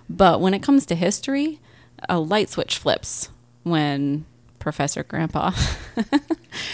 but 0.09 0.41
when 0.41 0.55
it 0.55 0.63
comes 0.63 0.87
to 0.87 0.95
history 0.95 1.61
a 2.09 2.19
light 2.19 2.49
switch 2.51 2.77
flips 2.79 3.29
when 3.63 4.25
professor 4.65 5.05
grandpa 5.05 5.53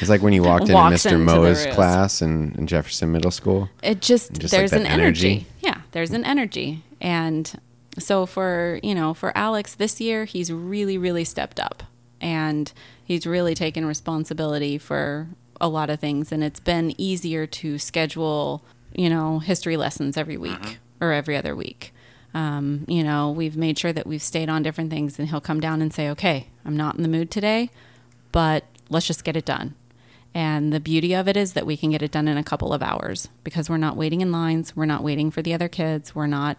It's 0.00 0.08
like 0.10 0.22
when 0.22 0.32
you 0.32 0.42
walked 0.42 0.62
into 0.62 0.74
Walks 0.74 0.94
Mr. 1.02 1.12
into 1.12 1.18
the 1.18 1.24
Moe's 1.24 1.66
class 1.66 2.22
in, 2.22 2.54
in 2.56 2.66
Jefferson 2.66 3.10
Middle 3.12 3.30
School. 3.30 3.68
it 3.82 4.00
just, 4.00 4.32
Just 4.34 4.52
like 4.52 4.60
there's 4.60 4.70
that 4.72 4.80
an 4.82 4.86
energy. 4.86 5.30
energy. 5.30 5.46
Yeah, 5.60 5.80
there's 5.92 6.10
an 6.12 6.24
energy. 6.24 6.82
And 7.00 7.50
so 7.98 8.26
for, 8.26 8.78
you 8.82 8.94
know, 8.94 9.14
for 9.14 9.36
Alex 9.36 9.74
this 9.74 10.00
year, 10.00 10.24
he's 10.26 10.52
really 10.52 10.96
really 10.98 11.24
stepped 11.24 11.58
up 11.58 11.82
and 12.20 12.72
he's 13.04 13.26
really 13.26 13.54
taken 13.54 13.84
responsibility 13.86 14.76
for 14.78 15.26
a 15.60 15.68
lot 15.68 15.90
of 15.90 15.98
things 15.98 16.30
and 16.30 16.44
it's 16.44 16.60
been 16.60 16.94
easier 17.00 17.46
to 17.46 17.78
schedule, 17.78 18.62
you 18.94 19.08
know, 19.10 19.38
history 19.40 19.76
lessons 19.76 20.16
every 20.16 20.36
week 20.36 20.78
or 21.00 21.12
every 21.12 21.36
other 21.36 21.56
week. 21.56 21.92
Um, 22.34 22.84
you 22.86 23.02
know, 23.02 23.30
we've 23.30 23.56
made 23.56 23.78
sure 23.78 23.92
that 23.94 24.06
we've 24.06 24.22
stayed 24.22 24.48
on 24.48 24.62
different 24.62 24.90
things 24.90 25.18
and 25.18 25.28
he'll 25.30 25.40
come 25.40 25.58
down 25.58 25.82
and 25.82 25.92
say, 25.92 26.08
"Okay, 26.10 26.46
I'm 26.64 26.76
not 26.76 26.96
in 26.96 27.02
the 27.02 27.08
mood 27.08 27.30
today, 27.30 27.70
but 28.32 28.64
let's 28.88 29.06
just 29.06 29.24
get 29.24 29.36
it 29.36 29.44
done." 29.44 29.74
And 30.34 30.72
the 30.72 30.80
beauty 30.80 31.14
of 31.14 31.26
it 31.26 31.36
is 31.36 31.54
that 31.54 31.66
we 31.66 31.76
can 31.76 31.90
get 31.90 32.02
it 32.02 32.12
done 32.12 32.28
in 32.28 32.36
a 32.36 32.44
couple 32.44 32.72
of 32.72 32.82
hours 32.82 33.28
because 33.42 33.68
we're 33.68 33.76
not 33.76 33.96
waiting 33.96 34.20
in 34.20 34.30
lines. 34.30 34.76
We're 34.76 34.86
not 34.86 35.02
waiting 35.02 35.30
for 35.30 35.42
the 35.42 35.54
other 35.54 35.68
kids. 35.68 36.14
We're 36.14 36.28
not 36.28 36.56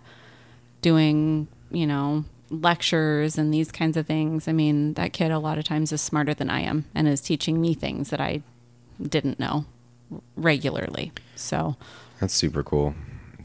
doing, 0.82 1.47
you 1.72 1.88
know, 1.88 2.26
lectures 2.49 3.38
and 3.38 3.54
these 3.54 3.72
kinds 3.72 3.95
of 3.95 4.06
things. 4.06 4.47
I 4.47 4.52
mean, 4.52 4.93
that 4.95 5.14
kid 5.14 5.32
a 5.32 5.39
lot 5.39 5.58
of 5.58 5.64
times 5.64 5.91
is 5.93 6.02
smarter 6.02 6.34
than 6.34 6.49
I 6.49 6.62
am 6.62 6.86
and 6.93 7.08
is 7.08 7.22
teaching 7.22 7.62
me 7.62 7.74
things 7.74 8.10
that 8.10 8.20
I 8.20 8.41
didn't 9.02 9.39
know 9.39 9.66
regularly. 10.36 11.14
So, 11.36 11.78
That's 12.20 12.34
super 12.34 12.64
cool 12.64 12.93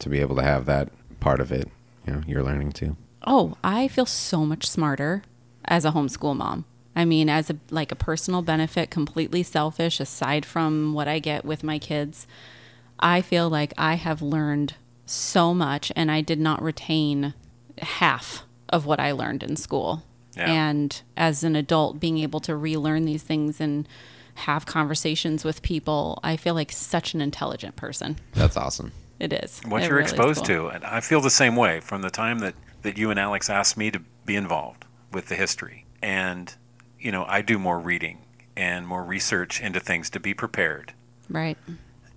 to 0.00 0.09
be 0.09 0.20
able 0.20 0.36
to 0.36 0.42
have 0.42 0.66
that 0.66 0.90
part 1.20 1.40
of 1.40 1.52
it. 1.52 1.68
You 2.07 2.14
know, 2.14 2.22
you're 2.26 2.42
learning 2.42 2.72
too. 2.72 2.96
Oh, 3.24 3.57
I 3.62 3.88
feel 3.88 4.07
so 4.07 4.44
much 4.44 4.68
smarter 4.68 5.22
as 5.66 5.84
a 5.84 5.92
homeschool 5.92 6.36
mom. 6.36 6.64
I 6.94 7.04
mean, 7.04 7.28
as 7.28 7.50
a 7.50 7.56
like 7.70 7.92
a 7.92 7.96
personal 7.96 8.40
benefit, 8.42 8.90
completely 8.90 9.42
selfish 9.42 10.00
aside 10.00 10.46
from 10.46 10.94
what 10.94 11.08
I 11.08 11.18
get 11.18 11.44
with 11.44 11.62
my 11.62 11.78
kids. 11.78 12.26
I 12.98 13.20
feel 13.20 13.50
like 13.50 13.74
I 13.76 13.94
have 13.94 14.22
learned 14.22 14.74
so 15.04 15.52
much 15.52 15.92
and 15.94 16.10
I 16.10 16.22
did 16.22 16.40
not 16.40 16.62
retain 16.62 17.34
half 17.78 18.44
of 18.70 18.86
what 18.86 18.98
I 18.98 19.12
learned 19.12 19.42
in 19.42 19.56
school. 19.56 20.02
Yeah. 20.36 20.50
And 20.50 21.02
as 21.16 21.44
an 21.44 21.54
adult 21.54 22.00
being 22.00 22.18
able 22.18 22.40
to 22.40 22.56
relearn 22.56 23.04
these 23.04 23.22
things 23.22 23.60
and 23.60 23.86
have 24.36 24.66
conversations 24.66 25.44
with 25.44 25.62
people, 25.62 26.18
I 26.22 26.36
feel 26.36 26.54
like 26.54 26.72
such 26.72 27.14
an 27.14 27.20
intelligent 27.20 27.76
person. 27.76 28.16
That's 28.32 28.56
awesome. 28.56 28.92
It 29.18 29.32
is. 29.32 29.60
What 29.66 29.82
It 29.82 29.86
you're 29.86 29.96
really 29.96 30.04
exposed 30.04 30.46
cool. 30.46 30.68
to, 30.70 30.74
and 30.74 30.84
I 30.84 31.00
feel 31.00 31.20
the 31.20 31.30
same 31.30 31.56
way 31.56 31.80
from 31.80 32.02
the 32.02 32.10
time 32.10 32.38
that 32.40 32.54
that 32.82 32.96
you 32.96 33.10
and 33.10 33.18
Alex 33.18 33.50
asked 33.50 33.76
me 33.76 33.90
to 33.90 34.00
be 34.24 34.36
involved 34.36 34.86
with 35.12 35.26
the 35.26 35.34
history, 35.36 35.86
and 36.02 36.54
you 36.98 37.12
know, 37.12 37.24
I 37.26 37.42
do 37.42 37.59
more 37.59 37.78
reading 37.78 38.18
and 38.57 38.86
more 38.86 39.04
research 39.04 39.61
into 39.61 39.80
things 39.80 40.09
to 40.11 40.20
be 40.20 40.34
prepared, 40.34 40.94
Right. 41.28 41.59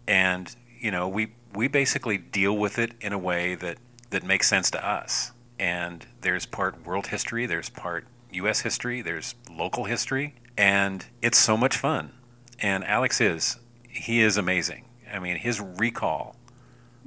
and 0.07 0.55
you 0.79 0.91
know, 0.91 1.07
we 1.07 1.33
we 1.53 1.67
basically 1.67 2.17
deal 2.17 2.55
with 2.57 2.77
it 2.79 2.91
in 3.01 3.11
a 3.13 3.17
way 3.17 3.55
that 3.55 3.77
that 4.11 4.23
makes 4.23 4.47
sense 4.47 4.71
to 4.71 4.87
us. 4.87 5.31
And 5.59 6.05
there's 6.21 6.45
part 6.45 6.85
world 6.85 7.07
history, 7.07 7.45
there's 7.45 7.69
part 7.69 8.05
U.S. 8.31 8.61
history, 8.61 9.01
there's 9.01 9.35
local 9.51 9.83
history, 9.85 10.35
and 10.57 11.05
it's 11.21 11.37
so 11.37 11.57
much 11.57 11.75
fun. 11.75 12.11
And 12.59 12.83
Alex 12.85 13.19
is 13.19 13.57
he 13.87 14.21
is 14.21 14.37
amazing. 14.37 14.85
I 15.11 15.19
mean, 15.19 15.37
his 15.37 15.59
recall 15.59 16.35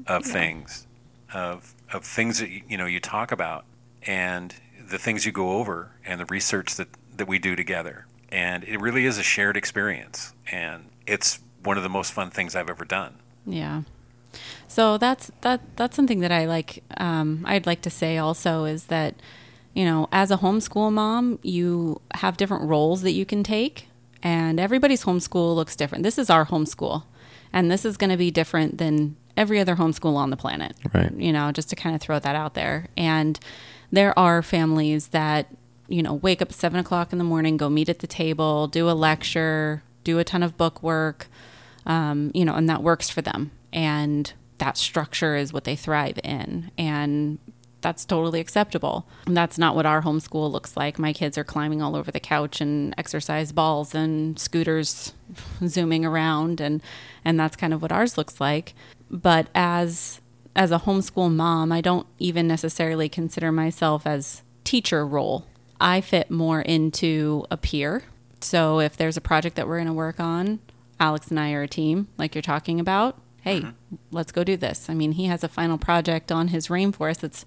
of 0.06 0.24
things, 0.24 0.86
of 1.32 1.74
of 1.92 2.04
things 2.04 2.38
that 2.40 2.50
you, 2.50 2.62
you 2.68 2.76
know 2.76 2.86
you 2.86 3.00
talk 3.00 3.32
about, 3.32 3.64
and 4.06 4.54
the 4.92 4.98
things 4.98 5.26
you 5.26 5.32
go 5.32 5.58
over, 5.58 5.90
and 6.06 6.20
the 6.20 6.26
research 6.26 6.76
that 6.76 6.88
that 7.16 7.26
we 7.26 7.38
do 7.38 7.56
together, 7.56 8.06
and 8.30 8.62
it 8.64 8.80
really 8.80 9.06
is 9.06 9.18
a 9.18 9.22
shared 9.22 9.56
experience, 9.56 10.32
and 10.50 10.90
it's 11.06 11.40
one 11.64 11.76
of 11.76 11.82
the 11.82 11.88
most 11.88 12.12
fun 12.12 12.30
things 12.30 12.54
I've 12.54 12.70
ever 12.70 12.84
done. 12.84 13.14
Yeah. 13.44 13.82
So 14.68 14.98
that's 14.98 15.30
that 15.40 15.60
that's 15.76 15.96
something 15.96 16.20
that 16.20 16.32
I 16.32 16.46
like 16.46 16.82
um, 16.96 17.44
I'd 17.46 17.66
like 17.66 17.82
to 17.82 17.90
say 17.90 18.18
also 18.18 18.64
is 18.64 18.86
that 18.86 19.14
you 19.74 19.84
know 19.84 20.08
as 20.12 20.30
a 20.30 20.38
homeschool 20.38 20.92
mom 20.92 21.38
you 21.42 22.00
have 22.14 22.36
different 22.36 22.64
roles 22.64 23.02
that 23.02 23.12
you 23.12 23.26
can 23.26 23.42
take 23.42 23.88
and 24.22 24.58
everybody's 24.60 25.04
homeschool 25.04 25.54
looks 25.54 25.76
different. 25.76 26.04
This 26.04 26.18
is 26.18 26.30
our 26.30 26.46
homeschool 26.46 27.04
and 27.52 27.70
this 27.70 27.84
is 27.84 27.96
going 27.96 28.10
to 28.10 28.16
be 28.16 28.30
different 28.30 28.78
than 28.78 29.16
every 29.36 29.60
other 29.60 29.76
homeschool 29.76 30.16
on 30.16 30.30
the 30.30 30.36
planet. 30.36 30.74
Right. 30.92 31.12
You 31.14 31.32
know, 31.32 31.52
just 31.52 31.68
to 31.70 31.76
kind 31.76 31.94
of 31.94 32.00
throw 32.00 32.18
that 32.18 32.34
out 32.34 32.54
there. 32.54 32.86
And 32.96 33.38
there 33.92 34.18
are 34.18 34.42
families 34.42 35.08
that 35.08 35.46
you 35.88 36.02
know 36.02 36.14
wake 36.14 36.42
up 36.42 36.50
at 36.50 36.56
seven 36.56 36.80
o'clock 36.80 37.12
in 37.12 37.18
the 37.18 37.24
morning, 37.24 37.56
go 37.56 37.68
meet 37.68 37.88
at 37.88 38.00
the 38.00 38.06
table, 38.08 38.66
do 38.66 38.90
a 38.90 38.92
lecture, 38.92 39.82
do 40.02 40.18
a 40.18 40.24
ton 40.24 40.42
of 40.42 40.56
book 40.56 40.82
work 40.82 41.28
um, 41.86 42.30
you 42.34 42.44
know, 42.44 42.54
and 42.54 42.68
that 42.68 42.82
works 42.82 43.10
for 43.10 43.22
them. 43.22 43.50
And 43.72 44.32
that 44.58 44.76
structure 44.76 45.36
is 45.36 45.52
what 45.52 45.64
they 45.64 45.76
thrive 45.76 46.18
in. 46.22 46.70
And 46.78 47.38
that's 47.80 48.04
totally 48.04 48.38
acceptable. 48.38 49.06
And 49.26 49.36
that's 49.36 49.58
not 49.58 49.74
what 49.74 49.86
our 49.86 50.02
homeschool 50.02 50.50
looks 50.50 50.76
like. 50.76 50.98
My 50.98 51.12
kids 51.12 51.36
are 51.36 51.44
climbing 51.44 51.82
all 51.82 51.96
over 51.96 52.10
the 52.12 52.20
couch 52.20 52.60
and 52.60 52.94
exercise 52.96 53.50
balls 53.50 53.94
and 53.94 54.38
scooters 54.38 55.14
zooming 55.66 56.04
around 56.04 56.60
and 56.60 56.82
and 57.24 57.40
that's 57.40 57.56
kind 57.56 57.72
of 57.72 57.82
what 57.82 57.90
ours 57.90 58.16
looks 58.16 58.40
like. 58.40 58.74
But 59.10 59.48
as 59.54 60.20
as 60.54 60.70
a 60.70 60.80
homeschool 60.80 61.32
mom, 61.32 61.72
I 61.72 61.80
don't 61.80 62.06
even 62.18 62.46
necessarily 62.46 63.08
consider 63.08 63.50
myself 63.50 64.06
as 64.06 64.42
teacher 64.64 65.06
role. 65.06 65.46
I 65.80 66.00
fit 66.00 66.30
more 66.30 66.60
into 66.60 67.44
a 67.50 67.56
peer. 67.56 68.04
So 68.40 68.80
if 68.80 68.96
there's 68.96 69.16
a 69.16 69.20
project 69.20 69.56
that 69.56 69.66
we're 69.66 69.78
going 69.78 69.86
to 69.86 69.92
work 69.92 70.20
on, 70.20 70.60
Alex 71.00 71.28
and 71.28 71.40
I 71.40 71.52
are 71.52 71.62
a 71.62 71.68
team, 71.68 72.08
like 72.18 72.34
you're 72.34 72.42
talking 72.42 72.78
about. 72.78 73.18
Hey, 73.40 73.60
mm-hmm. 73.60 73.96
let's 74.10 74.30
go 74.30 74.44
do 74.44 74.56
this. 74.56 74.88
I 74.88 74.94
mean, 74.94 75.12
he 75.12 75.24
has 75.26 75.42
a 75.42 75.48
final 75.48 75.78
project 75.78 76.30
on 76.30 76.48
his 76.48 76.68
rainforest 76.68 77.20
that's 77.20 77.44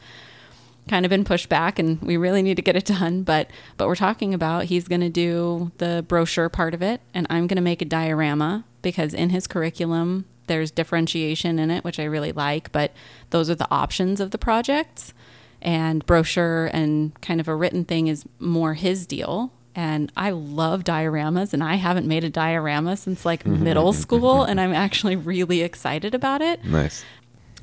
kind 0.90 1.06
of 1.06 1.10
been 1.10 1.24
pushed 1.24 1.50
back 1.50 1.80
and 1.80 2.02
we 2.02 2.18
really 2.18 2.42
need 2.42 2.56
to 2.56 2.62
get 2.62 2.76
it 2.76 2.86
done 3.00 3.24
but 3.24 3.50
but 3.78 3.88
we're 3.88 3.96
talking 3.96 4.36
about 4.36 4.66
he's 4.66 4.88
going 4.88 5.02
to 5.02 5.10
do 5.10 5.72
the 5.80 6.06
brochure 6.08 6.48
part 6.48 6.74
of 6.74 6.82
it 6.84 7.02
and 7.14 7.26
I'm 7.28 7.48
going 7.48 7.56
to 7.56 7.62
make 7.62 7.82
a 7.82 7.86
diorama 7.86 8.66
because 8.84 9.14
in 9.14 9.32
his 9.32 9.48
curriculum 9.48 10.26
there's 10.48 10.72
differentiation 10.72 11.60
in 11.60 11.72
it 11.72 11.84
which 11.84 12.00
I 12.00 12.04
really 12.04 12.32
like 12.32 12.72
but 12.72 12.92
those 13.30 13.50
are 13.50 13.56
the 13.56 13.68
options 13.72 14.20
of 14.20 14.32
the 14.32 14.38
projects. 14.38 15.14
And 15.62 16.06
brochure 16.06 16.70
and 16.74 17.20
kind 17.22 17.40
of 17.40 17.48
a 17.48 17.56
written 17.56 17.86
thing 17.86 18.06
is 18.08 18.24
more 18.38 18.76
his 18.76 19.08
deal. 19.08 19.52
And 19.74 20.12
I 20.16 20.30
love 20.30 20.84
dioramas 20.84 21.54
and 21.54 21.64
I 21.64 21.76
haven't 21.76 22.06
made 22.08 22.24
a 22.24 22.30
diorama 22.30 22.96
since 22.96 23.26
like 23.26 23.46
middle 23.68 23.92
school 23.92 24.44
and 24.44 24.62
I'm 24.62 24.74
actually 24.74 25.16
really 25.16 25.62
excited 25.64 26.14
about 26.14 26.42
it. 26.42 26.64
Nice. 26.64 27.04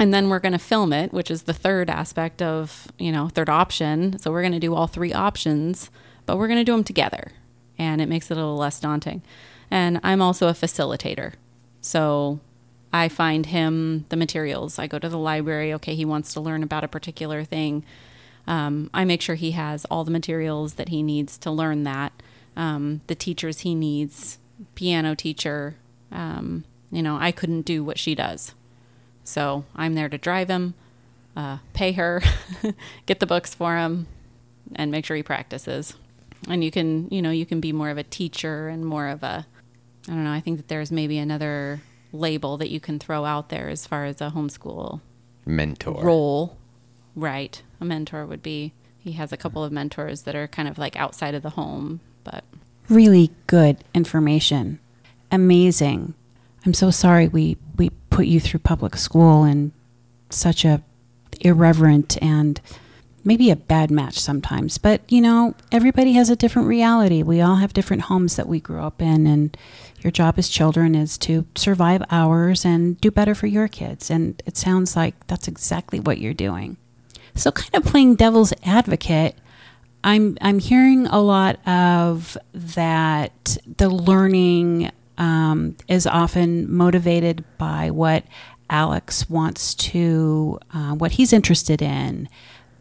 and 0.01 0.12
then 0.12 0.28
we're 0.28 0.41
going 0.41 0.53
to 0.53 0.59
film 0.59 0.93
it 0.93 1.12
which 1.12 1.30
is 1.30 1.43
the 1.43 1.53
third 1.53 1.89
aspect 1.89 2.43
of 2.43 2.89
you 2.99 3.12
know 3.12 3.28
third 3.28 3.49
option. 3.49 4.18
So 4.18 4.33
we're 4.33 4.43
going 4.43 4.53
to 4.53 4.59
do 4.59 4.74
all 4.74 4.89
three 4.89 5.12
options 5.12 5.91
but 6.26 6.39
we're 6.39 6.49
going 6.49 6.59
to 6.59 6.64
do 6.64 6.72
them 6.72 6.85
together 6.85 7.33
and 7.78 8.01
it 8.01 8.09
makes 8.09 8.30
it 8.30 8.35
a 8.35 8.41
little 8.41 8.57
less 8.57 8.80
daunting. 8.80 9.22
And 9.70 10.01
i'm 10.03 10.20
also 10.20 10.49
a 10.49 10.53
facilitator. 10.55 11.35
So 11.80 12.41
i 12.93 13.09
find 13.09 13.47
him 13.47 14.05
the 14.09 14.16
materials 14.16 14.78
i 14.78 14.86
go 14.86 14.99
to 14.99 15.09
the 15.09 15.18
library 15.18 15.72
okay 15.72 15.95
he 15.95 16.05
wants 16.05 16.32
to 16.32 16.40
learn 16.40 16.62
about 16.62 16.84
a 16.84 16.88
particular 16.88 17.45
thing 17.45 17.84
Um, 18.47 18.90
I 18.93 19.05
make 19.05 19.22
sure 19.22 19.36
he 19.36 19.53
has 19.53 19.84
all 19.84 20.03
the 20.05 20.11
materials 20.11 20.74
that 20.74 20.88
he 20.88 21.01
needs 21.03 21.38
to 21.38 21.51
learn 21.51 21.84
that, 21.84 22.12
um, 22.57 23.01
the 23.07 23.14
teachers 23.14 23.61
he 23.61 23.72
needs, 23.72 24.38
piano 24.74 25.14
teacher. 25.14 25.76
Um, 26.11 26.64
you 26.90 27.03
know, 27.03 27.16
I 27.16 27.30
couldn't 27.30 27.62
do 27.64 27.84
what 27.84 27.99
she 28.01 28.16
does. 28.16 28.53
So 29.22 29.64
I'm 29.76 29.95
there 29.95 30.09
to 30.09 30.18
drive 30.18 30.49
him, 30.51 30.74
uh, 31.36 31.59
pay 31.72 31.93
her, 31.93 32.20
get 33.07 33.20
the 33.20 33.26
books 33.26 33.55
for 33.55 33.76
him, 33.76 34.09
and 34.74 34.90
make 34.90 35.05
sure 35.07 35.16
he 35.16 35.22
practices. 35.22 35.95
And 36.49 36.64
you 36.64 36.72
can, 36.72 37.07
you 37.11 37.22
know, 37.22 37.30
you 37.30 37.47
can 37.47 37.61
be 37.61 37.72
more 37.72 37.90
of 37.90 37.97
a 37.99 38.03
teacher 38.03 38.66
and 38.68 38.84
more 38.84 39.07
of 39.07 39.22
a, 39.22 39.47
I 40.09 40.11
don't 40.11 40.24
know, 40.24 40.32
I 40.32 40.40
think 40.40 40.57
that 40.57 40.66
there's 40.66 40.90
maybe 40.90 41.16
another 41.16 41.80
label 42.13 42.57
that 42.59 42.71
you 42.71 42.79
can 42.81 42.99
throw 42.99 43.25
out 43.25 43.49
there 43.49 43.69
as 43.69 43.87
far 43.87 44.05
as 44.05 44.21
a 44.21 44.31
homeschool 44.35 45.01
Mentor. 45.47 46.05
role. 46.05 46.57
Right. 47.17 47.63
A 47.81 47.85
mentor 47.85 48.25
would 48.27 48.43
be, 48.43 48.73
he 48.99 49.13
has 49.13 49.33
a 49.33 49.37
couple 49.37 49.65
of 49.65 49.73
mentors 49.73 50.23
that 50.23 50.35
are 50.37 50.47
kind 50.47 50.69
of 50.69 50.79
like 50.79 50.97
outside 50.97 51.35
of 51.35 51.43
the 51.43 51.51
home, 51.51 52.01
but 52.25 52.45
Really 52.89 53.31
good 53.47 53.79
information. 53.95 54.79
Amazing. 55.31 56.15
I'm 56.67 56.75
so 56.75 56.91
sorry 56.91 57.29
we, 57.29 57.57
we 57.77 57.91
put 58.11 58.27
you 58.27 58.41
through 58.41 58.61
public 58.61 58.97
school 58.97 59.45
in 59.45 59.73
such 60.31 60.65
a 60.65 60.83
irreverent 61.41 62.23
and 62.23 62.61
maybe 63.25 63.51
a 63.51 63.57
bad 63.57 63.91
match 63.91 64.18
sometimes. 64.18 64.79
But 64.79 65.01
you 65.11 65.20
know, 65.20 65.55
everybody 65.70 66.12
has 66.14 66.31
a 66.31 66.37
different 66.37 66.68
reality. 66.68 67.23
We 67.23 67.41
all 67.41 67.57
have 67.57 67.73
different 67.73 68.05
homes 68.05 68.37
that 68.37 68.49
we 68.49 68.61
grew 68.61 68.81
up 68.83 69.01
in 69.01 69.27
and 69.27 69.57
your 70.01 70.11
job 70.11 70.35
as 70.39 70.49
children 70.49 70.95
is 70.95 71.16
to 71.18 71.47
survive 71.55 72.03
ours 72.11 72.64
and 72.64 73.01
do 73.01 73.11
better 73.11 73.35
for 73.35 73.47
your 73.47 73.68
kids. 73.68 74.11
And 74.11 74.43
it 74.47 74.57
sounds 74.57 74.97
like 74.97 75.14
that's 75.27 75.49
exactly 75.49 76.01
what 76.01 76.18
you're 76.18 76.35
doing. 76.35 76.77
So 77.35 77.51
kind 77.53 77.75
of 77.75 77.91
playing 77.91 78.16
devil's 78.16 78.53
advocate, 78.64 79.37
I'm 80.05 80.37
I'm 80.41 80.59
hearing 80.59 81.07
a 81.07 81.20
lot 81.20 81.66
of 81.66 82.37
that 82.53 83.57
the 83.79 83.89
learning 83.89 84.91
um, 85.18 85.77
is 85.89 86.07
often 86.07 86.70
motivated 86.70 87.45
by 87.59 87.91
what 87.91 88.25
Alex 88.68 89.29
wants 89.29 89.75
to, 89.75 90.59
uh, 90.73 90.95
what 90.95 91.12
he's 91.12 91.33
interested 91.33 91.83
in, 91.83 92.29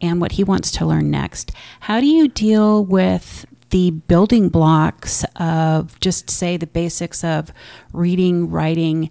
and 0.02 0.20
what 0.20 0.32
he 0.32 0.44
wants 0.44 0.70
to 0.72 0.84
learn 0.84 1.10
next. 1.10 1.52
How 1.80 2.00
do 2.00 2.06
you 2.06 2.28
deal 2.28 2.84
with 2.84 3.46
the 3.70 3.92
building 3.92 4.48
blocks 4.48 5.24
of 5.36 5.98
just 6.00 6.28
say 6.28 6.56
the 6.56 6.66
basics 6.66 7.24
of 7.24 7.52
reading, 7.92 8.50
writing, 8.50 9.08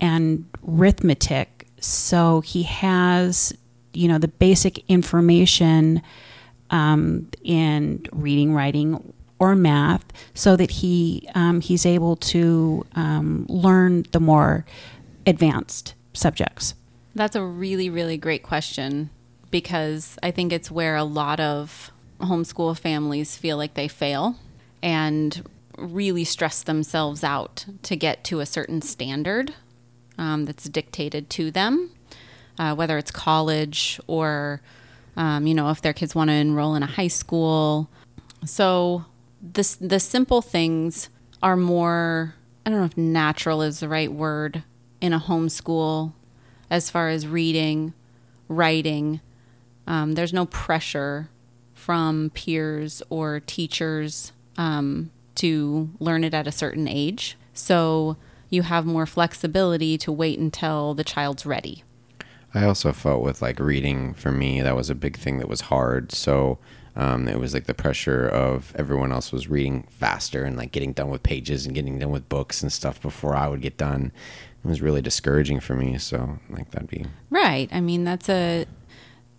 and 0.00 0.44
arithmetic? 0.68 1.66
So 1.80 2.42
he 2.42 2.62
has, 2.64 3.56
you 3.94 4.06
know, 4.06 4.18
the 4.18 4.28
basic 4.28 4.84
information 4.88 6.02
um, 6.70 7.28
in 7.42 8.04
reading, 8.12 8.52
writing, 8.52 9.12
or 9.38 9.54
math, 9.54 10.04
so 10.34 10.56
that 10.56 10.70
he 10.70 11.28
um, 11.34 11.60
he's 11.60 11.84
able 11.84 12.16
to 12.16 12.86
um, 12.94 13.46
learn 13.48 14.04
the 14.12 14.20
more 14.20 14.64
advanced 15.26 15.94
subjects. 16.12 16.74
That's 17.14 17.36
a 17.36 17.44
really, 17.44 17.90
really 17.90 18.16
great 18.16 18.42
question 18.42 19.10
because 19.50 20.18
I 20.22 20.30
think 20.30 20.52
it's 20.52 20.70
where 20.70 20.96
a 20.96 21.04
lot 21.04 21.40
of 21.40 21.90
homeschool 22.20 22.78
families 22.78 23.36
feel 23.36 23.56
like 23.56 23.74
they 23.74 23.88
fail 23.88 24.36
and 24.82 25.44
really 25.76 26.24
stress 26.24 26.62
themselves 26.62 27.22
out 27.22 27.66
to 27.82 27.96
get 27.96 28.24
to 28.24 28.40
a 28.40 28.46
certain 28.46 28.80
standard 28.80 29.54
um, 30.18 30.44
that's 30.44 30.64
dictated 30.64 31.28
to 31.30 31.50
them, 31.50 31.90
uh, 32.58 32.74
whether 32.74 32.96
it's 32.98 33.10
college 33.10 34.00
or, 34.06 34.60
um, 35.16 35.46
you 35.46 35.54
know, 35.54 35.70
if 35.70 35.82
their 35.82 35.92
kids 35.92 36.14
want 36.14 36.28
to 36.28 36.34
enroll 36.34 36.74
in 36.74 36.82
a 36.82 36.86
high 36.86 37.08
school. 37.08 37.90
So 38.44 39.04
the, 39.42 39.76
the 39.80 40.00
simple 40.00 40.40
things 40.40 41.10
are 41.42 41.56
more, 41.56 42.34
I 42.64 42.70
don't 42.70 42.78
know 42.80 42.86
if 42.86 42.96
natural 42.96 43.62
is 43.62 43.80
the 43.80 43.88
right 43.88 44.10
word 44.10 44.62
in 45.00 45.12
a 45.12 45.20
homeschool 45.20 46.12
as 46.70 46.90
far 46.90 47.08
as 47.08 47.26
reading, 47.26 47.92
writing. 48.48 49.20
Um, 49.86 50.12
there's 50.12 50.32
no 50.32 50.46
pressure 50.46 51.28
from 51.74 52.30
peers 52.34 53.02
or 53.10 53.40
teachers 53.40 54.32
um, 54.56 55.10
to 55.36 55.90
learn 56.00 56.24
it 56.24 56.34
at 56.34 56.46
a 56.46 56.52
certain 56.52 56.88
age. 56.88 57.36
So 57.54 58.16
you 58.50 58.62
have 58.62 58.86
more 58.86 59.06
flexibility 59.06 59.98
to 59.98 60.12
wait 60.12 60.38
until 60.38 60.94
the 60.94 61.04
child's 61.04 61.46
ready. 61.46 61.84
I 62.54 62.64
also 62.64 62.92
felt 62.92 63.22
with 63.22 63.42
like 63.42 63.60
reading 63.60 64.14
for 64.14 64.32
me, 64.32 64.60
that 64.62 64.76
was 64.76 64.88
a 64.88 64.94
big 64.94 65.16
thing 65.16 65.38
that 65.38 65.48
was 65.48 65.62
hard. 65.62 66.12
So 66.12 66.58
um, 66.96 67.28
it 67.28 67.38
was 67.38 67.52
like 67.52 67.66
the 67.66 67.74
pressure 67.74 68.26
of 68.26 68.72
everyone 68.76 69.12
else 69.12 69.30
was 69.30 69.48
reading 69.48 69.86
faster 69.90 70.44
and 70.44 70.56
like 70.56 70.72
getting 70.72 70.92
done 70.94 71.10
with 71.10 71.22
pages 71.22 71.66
and 71.66 71.74
getting 71.74 71.98
done 71.98 72.10
with 72.10 72.28
books 72.28 72.62
and 72.62 72.72
stuff 72.72 73.00
before 73.02 73.36
I 73.36 73.48
would 73.48 73.60
get 73.60 73.76
done. 73.76 74.12
It 74.64 74.68
was 74.68 74.80
really 74.80 75.02
discouraging 75.02 75.60
for 75.60 75.74
me. 75.74 75.98
So 75.98 76.38
like 76.48 76.70
that'd 76.70 76.88
be 76.88 77.04
Right. 77.28 77.68
I 77.72 77.80
mean, 77.80 78.04
that's 78.04 78.30
a, 78.30 78.64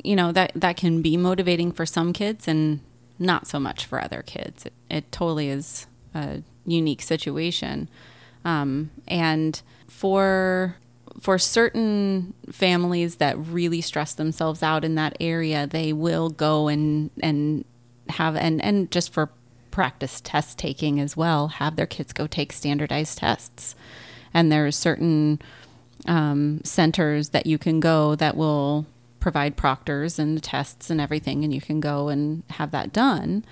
you 0.03 0.15
know, 0.15 0.31
that, 0.31 0.51
that 0.55 0.77
can 0.77 1.01
be 1.01 1.17
motivating 1.17 1.71
for 1.71 1.85
some 1.85 2.13
kids 2.13 2.47
and 2.47 2.79
not 3.19 3.47
so 3.47 3.59
much 3.59 3.85
for 3.85 4.01
other 4.01 4.21
kids. 4.21 4.65
It, 4.65 4.73
it 4.89 5.11
totally 5.11 5.49
is 5.49 5.87
a 6.13 6.41
unique 6.65 7.01
situation. 7.01 7.89
Um, 8.45 8.91
and 9.07 9.61
for, 9.87 10.75
for 11.19 11.37
certain 11.39 12.33
families 12.51 13.15
that 13.15 13.37
really 13.37 13.81
stress 13.81 14.13
themselves 14.13 14.61
out 14.61 14.85
in 14.85 14.95
that 14.95 15.17
area, 15.19 15.67
they 15.67 15.93
will 15.93 16.29
go 16.29 16.67
and, 16.67 17.09
and 17.21 17.65
have, 18.09 18.35
and, 18.35 18.63
and 18.63 18.91
just 18.91 19.11
for 19.11 19.29
practice 19.71 20.21
test 20.21 20.57
taking 20.57 20.99
as 20.99 21.17
well, 21.17 21.49
have 21.49 21.75
their 21.75 21.85
kids 21.85 22.13
go 22.13 22.27
take 22.27 22.53
standardized 22.53 23.17
tests. 23.17 23.75
And 24.33 24.51
there's 24.51 24.75
certain 24.75 25.39
um, 26.07 26.61
centers 26.63 27.29
that 27.29 27.45
you 27.45 27.57
can 27.57 27.79
go 27.79 28.15
that 28.15 28.37
will 28.37 28.85
provide 29.27 29.57
proctors 29.57 30.17
and 30.17 30.41
tests 30.41 30.89
and 30.89 31.01
everything, 31.01 31.43
and 31.43 31.53
you 31.53 31.59
can 31.59 31.81
go 31.81 32.07
and 32.07 32.43
have 32.51 32.71
that 32.71 32.93
done. 32.93 33.43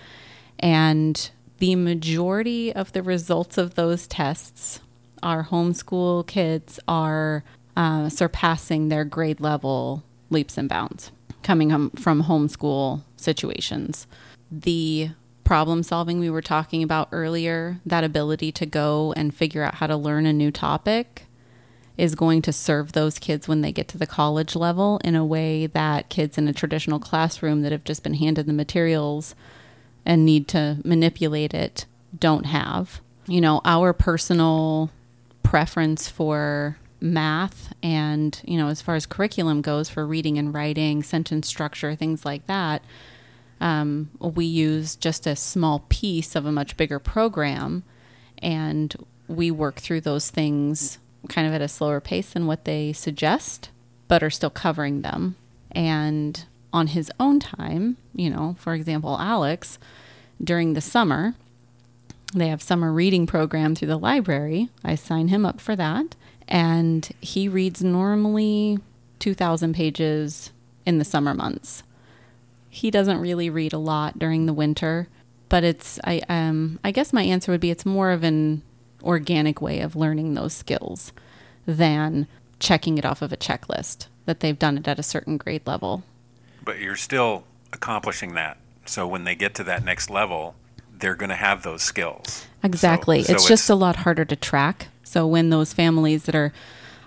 And 0.57 1.29
the 1.57 1.75
majority 1.75 2.73
of 2.73 2.93
the 2.93 3.03
results 3.03 3.57
of 3.57 3.75
those 3.75 4.07
tests, 4.07 4.79
our 5.21 5.43
homeschool 5.43 6.25
kids 6.27 6.79
are 6.87 7.43
uh, 7.75 8.07
surpassing 8.07 8.87
their 8.87 9.03
grade 9.03 9.41
level 9.41 10.01
leaps 10.29 10.57
and 10.57 10.69
bounds 10.69 11.11
coming 11.43 11.89
from 11.89 12.23
homeschool 12.23 13.01
situations. 13.17 14.07
The 14.49 15.09
problem 15.43 15.83
solving 15.83 16.19
we 16.19 16.29
were 16.29 16.41
talking 16.41 16.83
about 16.83 17.09
earlier, 17.11 17.81
that 17.85 18.05
ability 18.05 18.53
to 18.53 18.65
go 18.65 19.13
and 19.17 19.35
figure 19.35 19.61
out 19.61 19.75
how 19.75 19.87
to 19.87 19.97
learn 19.97 20.25
a 20.25 20.31
new 20.31 20.51
topic, 20.51 21.25
is 21.97 22.15
going 22.15 22.41
to 22.41 22.51
serve 22.51 22.91
those 22.91 23.19
kids 23.19 23.47
when 23.47 23.61
they 23.61 23.71
get 23.71 23.87
to 23.87 23.97
the 23.97 24.07
college 24.07 24.55
level 24.55 24.99
in 25.03 25.15
a 25.15 25.25
way 25.25 25.65
that 25.67 26.09
kids 26.09 26.37
in 26.37 26.47
a 26.47 26.53
traditional 26.53 26.99
classroom 26.99 27.61
that 27.61 27.71
have 27.71 27.83
just 27.83 28.03
been 28.03 28.15
handed 28.15 28.45
the 28.45 28.53
materials 28.53 29.35
and 30.05 30.25
need 30.25 30.47
to 30.47 30.77
manipulate 30.83 31.53
it 31.53 31.85
don't 32.17 32.45
have. 32.45 33.01
You 33.27 33.41
know, 33.41 33.61
our 33.65 33.93
personal 33.93 34.91
preference 35.41 36.09
for 36.09 36.77
math 36.99 37.73
and, 37.81 38.39
you 38.45 38.57
know, 38.57 38.67
as 38.67 38.81
far 38.81 38.95
as 38.95 39.05
curriculum 39.05 39.61
goes 39.61 39.89
for 39.89 40.05
reading 40.05 40.37
and 40.37 40.53
writing, 40.53 41.01
sentence 41.01 41.47
structure, 41.47 41.95
things 41.95 42.25
like 42.25 42.45
that, 42.47 42.83
um, 43.61 44.09
we 44.19 44.45
use 44.45 44.95
just 44.95 45.25
a 45.25 45.35
small 45.35 45.85
piece 45.87 46.35
of 46.35 46.45
a 46.45 46.51
much 46.51 46.75
bigger 46.75 46.99
program 46.99 47.83
and 48.39 48.95
we 49.27 49.49
work 49.49 49.77
through 49.77 50.01
those 50.01 50.29
things 50.29 50.99
kind 51.27 51.47
of 51.47 51.53
at 51.53 51.61
a 51.61 51.67
slower 51.67 51.99
pace 51.99 52.31
than 52.31 52.47
what 52.47 52.65
they 52.65 52.93
suggest, 52.93 53.69
but 54.07 54.23
are 54.23 54.29
still 54.29 54.49
covering 54.49 55.01
them. 55.01 55.35
And 55.71 56.45
on 56.71 56.87
his 56.87 57.11
own 57.19 57.39
time, 57.39 57.97
you 58.13 58.29
know, 58.29 58.55
for 58.59 58.73
example, 58.73 59.17
Alex, 59.19 59.77
during 60.43 60.73
the 60.73 60.81
summer, 60.81 61.35
they 62.33 62.49
have 62.49 62.61
summer 62.61 62.91
reading 62.91 63.25
program 63.25 63.75
through 63.75 63.87
the 63.87 63.97
library. 63.97 64.69
I 64.83 64.95
sign 64.95 65.29
him 65.29 65.45
up 65.45 65.61
for 65.61 65.75
that, 65.75 66.15
and 66.47 67.09
he 67.21 67.47
reads 67.47 67.83
normally 67.83 68.79
2000 69.19 69.73
pages 69.73 70.51
in 70.85 70.97
the 70.97 71.05
summer 71.05 71.33
months. 71.33 71.83
He 72.69 72.91
doesn't 72.91 73.19
really 73.19 73.49
read 73.49 73.73
a 73.73 73.77
lot 73.77 74.19
during 74.19 74.45
the 74.45 74.53
winter, 74.53 75.07
but 75.47 75.63
it's 75.63 75.99
I 76.03 76.21
um 76.27 76.79
I 76.83 76.91
guess 76.91 77.13
my 77.13 77.23
answer 77.23 77.51
would 77.51 77.61
be 77.61 77.71
it's 77.71 77.85
more 77.85 78.11
of 78.11 78.23
an 78.23 78.61
organic 79.05 79.61
way 79.61 79.79
of 79.81 79.95
learning 79.95 80.33
those 80.33 80.53
skills 80.53 81.11
than 81.65 82.27
checking 82.59 82.97
it 82.97 83.05
off 83.05 83.21
of 83.21 83.31
a 83.31 83.37
checklist 83.37 84.07
that 84.25 84.39
they've 84.39 84.57
done 84.59 84.77
it 84.77 84.87
at 84.87 84.99
a 84.99 85.03
certain 85.03 85.37
grade 85.37 85.65
level. 85.65 86.03
But 86.63 86.79
you're 86.79 86.95
still 86.95 87.43
accomplishing 87.73 88.33
that. 88.33 88.57
So 88.85 89.07
when 89.07 89.23
they 89.23 89.35
get 89.35 89.53
to 89.55 89.63
that 89.65 89.83
next 89.83 90.09
level, 90.09 90.55
they're 90.97 91.15
going 91.15 91.29
to 91.29 91.35
have 91.35 91.63
those 91.63 91.81
skills. 91.81 92.45
Exactly. 92.63 93.21
So- 93.23 93.27
so 93.27 93.33
it's 93.35 93.47
just 93.47 93.69
a 93.69 93.75
lot 93.75 93.97
harder 93.97 94.25
to 94.25 94.35
track. 94.35 94.87
So 95.03 95.27
when 95.27 95.49
those 95.49 95.73
families 95.73 96.23
that 96.23 96.35
are 96.35 96.51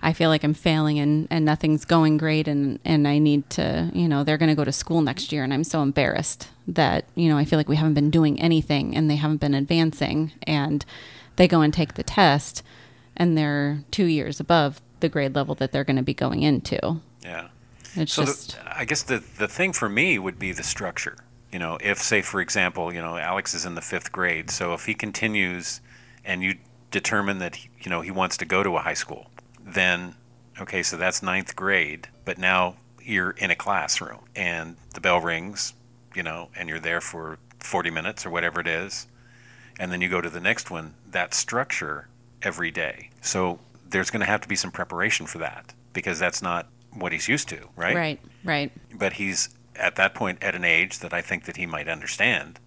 I 0.00 0.12
feel 0.12 0.30
like 0.30 0.44
I'm 0.44 0.54
failing 0.54 1.00
and, 1.00 1.26
and 1.28 1.44
nothing's 1.44 1.84
going 1.84 2.18
great 2.18 2.46
and, 2.46 2.78
and 2.84 3.08
I 3.08 3.18
need 3.18 3.50
to, 3.50 3.90
you 3.92 4.06
know, 4.06 4.22
they're 4.22 4.38
going 4.38 4.48
to 4.48 4.54
go 4.54 4.62
to 4.62 4.70
school 4.70 5.00
next 5.02 5.32
year 5.32 5.42
and 5.42 5.52
I'm 5.52 5.64
so 5.64 5.82
embarrassed 5.82 6.48
that, 6.68 7.04
you 7.16 7.28
know, 7.28 7.36
I 7.36 7.44
feel 7.44 7.58
like 7.58 7.68
we 7.68 7.74
haven't 7.74 7.94
been 7.94 8.08
doing 8.10 8.40
anything 8.40 8.94
and 8.94 9.10
they 9.10 9.16
haven't 9.16 9.38
been 9.40 9.54
advancing 9.54 10.30
and 10.44 10.84
they 11.38 11.48
go 11.48 11.62
and 11.62 11.72
take 11.72 11.94
the 11.94 12.02
test 12.02 12.62
and 13.16 13.38
they're 13.38 13.84
two 13.90 14.04
years 14.04 14.38
above 14.40 14.80
the 15.00 15.08
grade 15.08 15.34
level 15.34 15.54
that 15.54 15.72
they're 15.72 15.84
going 15.84 15.96
to 15.96 16.02
be 16.02 16.14
going 16.14 16.42
into. 16.42 17.00
Yeah. 17.22 17.48
It's 17.94 18.12
So 18.12 18.24
just, 18.24 18.52
the, 18.52 18.78
I 18.78 18.84
guess 18.84 19.02
the 19.02 19.22
the 19.38 19.48
thing 19.48 19.72
for 19.72 19.88
me 19.88 20.18
would 20.18 20.38
be 20.38 20.52
the 20.52 20.62
structure. 20.62 21.16
You 21.50 21.58
know, 21.58 21.78
if 21.80 21.98
say 21.98 22.20
for 22.20 22.40
example, 22.40 22.92
you 22.92 23.00
know, 23.00 23.16
Alex 23.16 23.54
is 23.54 23.64
in 23.64 23.74
the 23.74 23.80
fifth 23.80 24.12
grade, 24.12 24.50
so 24.50 24.74
if 24.74 24.84
he 24.84 24.94
continues, 24.94 25.80
and 26.24 26.42
you 26.42 26.56
determine 26.90 27.38
that 27.38 27.56
he, 27.56 27.70
you 27.80 27.90
know 27.90 28.02
he 28.02 28.10
wants 28.10 28.36
to 28.38 28.44
go 28.44 28.62
to 28.62 28.76
a 28.76 28.80
high 28.80 28.94
school, 28.94 29.30
then 29.64 30.14
okay, 30.60 30.82
so 30.82 30.96
that's 30.96 31.22
ninth 31.22 31.56
grade, 31.56 32.08
but 32.24 32.36
now 32.36 32.76
you're 33.02 33.30
in 33.30 33.50
a 33.50 33.56
classroom 33.56 34.20
and 34.36 34.76
the 34.94 35.00
bell 35.00 35.20
rings, 35.20 35.72
you 36.14 36.22
know, 36.22 36.50
and 36.54 36.68
you're 36.68 36.80
there 36.80 37.00
for 37.00 37.38
40 37.60 37.90
minutes 37.90 38.26
or 38.26 38.30
whatever 38.30 38.60
it 38.60 38.66
is, 38.66 39.06
and 39.78 39.92
then 39.92 40.00
you 40.00 40.08
go 40.08 40.20
to 40.20 40.30
the 40.30 40.40
next 40.40 40.70
one. 40.70 40.94
That 41.10 41.34
structure 41.34 42.08
every 42.42 42.70
day. 42.70 43.10
So 43.20 43.60
there's 43.88 44.10
going 44.10 44.20
to 44.20 44.26
have 44.26 44.40
to 44.42 44.48
be 44.48 44.56
some 44.56 44.70
preparation 44.70 45.26
for 45.26 45.38
that 45.38 45.72
because 45.92 46.18
that's 46.18 46.42
not 46.42 46.68
what 46.92 47.12
he's 47.12 47.28
used 47.28 47.48
to, 47.48 47.68
right? 47.76 47.94
right, 47.94 48.20
right. 48.44 48.72
but 48.94 49.14
he's 49.14 49.50
at 49.76 49.96
that 49.96 50.14
point 50.14 50.42
at 50.42 50.54
an 50.54 50.64
age 50.64 50.98
that 50.98 51.12
I 51.12 51.20
think 51.20 51.44
that 51.44 51.56
he 51.56 51.66
might 51.66 51.88
understand 51.88 52.58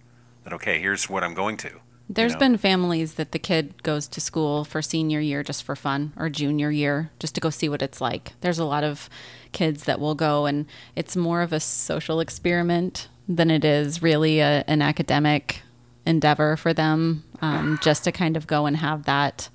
that 0.44 0.52
okay, 0.52 0.80
here's 0.80 1.08
what 1.08 1.22
I'm 1.22 1.34
going 1.34 1.56
to. 1.58 1.68
you 1.68 1.80
There's 2.08 2.32
know? 2.32 2.40
been 2.40 2.56
families 2.56 3.14
that 3.14 3.32
the 3.32 3.38
kid 3.38 3.82
goes 3.82 4.08
to 4.08 4.20
school 4.20 4.64
for 4.64 4.82
senior 4.82 5.20
year 5.20 5.42
just 5.42 5.62
for 5.62 5.76
fun 5.76 6.12
or 6.16 6.28
junior 6.28 6.70
year 6.70 7.10
just 7.18 7.34
to 7.36 7.40
go 7.40 7.50
see 7.50 7.68
what 7.68 7.82
it's 7.82 8.00
like. 8.00 8.32
There's 8.40 8.58
a 8.58 8.64
lot 8.64 8.84
of 8.84 9.08
kids 9.52 9.84
that 9.84 10.00
will 10.00 10.14
go 10.14 10.46
and 10.46 10.66
it's 10.96 11.14
more 11.14 11.42
of 11.42 11.52
a 11.52 11.60
social 11.60 12.20
experiment 12.20 13.08
than 13.28 13.50
it 13.50 13.64
is 13.64 14.02
really 14.02 14.40
a, 14.40 14.64
an 14.66 14.82
academic 14.82 15.62
endeavor 16.06 16.56
for 16.56 16.72
them 16.74 17.24
um, 17.40 17.78
just 17.82 18.04
to 18.04 18.12
kind 18.12 18.36
of 18.36 18.46
go 18.46 18.66
and 18.66 18.76
have 18.78 19.04
that 19.04 19.48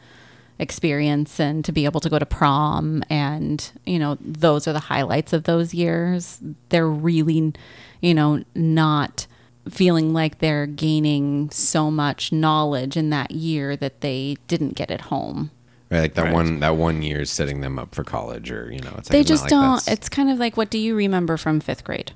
experience 0.60 1.40
and 1.40 1.64
to 1.66 1.72
be 1.72 1.86
able 1.86 2.00
to 2.00 2.10
go 2.10 2.18
to 2.18 2.26
prom 2.26 3.04
and 3.12 3.72
you 3.86 4.00
know 4.00 4.18
those 4.20 4.68
are 4.68 4.74
the 4.74 4.80
highlights 4.80 5.34
of 5.34 5.44
those 5.44 5.74
years. 5.74 6.40
They're 6.70 6.88
really 6.88 7.54
you 8.02 8.14
know 8.14 8.44
not 8.56 9.28
feeling 9.70 10.14
like 10.14 10.40
they're 10.40 10.66
gaining 10.66 11.50
so 11.52 11.92
much 11.92 12.32
knowledge 12.32 12.96
in 12.98 13.10
that 13.12 13.32
year 13.32 13.76
that 13.76 14.02
they 14.02 14.38
didn't 14.48 14.76
get 14.76 14.90
at 14.90 15.02
home. 15.02 15.52
Right, 15.92 16.00
like 16.02 16.14
that 16.16 16.24
Right. 16.26 16.34
one 16.34 16.60
that 16.62 16.76
one 16.76 17.02
year 17.04 17.22
is 17.22 17.30
setting 17.30 17.62
them 17.62 17.78
up 17.78 17.94
for 17.94 18.04
college, 18.04 18.50
or 18.50 18.72
you 18.72 18.80
know, 18.80 18.94
it's 18.98 19.10
like 19.10 19.20
they 19.20 19.24
just 19.24 19.44
like 19.44 19.50
don't 19.52 19.76
that's- 19.76 19.88
it's 19.88 20.10
kind 20.10 20.30
of 20.32 20.40
like 20.40 20.58
what 20.58 20.70
do 20.70 20.78
you 20.80 20.96
remember 20.96 21.38
from 21.38 21.60
fifth 21.60 21.84
grade 21.84 22.14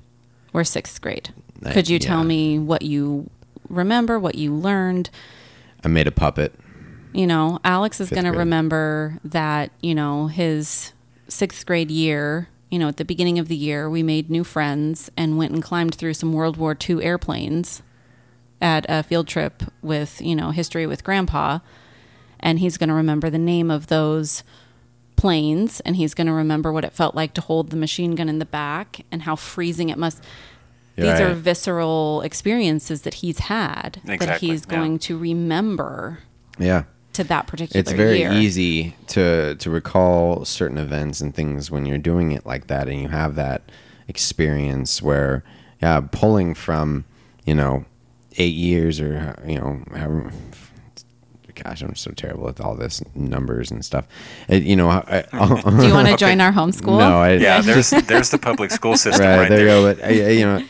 or 0.52 0.64
sixth 0.64 1.00
grade? 1.00 1.30
Uh, 1.64 1.72
could 1.72 1.88
you 1.88 1.98
tell 2.00 2.24
me 2.24 2.58
what 2.58 2.82
you 2.82 3.30
remember 3.72 4.18
what 4.18 4.36
you 4.36 4.54
learned 4.54 5.10
I 5.82 5.88
made 5.88 6.06
a 6.06 6.12
puppet. 6.12 6.54
you 7.12 7.26
know, 7.26 7.58
Alex 7.64 8.00
is 8.00 8.10
going 8.10 8.24
to 8.24 8.30
remember 8.32 9.18
that, 9.24 9.72
you 9.80 9.94
know, 9.94 10.28
his 10.28 10.92
sixth 11.28 11.66
grade 11.66 11.90
year, 11.90 12.48
you 12.70 12.78
know, 12.78 12.88
at 12.88 12.96
the 12.98 13.04
beginning 13.04 13.38
of 13.38 13.48
the 13.48 13.56
year, 13.56 13.90
we 13.90 14.02
made 14.02 14.30
new 14.30 14.44
friends 14.44 15.10
and 15.16 15.36
went 15.36 15.52
and 15.52 15.62
climbed 15.62 15.94
through 15.94 16.14
some 16.14 16.32
World 16.32 16.56
War 16.56 16.76
II 16.88 17.02
airplanes 17.02 17.82
at 18.60 18.86
a 18.88 19.02
field 19.02 19.26
trip 19.26 19.62
with, 19.82 20.20
you 20.22 20.36
know, 20.36 20.52
history 20.52 20.86
with 20.86 21.02
grandpa. 21.04 21.58
And 22.40 22.60
he's 22.60 22.78
going 22.78 22.88
to 22.88 22.94
remember 22.94 23.28
the 23.28 23.38
name 23.38 23.70
of 23.70 23.88
those 23.88 24.42
planes 25.16 25.80
and 25.80 25.96
he's 25.96 26.14
going 26.14 26.26
to 26.26 26.32
remember 26.32 26.72
what 26.72 26.84
it 26.84 26.92
felt 26.92 27.14
like 27.14 27.34
to 27.34 27.40
hold 27.40 27.70
the 27.70 27.76
machine 27.76 28.14
gun 28.14 28.28
in 28.28 28.38
the 28.38 28.44
back 28.44 29.04
and 29.12 29.22
how 29.22 29.36
freezing 29.36 29.88
it 29.88 29.98
must 29.98 30.22
these 30.96 31.06
Right. 31.06 31.22
are 31.22 31.34
visceral 31.34 32.20
experiences 32.22 33.02
that 33.02 33.14
he's 33.14 33.38
had 33.40 34.00
that 34.04 34.14
Exactly, 34.14 34.48
he's 34.48 34.64
yeah. 34.68 34.76
going 34.76 34.98
to 35.00 35.16
remember 35.18 36.18
Yeah, 36.58 36.84
to 37.14 37.24
that 37.24 37.46
particular 37.46 37.80
it's 37.80 37.92
very 37.92 38.18
year. 38.18 38.32
easy 38.32 38.94
to 39.08 39.54
to 39.56 39.70
recall 39.70 40.44
certain 40.44 40.78
events 40.78 41.20
and 41.20 41.34
things 41.34 41.70
when 41.70 41.86
you're 41.86 41.98
doing 41.98 42.32
it 42.32 42.44
like 42.46 42.66
that, 42.68 42.88
and 42.88 43.00
you 43.00 43.08
have 43.08 43.34
that 43.36 43.62
experience 44.08 45.00
where, 45.02 45.42
yeah, 45.80 46.00
pulling 46.12 46.54
from, 46.54 47.04
you 47.44 47.54
know, 47.54 47.84
eight 48.38 48.54
years 48.54 49.00
or 49.00 49.34
you 49.46 49.56
know, 49.58 49.82
however, 49.94 50.30
gosh, 51.54 51.82
I'm 51.82 51.94
so 51.94 52.10
terrible 52.12 52.44
with 52.44 52.60
all 52.60 52.74
this 52.74 53.02
numbers 53.14 53.70
and 53.70 53.84
stuff. 53.84 54.06
It, 54.48 54.62
you 54.62 54.74
know, 54.74 54.88
I, 54.90 55.24
Do 55.32 55.86
you 55.86 55.92
want 55.94 56.08
to 56.08 56.16
join 56.26 56.40
our 56.40 56.52
homeschool? 56.52 56.98
No, 56.98 57.18
I, 57.20 57.32
Yeah, 57.34 57.60
there's 57.68 57.90
there's 57.90 58.30
the 58.30 58.38
public 58.38 58.70
school 58.70 58.96
system 58.96 59.26
right, 59.26 59.38
right, 59.40 59.48
there, 59.48 59.64
there. 59.66 59.66
you 59.80 59.82
go. 59.82 59.94
But 59.94 60.04
I, 60.04 60.08
I- 60.08 60.30
you 60.30 60.44
know, 60.46 60.64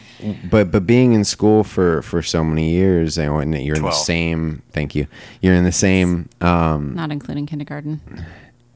but 0.51 0.71
but 0.71 0.87
being 0.87 1.13
in 1.13 1.25
school 1.25 1.65
for 1.65 2.03
for 2.03 2.23
so 2.23 2.45
many 2.45 2.71
years, 2.71 3.19
and 3.19 3.35
when 3.35 3.53
you're 3.53 3.77
in 3.77 3.83
the 3.83 3.91
same, 3.91 4.63
thank 4.73 4.95
you, 4.95 5.07
you're 5.41 5.55
in 5.55 5.65
the 5.65 5.73
same 5.73 6.29
um 6.41 6.95
Not 6.95 7.11
including 7.11 7.47
kindergarten. 7.47 8.01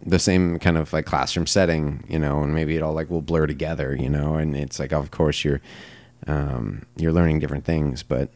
the 0.05 0.19
same 0.19 0.59
kind 0.59 0.77
of 0.79 0.93
like 0.93 1.05
classroom 1.07 1.47
setting, 1.47 2.05
you 2.09 2.19
know, 2.19 2.43
and 2.43 2.55
maybe 2.55 2.77
it 2.77 2.83
all 2.83 2.95
like 2.95 3.11
will 3.11 3.23
blur 3.23 3.47
together, 3.47 3.95
you 3.97 4.09
know, 4.09 4.37
and 4.37 4.57
it's 4.57 4.79
like 4.79 4.93
of 4.93 5.11
course 5.11 5.45
you're 5.45 5.61
um 6.27 6.83
you're 6.97 7.13
learning 7.13 7.39
different 7.41 7.65
things, 7.65 8.03
but 8.03 8.31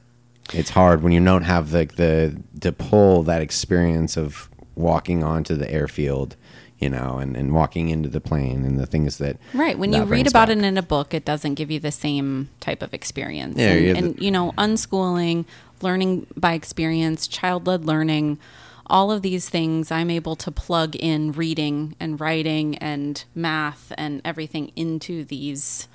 it's 0.53 0.71
hard 0.71 1.03
when 1.03 1.13
you 1.13 1.25
don't 1.25 1.43
have 1.45 1.73
like 1.73 1.97
the 1.97 2.37
the 2.55 2.71
to 2.71 2.73
pull 2.73 3.23
that 3.25 3.41
experience 3.43 4.17
of 4.17 4.49
walking 4.77 5.23
onto 5.23 5.55
the 5.57 5.71
airfield, 5.73 6.37
you 6.81 6.89
know, 6.89 7.19
and, 7.19 7.37
and 7.37 7.53
walking 7.53 7.91
into 7.91 8.09
the 8.09 8.21
plane 8.21 8.65
and 8.65 8.79
the 8.79 8.87
things 8.87 9.19
that 9.19 9.37
Right. 9.55 9.79
When 9.79 9.91
that 9.91 9.99
you 9.99 10.05
read 10.05 10.27
about 10.27 10.49
back. 10.49 10.57
it 10.57 10.65
in 10.65 10.79
a 10.79 10.83
book, 10.83 11.13
it 11.15 11.25
doesn't 11.25 11.55
give 11.55 11.71
you 11.71 11.79
the 11.79 11.93
same 11.93 12.49
type 12.59 12.83
of 12.83 12.95
experience. 12.95 13.59
Yeah, 13.59 13.69
and, 13.73 13.85
you 13.85 13.95
and 13.95 14.17
the- 14.17 14.25
you 14.25 14.31
know, 14.31 14.53
unschooling, 14.59 15.45
learning 15.83 16.27
by 16.37 16.55
experience, 16.55 17.29
child 17.29 17.67
led 17.67 17.85
learning, 17.85 18.39
all 18.87 19.13
of 19.13 19.23
these 19.23 19.49
things 19.49 19.93
I'm 19.93 20.11
able 20.11 20.35
to 20.37 20.51
plug 20.51 20.97
in 20.97 21.33
reading 21.33 21.95
and 22.01 22.19
writing 22.21 22.77
and 22.79 23.23
math 23.35 23.93
and 23.97 24.21
everything 24.25 24.73
into 24.75 25.23
these 25.25 25.87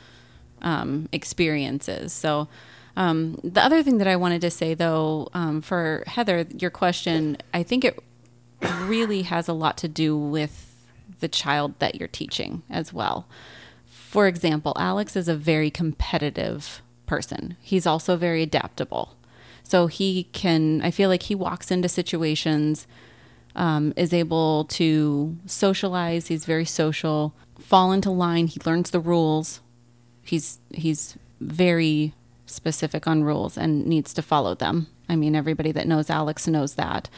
um, 0.61 1.09
experiences. 1.11 2.13
So, 2.13 2.47
um, 2.97 3.37
the 3.43 3.61
other 3.61 3.83
thing 3.83 3.97
that 3.97 4.07
I 4.07 4.15
wanted 4.15 4.39
to 4.41 4.49
say, 4.49 4.73
though, 4.73 5.27
um, 5.33 5.61
for 5.61 6.03
Heather, 6.07 6.45
your 6.57 6.69
question, 6.69 7.37
I 7.53 7.61
think 7.61 7.83
it 7.83 7.99
really 8.83 9.23
has 9.23 9.49
a 9.49 9.53
lot 9.53 9.77
to 9.79 9.89
do 9.89 10.17
with 10.17 10.74
the 11.25 11.29
child 11.29 11.73
that 11.79 11.95
you're 11.95 12.07
teaching 12.07 12.61
as 12.69 12.93
well. 12.93 13.27
For 13.87 14.27
example, 14.27 14.73
Alex 14.77 15.15
is 15.15 15.27
a 15.27 15.35
very 15.35 15.71
competitive 15.71 16.83
person. 17.07 17.57
He's 17.61 17.87
also 17.87 18.15
very 18.15 18.43
adaptable. 18.43 19.15
So 19.63 19.87
he 19.87 20.25
can, 20.25 20.83
I 20.83 20.91
feel 20.91 21.09
like 21.09 21.23
he 21.23 21.33
walks 21.33 21.71
into 21.71 21.89
situations, 21.89 22.85
um, 23.55 23.91
is 23.95 24.13
able 24.13 24.65
to 24.65 25.35
socialize. 25.47 26.27
He's 26.27 26.45
very 26.45 26.65
social, 26.65 27.33
fall 27.59 27.91
into 27.91 28.11
line. 28.11 28.45
He 28.45 28.61
learns 28.63 28.91
the 28.91 28.99
rules. 28.99 29.61
He's 30.21 30.59
he's 30.75 31.17
very 31.39 32.13
specific 32.45 33.07
on 33.07 33.23
rules 33.23 33.57
and 33.57 33.87
needs 33.87 34.13
to 34.13 34.21
follow 34.21 34.53
them. 34.53 34.85
I 35.09 35.15
mean, 35.15 35.35
everybody 35.35 35.71
that 35.71 35.87
knows 35.87 36.11
Alex 36.11 36.47
knows 36.47 36.75
that. 36.75 37.09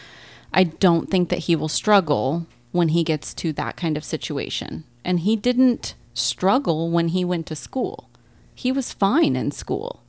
I 0.54 0.64
don't 0.64 1.12
think 1.12 1.28
that 1.28 1.40
he 1.40 1.58
will 1.58 1.68
struggle 1.68 2.48
when 2.78 2.90
he 2.90 3.04
gets 3.04 3.34
to 3.34 3.52
that 3.54 3.76
kind 3.76 3.98
of 3.98 4.06
situation. 4.06 4.86
And 5.04 5.22
he 5.22 5.36
didn't 5.36 5.96
struggle 6.14 6.90
when 6.90 7.10
he 7.10 7.26
went 7.26 7.46
to 7.48 7.56
school. 7.56 8.10
He 8.56 8.72
was 8.72 8.94
fine 8.94 9.36
in 9.36 9.52
school. 9.52 10.04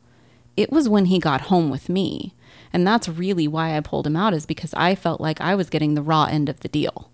It 0.57 0.71
was 0.71 0.89
when 0.89 1.07
he 1.07 1.19
got 1.19 1.43
home 1.43 1.71
with 1.71 1.89
me. 1.89 2.35
And 2.73 2.87
that's 2.87 3.09
really 3.09 3.49
why 3.49 3.77
I 3.77 3.81
pulled 3.81 4.07
him 4.07 4.17
out 4.17 4.35
is 4.35 4.47
because 4.47 4.75
I 4.75 4.95
felt 4.95 5.21
like 5.21 5.41
I 5.41 5.55
was 5.55 5.71
getting 5.71 5.95
the 5.95 6.03
raw 6.03 6.25
end 6.25 6.49
of 6.49 6.61
the 6.61 6.69
deal. 6.69 7.11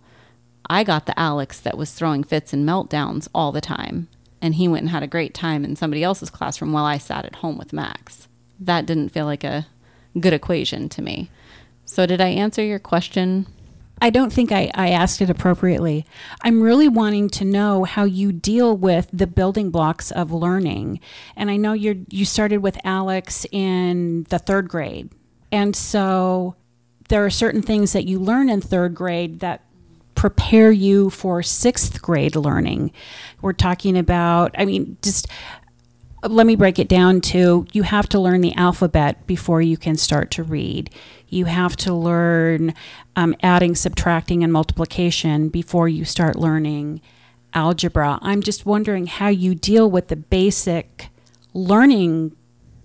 I 0.69 0.83
got 0.83 1.07
the 1.07 1.19
Alex 1.19 1.61
that 1.61 1.77
was 1.77 1.93
throwing 1.93 2.25
fits 2.25 2.53
and 2.53 2.67
meltdowns 2.67 3.29
all 3.35 3.53
the 3.53 3.61
time, 3.61 4.09
and 4.41 4.55
he 4.55 4.67
went 4.67 4.83
and 4.83 4.91
had 4.91 5.03
a 5.03 5.07
great 5.07 5.35
time 5.35 5.65
in 5.65 5.77
somebody 5.77 6.03
else's 6.03 6.31
classroom 6.31 6.73
while 6.73 6.87
I 6.87 6.97
sat 6.99 7.27
at 7.27 7.37
home 7.37 7.59
with 7.59 7.73
Max. 7.73 8.29
That 8.59 8.87
didn't 8.87 9.11
feel 9.11 9.27
like 9.27 9.45
a 9.45 9.67
good 10.19 10.33
equation 10.33 10.89
to 10.89 11.03
me. 11.03 11.31
So, 11.85 12.07
did 12.07 12.21
I 12.21 12.29
answer 12.29 12.65
your 12.65 12.79
question? 12.79 13.47
I 14.01 14.11
don't 14.11 14.33
think 14.33 14.53
I, 14.53 14.71
I 14.75 14.91
asked 14.91 15.21
it 15.21 15.31
appropriately. 15.31 16.05
I'm 16.43 16.61
really 16.61 16.89
wanting 16.89 17.31
to 17.31 17.45
know 17.45 17.85
how 17.85 18.05
you 18.05 18.33
deal 18.33 18.77
with 18.77 19.09
the 19.13 19.27
building 19.27 19.71
blocks 19.71 20.11
of 20.11 20.33
learning. 20.33 21.01
And 21.37 21.51
I 21.51 21.57
know 21.57 21.73
you're 21.73 21.97
you 22.11 22.25
started 22.25 22.59
with 22.59 22.79
Alex 22.85 23.47
in 23.51 24.25
the 24.31 24.39
third 24.39 24.69
grade. 24.69 25.11
And 25.53 25.77
so 25.77 26.57
there 27.09 27.25
are 27.25 27.31
certain 27.31 27.63
things 27.63 27.93
that 27.93 28.07
you 28.07 28.19
learn 28.19 28.49
in 28.49 28.61
third 28.61 28.95
grade 28.95 29.41
that 29.41 29.63
prepare 30.15 30.73
you 30.73 31.11
for 31.11 31.43
sixth 31.43 32.03
grade 32.03 32.37
learning. 32.37 32.93
We're 33.43 33.53
talking 33.53 33.97
about, 33.97 34.55
I 34.59 34.65
mean, 34.65 34.97
just 35.03 35.29
let 36.23 36.47
me 36.47 36.57
break 36.57 36.79
it 36.79 36.89
down 36.89 37.21
to 37.21 37.67
you 37.73 37.83
have 37.83 38.09
to 38.09 38.19
learn 38.19 38.41
the 38.41 38.55
alphabet 38.55 39.27
before 39.27 39.61
you 39.61 39.77
can 39.77 39.97
start 39.97 40.31
to 40.33 40.43
read. 40.43 40.91
You 41.35 41.47
have 41.47 41.75
to 41.79 41.93
learn 41.93 42.75
um, 43.17 43.35
adding, 43.43 43.75
subtracting, 43.75 44.45
and 44.45 44.53
multiplication 44.53 45.49
before 45.49 45.89
you 45.89 46.05
start 46.05 46.37
learning 46.37 47.01
algebra. 47.53 48.21
I'm 48.23 48.41
just 48.41 48.65
wondering 48.65 49.07
how 49.07 49.29
you 49.29 49.57
deal 49.57 49.91
with 49.91 50.09
the 50.09 50.17
basic 50.17 51.09
learning 51.53 52.37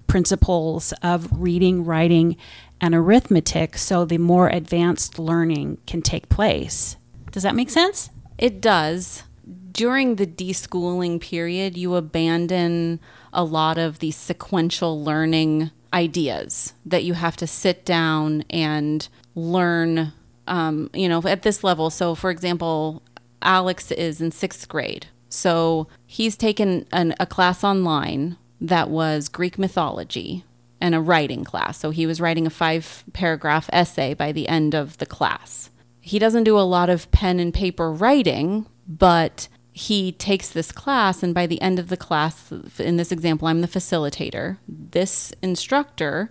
principles 0.07 0.93
of 1.03 1.29
reading, 1.31 1.85
writing, 1.85 2.37
and 2.81 2.95
arithmetic 2.95 3.77
so 3.77 4.03
the 4.03 4.17
more 4.17 4.49
advanced 4.49 5.19
learning 5.19 5.77
can 5.85 6.01
take 6.01 6.27
place. 6.29 6.97
Does 7.31 7.43
that 7.43 7.55
make 7.55 7.69
sense? 7.69 8.09
It 8.39 8.61
does. 8.61 9.23
During 9.71 10.15
the 10.15 10.25
deschooling 10.25 11.21
period, 11.21 11.77
you 11.77 11.93
abandon 11.93 12.99
a 13.31 13.43
lot 13.43 13.77
of 13.77 13.99
the 13.99 14.09
sequential 14.09 15.03
learning 15.03 15.69
ideas 15.93 16.73
that 16.85 17.03
you 17.03 17.13
have 17.13 17.35
to 17.37 17.47
sit 17.47 17.85
down 17.85 18.43
and 18.49 19.07
learn, 19.35 20.13
um, 20.47 20.89
you 20.93 21.09
know, 21.09 21.21
at 21.25 21.43
this 21.43 21.63
level. 21.63 21.89
So, 21.89 22.15
for 22.15 22.29
example, 22.29 23.01
Alex 23.41 23.91
is 23.91 24.21
in 24.21 24.31
sixth 24.31 24.67
grade. 24.67 25.07
So 25.29 25.87
he's 26.05 26.35
taken 26.35 26.85
an, 26.91 27.15
a 27.19 27.25
class 27.25 27.63
online 27.63 28.37
that 28.59 28.89
was 28.89 29.29
Greek 29.29 29.57
mythology 29.57 30.43
and 30.81 30.95
a 30.95 31.01
writing 31.01 31.43
class. 31.43 31.77
So 31.77 31.91
he 31.91 32.05
was 32.05 32.19
writing 32.19 32.47
a 32.47 32.49
five 32.49 33.03
paragraph 33.13 33.69
essay 33.71 34.13
by 34.13 34.31
the 34.31 34.47
end 34.47 34.73
of 34.73 34.97
the 34.97 35.05
class. 35.05 35.69
He 36.01 36.19
doesn't 36.19 36.45
do 36.45 36.57
a 36.57 36.61
lot 36.61 36.89
of 36.89 37.11
pen 37.11 37.39
and 37.39 37.53
paper 37.53 37.91
writing, 37.91 38.65
but 38.87 39.47
he 39.79 40.11
takes 40.11 40.49
this 40.49 40.73
class, 40.73 41.23
and 41.23 41.33
by 41.33 41.47
the 41.47 41.61
end 41.61 41.79
of 41.79 41.87
the 41.87 41.95
class, 41.95 42.51
in 42.79 42.97
this 42.97 43.13
example, 43.13 43.47
I'm 43.47 43.61
the 43.61 43.67
facilitator. 43.67 44.57
This 44.67 45.31
instructor 45.41 46.29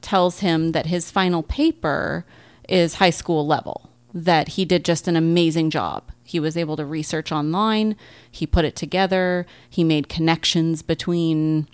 tells 0.00 0.40
him 0.40 0.72
that 0.72 0.86
his 0.86 1.10
final 1.10 1.42
paper 1.42 2.24
is 2.70 2.94
high 2.94 3.10
school 3.10 3.46
level, 3.46 3.90
that 4.14 4.48
he 4.48 4.64
did 4.64 4.82
just 4.82 5.08
an 5.08 5.14
amazing 5.14 5.68
job. 5.68 6.10
He 6.24 6.40
was 6.40 6.56
able 6.56 6.74
to 6.76 6.86
research 6.86 7.30
online, 7.30 7.96
he 8.30 8.46
put 8.46 8.64
it 8.64 8.76
together, 8.76 9.44
he 9.68 9.84
made 9.84 10.08
connections 10.08 10.80
between 10.80 11.68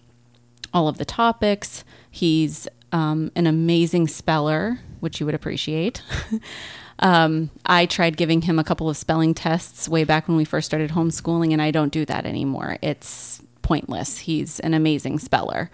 all 0.74 0.88
of 0.88 0.98
the 0.98 1.04
topics. 1.04 1.84
He's 2.10 2.66
um, 2.90 3.30
an 3.36 3.46
amazing 3.46 4.08
speller, 4.08 4.80
which 4.98 5.20
you 5.20 5.26
would 5.26 5.36
appreciate. 5.36 6.02
um, 7.02 7.50
I 7.66 7.84
tried 7.86 8.16
giving 8.16 8.42
him 8.42 8.58
a 8.58 8.64
couple 8.64 8.88
of 8.88 8.96
spelling 8.96 9.34
tests 9.34 9.88
way 9.88 10.04
back 10.04 10.28
when 10.28 10.36
we 10.36 10.44
first 10.44 10.66
started 10.66 10.92
homeschooling, 10.92 11.52
and 11.52 11.60
I 11.60 11.70
don't 11.70 11.92
do 11.92 12.04
that 12.06 12.24
anymore. 12.24 12.78
It's 12.80 13.42
pointless. 13.60 14.18
He's 14.18 14.60
an 14.60 14.72
amazing 14.72 15.18
speller. 15.18 15.70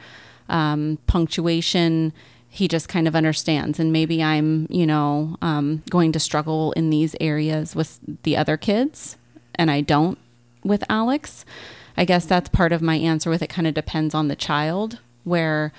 Um, 0.48 0.98
punctuation, 1.06 2.12
he 2.48 2.66
just 2.66 2.88
kind 2.88 3.06
of 3.06 3.14
understands. 3.14 3.78
And 3.78 3.92
maybe 3.92 4.22
I'm, 4.22 4.66
you 4.70 4.86
know, 4.86 5.36
um, 5.42 5.82
going 5.90 6.12
to 6.12 6.18
struggle 6.18 6.72
in 6.72 6.90
these 6.90 7.14
areas 7.20 7.76
with 7.76 8.00
the 8.22 8.36
other 8.36 8.56
kids, 8.56 9.16
and 9.54 9.70
I 9.70 9.82
don't 9.82 10.18
with 10.64 10.82
Alex. 10.88 11.44
I 11.96 12.04
guess 12.04 12.24
that's 12.24 12.48
part 12.48 12.72
of 12.72 12.80
my 12.80 12.96
answer 12.96 13.28
with 13.28 13.42
it 13.42 13.48
kind 13.48 13.66
of 13.66 13.74
depends 13.74 14.14
on 14.14 14.28
the 14.28 14.36
child, 14.36 14.98
where 15.24 15.72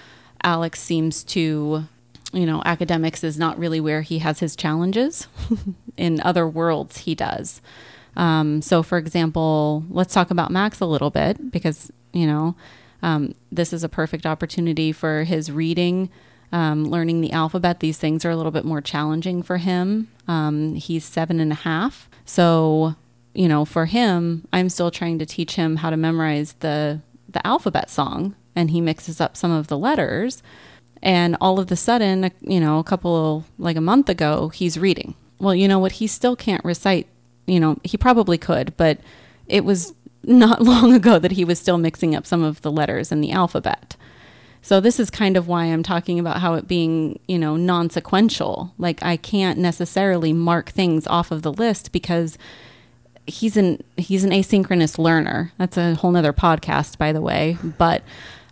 Alex 0.44 0.80
seems 0.80 1.24
to, 1.24 1.86
you 2.34 2.46
know, 2.46 2.62
academics 2.66 3.24
is 3.24 3.38
not 3.38 3.58
really 3.58 3.80
where 3.80 4.02
he 4.02 4.20
has 4.20 4.40
his 4.40 4.56
challenges. 4.56 5.28
in 5.98 6.22
other 6.22 6.48
worlds, 6.48 7.00
he 7.00 7.16
does. 7.16 7.62
Um, 8.16 8.62
so, 8.62 8.84
for 8.84 8.98
example, 8.98 9.84
let's 9.90 10.14
talk 10.14 10.32
about 10.32 10.52
Max 10.52 10.80
a 10.80 10.86
little 10.86 11.10
bit 11.10 11.52
because, 11.52 11.92
you 12.14 12.28
know, 12.28 12.56
um, 13.02 13.34
this 13.52 13.74
is 13.74 13.84
a 13.84 13.90
perfect 13.90 14.26
opportunity 14.26 14.92
for 14.92 15.24
his 15.24 15.52
reading, 15.52 16.10
um, 16.52 16.86
learning 16.86 17.22
the 17.22 17.32
alphabet. 17.32 17.80
These 17.80 17.98
things 17.98 18.26
are 18.26 18.30
a 18.30 18.36
little 18.36 18.52
bit 18.52 18.66
more 18.66 18.82
challenging 18.82 19.42
for 19.42 19.58
him. 19.58 20.10
Um, 20.28 20.76
he's 20.76 21.06
seven 21.06 21.40
and 21.40 21.52
a 21.52 21.56
half. 21.56 22.10
So, 22.26 22.96
you 23.34 23.48
know, 23.48 23.66
for 23.66 23.86
him, 23.86 24.48
I'm 24.52 24.70
still 24.70 24.92
trying 24.92 25.20
to 25.20 25.26
teach 25.26 25.56
him 25.56 25.78
how 25.78 25.90
to 25.90 25.98
memorize 25.98 26.54
the 26.60 27.02
the 27.32 27.46
alphabet 27.46 27.92
song, 27.92 28.36
and 28.56 28.72
he 28.72 28.82
mixes 28.82 29.22
up 29.22 29.38
some 29.38 29.52
of 29.52 29.68
the 29.68 29.78
letters. 29.78 30.42
And 31.02 31.38
all 31.40 31.60
of 31.60 31.72
a 31.72 31.76
sudden, 31.76 32.32
you 32.42 32.60
know, 32.60 32.80
a 32.80 32.84
couple 32.84 33.46
like 33.58 33.78
a 33.78 33.82
month 33.82 34.10
ago, 34.10 34.50
he's 34.50 34.78
reading. 34.78 35.16
Well, 35.40 35.56
you 35.56 35.68
know 35.68 35.80
what? 35.80 35.94
He 35.94 36.08
still 36.08 36.36
can't 36.36 36.64
recite. 36.66 37.08
You 37.46 37.60
know, 37.60 37.78
he 37.84 37.98
probably 37.98 38.38
could, 38.38 38.76
but 38.78 39.00
it 39.48 39.64
was 39.64 39.94
not 40.24 40.62
long 40.64 40.94
ago 40.94 41.20
that 41.20 41.32
he 41.32 41.46
was 41.46 41.60
still 41.60 41.78
mixing 41.78 42.16
up 42.16 42.26
some 42.26 42.44
of 42.44 42.62
the 42.62 42.72
letters 42.72 43.12
in 43.12 43.22
the 43.22 43.32
alphabet. 43.32 43.96
So 44.62 44.82
this 44.82 45.00
is 45.00 45.10
kind 45.10 45.38
of 45.38 45.48
why 45.48 45.66
I'm 45.66 45.84
talking 45.84 46.20
about 46.20 46.42
how 46.42 46.56
it 46.56 46.68
being, 46.68 47.20
you 47.28 47.40
know, 47.40 47.56
non-sequential. 47.56 48.74
Like 48.78 49.02
I 49.02 49.16
can't 49.16 49.58
necessarily 49.58 50.34
mark 50.34 50.70
things 50.70 51.08
off 51.08 51.32
of 51.32 51.44
the 51.44 51.54
list 51.54 51.92
because 51.94 52.38
he's 53.26 53.56
an 53.56 53.82
he's 53.96 54.24
an 54.24 54.32
asynchronous 54.32 54.98
learner. 54.98 55.54
That's 55.58 55.78
a 55.78 55.96
whole 55.96 56.12
nother 56.12 56.34
podcast, 56.34 56.98
by 56.98 57.14
the 57.14 57.22
way. 57.22 57.58
But 57.78 58.04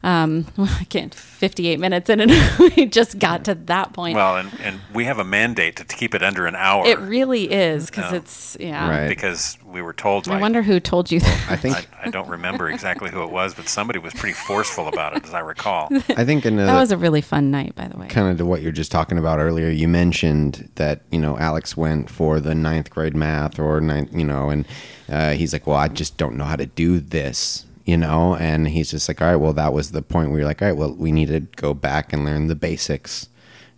um, 0.08 0.46
I 0.58 0.86
can't. 0.90 1.14
Fifty-eight 1.14 1.80
minutes 1.80 2.10
in, 2.10 2.20
and 2.20 2.32
we 2.78 2.88
just 2.88 3.20
got 3.20 3.46
to 3.46 3.54
that 3.54 3.94
point. 3.94 4.16
Well, 4.16 4.38
and, 4.38 4.52
and 4.62 4.80
we 4.92 5.06
have 5.06 5.20
a 5.20 5.24
mandate 5.24 5.76
to 5.76 5.84
keep 5.84 6.16
it 6.16 6.24
under 6.24 6.48
an 6.48 6.56
hour. 6.56 6.84
It 6.88 6.98
really 7.00 7.52
is 7.52 7.92
because 7.92 8.12
No. 8.12 8.18
it's 8.18 8.58
yeah. 8.60 8.90
Right. 8.90 9.08
because 9.08 9.58
we 9.64 9.84
were 9.84 9.94
told. 9.94 10.28
I 10.28 10.36
by- 10.36 10.42
wonder 10.42 10.64
who 10.64 10.80
told 10.80 11.12
you 11.12 11.20
that. 11.20 11.46
I 11.52 11.56
think 11.56 11.76
I, 11.76 12.08
I 12.08 12.10
don't 12.10 12.28
remember 12.28 12.70
exactly 12.70 13.12
who 13.12 13.22
it 13.22 13.30
was, 13.30 13.54
but 13.54 13.68
somebody 13.70 14.00
was 14.00 14.14
pretty 14.16 14.34
forceful 14.34 14.88
about 14.88 15.16
it, 15.16 15.26
as 15.26 15.34
I 15.36 15.42
recall. 15.42 15.90
I 16.10 16.26
think 16.26 16.44
in 16.46 16.56
That 16.56 16.80
was 16.80 16.92
a 16.92 16.98
really 16.98 17.22
fun 17.22 17.52
night, 17.52 17.76
by 17.76 17.88
the 17.88 17.98
way. 17.98 18.08
kind 18.08 18.30
of 18.30 18.38
to 18.40 18.46
what 18.46 18.64
you're 18.64 18.72
just 18.72 18.92
talking 18.92 19.20
about 19.20 19.38
earlier, 19.38 19.70
you 19.70 19.88
mentioned 19.88 20.70
that 20.76 21.02
you 21.12 21.20
know 21.20 21.38
Alex 21.38 21.78
went 21.78 22.10
for 22.10 22.40
the 22.40 22.56
ninth 22.56 22.90
grade 22.90 23.16
math 23.16 23.60
or 23.60 23.80
ninth, 23.80 24.10
you 24.12 24.24
know, 24.26 24.50
and 24.50 24.66
uh, 25.08 25.34
he's 25.34 25.54
like, 25.54 25.68
well, 25.68 25.78
I 25.78 25.88
just 25.88 26.18
don't 26.18 26.36
know 26.36 26.46
how 26.46 26.56
to 26.56 26.66
do 26.66 27.00
this, 27.00 27.67
you 27.88 27.96
know, 27.96 28.36
and 28.36 28.68
he's 28.68 28.92
just 28.92 29.08
like, 29.08 29.22
all 29.22 29.30
right, 29.30 29.38
well, 29.38 29.54
that 29.54 29.72
was 29.72 29.92
the 29.92 30.02
point 30.02 30.30
where 30.30 30.40
you're 30.40 30.48
like, 30.48 30.62
all 30.62 30.68
right, 30.68 30.78
well, 30.78 30.94
we 30.94 31.12
need 31.12 31.30
to 31.30 31.40
go 31.40 31.74
back 31.74 32.12
and 32.12 32.26
learn 32.26 32.48
the 32.48 32.56
basics 32.56 33.30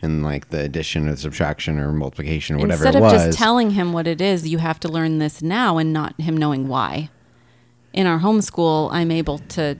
and 0.02 0.24
like 0.24 0.50
the 0.50 0.62
addition 0.62 1.08
or 1.08 1.16
subtraction 1.16 1.78
or 1.78 1.92
multiplication 1.92 2.56
or 2.56 2.60
whatever 2.60 2.88
Instead 2.88 3.04
of 3.04 3.12
just 3.12 3.38
telling 3.38 3.72
him 3.72 3.94
what 3.94 4.08
it 4.08 4.20
is, 4.20 4.48
you 4.48 4.58
have 4.58 4.80
to 4.80 4.88
learn 4.88 5.20
this 5.20 5.44
now 5.44 5.78
and 5.78 5.94
not 5.94 6.20
him 6.20 6.36
knowing 6.36 6.68
why. 6.68 7.12
In 7.94 8.08
our 8.08 8.20
homeschool, 8.20 8.90
I'm 8.92 9.12
able 9.12 9.38
to 9.40 9.78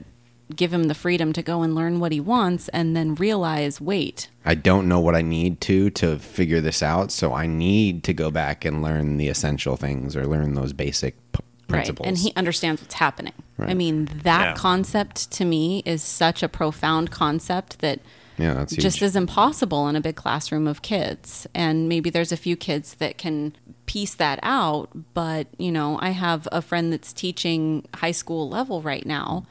give 0.54 0.72
him 0.72 0.84
the 0.84 0.94
freedom 0.94 1.32
to 1.32 1.42
go 1.42 1.62
and 1.62 1.74
learn 1.74 1.98
what 1.98 2.12
he 2.12 2.20
wants 2.20 2.68
and 2.68 2.96
then 2.96 3.16
realize, 3.16 3.80
wait, 3.80 4.28
I 4.44 4.54
don't 4.54 4.88
know 4.88 5.00
what 5.00 5.16
I 5.16 5.22
need 5.22 5.60
to 5.62 5.90
to 5.90 6.20
figure 6.20 6.60
this 6.60 6.84
out, 6.84 7.10
so 7.10 7.32
I 7.32 7.48
need 7.48 8.04
to 8.04 8.12
go 8.12 8.30
back 8.30 8.64
and 8.64 8.80
learn 8.80 9.16
the 9.16 9.28
essential 9.28 9.76
things 9.76 10.14
or 10.14 10.24
learn 10.24 10.54
those 10.54 10.72
basic 10.72 11.16
p- 11.32 11.40
principles. 11.70 12.04
Right. 12.04 12.08
And 12.08 12.18
he 12.18 12.32
understands 12.36 12.80
what's 12.82 12.94
happening. 12.94 13.32
I 13.58 13.74
mean, 13.74 14.08
that 14.22 14.46
Yeah. 14.48 14.54
concept 14.54 15.30
to 15.32 15.44
me 15.44 15.82
is 15.84 16.02
such 16.02 16.42
a 16.42 16.48
profound 16.48 17.10
concept 17.10 17.80
that 17.80 18.00
yeah, 18.38 18.54
that's 18.54 18.72
huge. 18.72 18.82
just 18.82 19.02
is 19.02 19.14
impossible 19.16 19.86
in 19.88 19.96
a 19.96 20.00
big 20.00 20.16
classroom 20.16 20.66
of 20.66 20.80
kids. 20.80 21.46
And 21.54 21.88
maybe 21.88 22.08
there's 22.08 22.32
a 22.32 22.38
few 22.38 22.56
kids 22.56 22.94
that 22.94 23.18
can 23.18 23.54
piece 23.84 24.14
that 24.14 24.38
out. 24.42 24.88
But, 25.12 25.48
you 25.58 25.70
know, 25.70 25.98
I 26.00 26.10
have 26.10 26.48
a 26.50 26.62
friend 26.62 26.90
that's 26.92 27.12
teaching 27.12 27.86
high 27.96 28.12
school 28.12 28.48
level 28.48 28.80
right 28.80 29.04
now, 29.04 29.44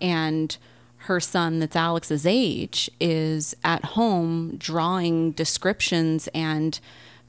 and 0.00 0.56
her 1.04 1.20
son, 1.20 1.58
that's 1.60 1.76
Alex's 1.76 2.24
age, 2.26 2.90
is 3.00 3.54
at 3.64 3.84
home 3.84 4.54
drawing 4.58 5.32
descriptions 5.32 6.28
and 6.34 6.78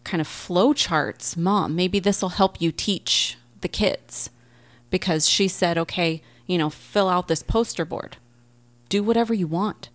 kind 0.03 0.19
of 0.21 0.27
flow 0.27 0.73
charts. 0.73 1.35
Mom, 1.37 1.75
maybe 1.75 1.99
this 1.99 2.21
will 2.21 2.29
help 2.29 2.61
you 2.61 2.71
teach 2.71 3.37
the 3.61 3.67
kids. 3.67 4.29
Because 4.89 5.29
she 5.29 5.47
said, 5.47 5.77
okay, 5.77 6.21
you 6.47 6.57
know, 6.57 6.69
fill 6.69 7.07
out 7.07 7.27
this 7.27 7.43
poster 7.43 7.85
board. 7.85 8.17
Do 8.89 9.01
whatever 9.03 9.33
you 9.33 9.47
want 9.47 9.89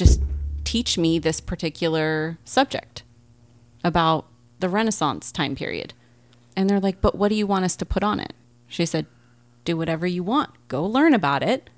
just 0.00 0.22
teach 0.64 0.96
me 0.96 1.18
this 1.18 1.40
particular 1.40 2.38
subject 2.44 3.02
about 3.84 4.26
the 4.60 4.68
Renaissance 4.68 5.30
time 5.30 5.54
period. 5.54 5.92
And 6.56 6.68
they're 6.68 6.80
like, 6.80 7.00
but 7.00 7.16
what 7.16 7.28
do 7.28 7.34
you 7.34 7.46
want 7.46 7.64
us 7.64 7.76
to 7.76 7.86
put 7.86 8.02
on 8.02 8.18
it? 8.18 8.32
She 8.66 8.86
said, 8.86 9.06
do 9.64 9.76
whatever 9.76 10.06
you 10.06 10.22
want. 10.22 10.50
Go 10.68 10.84
learn 10.84 11.14
about 11.14 11.42
it. 11.42 11.68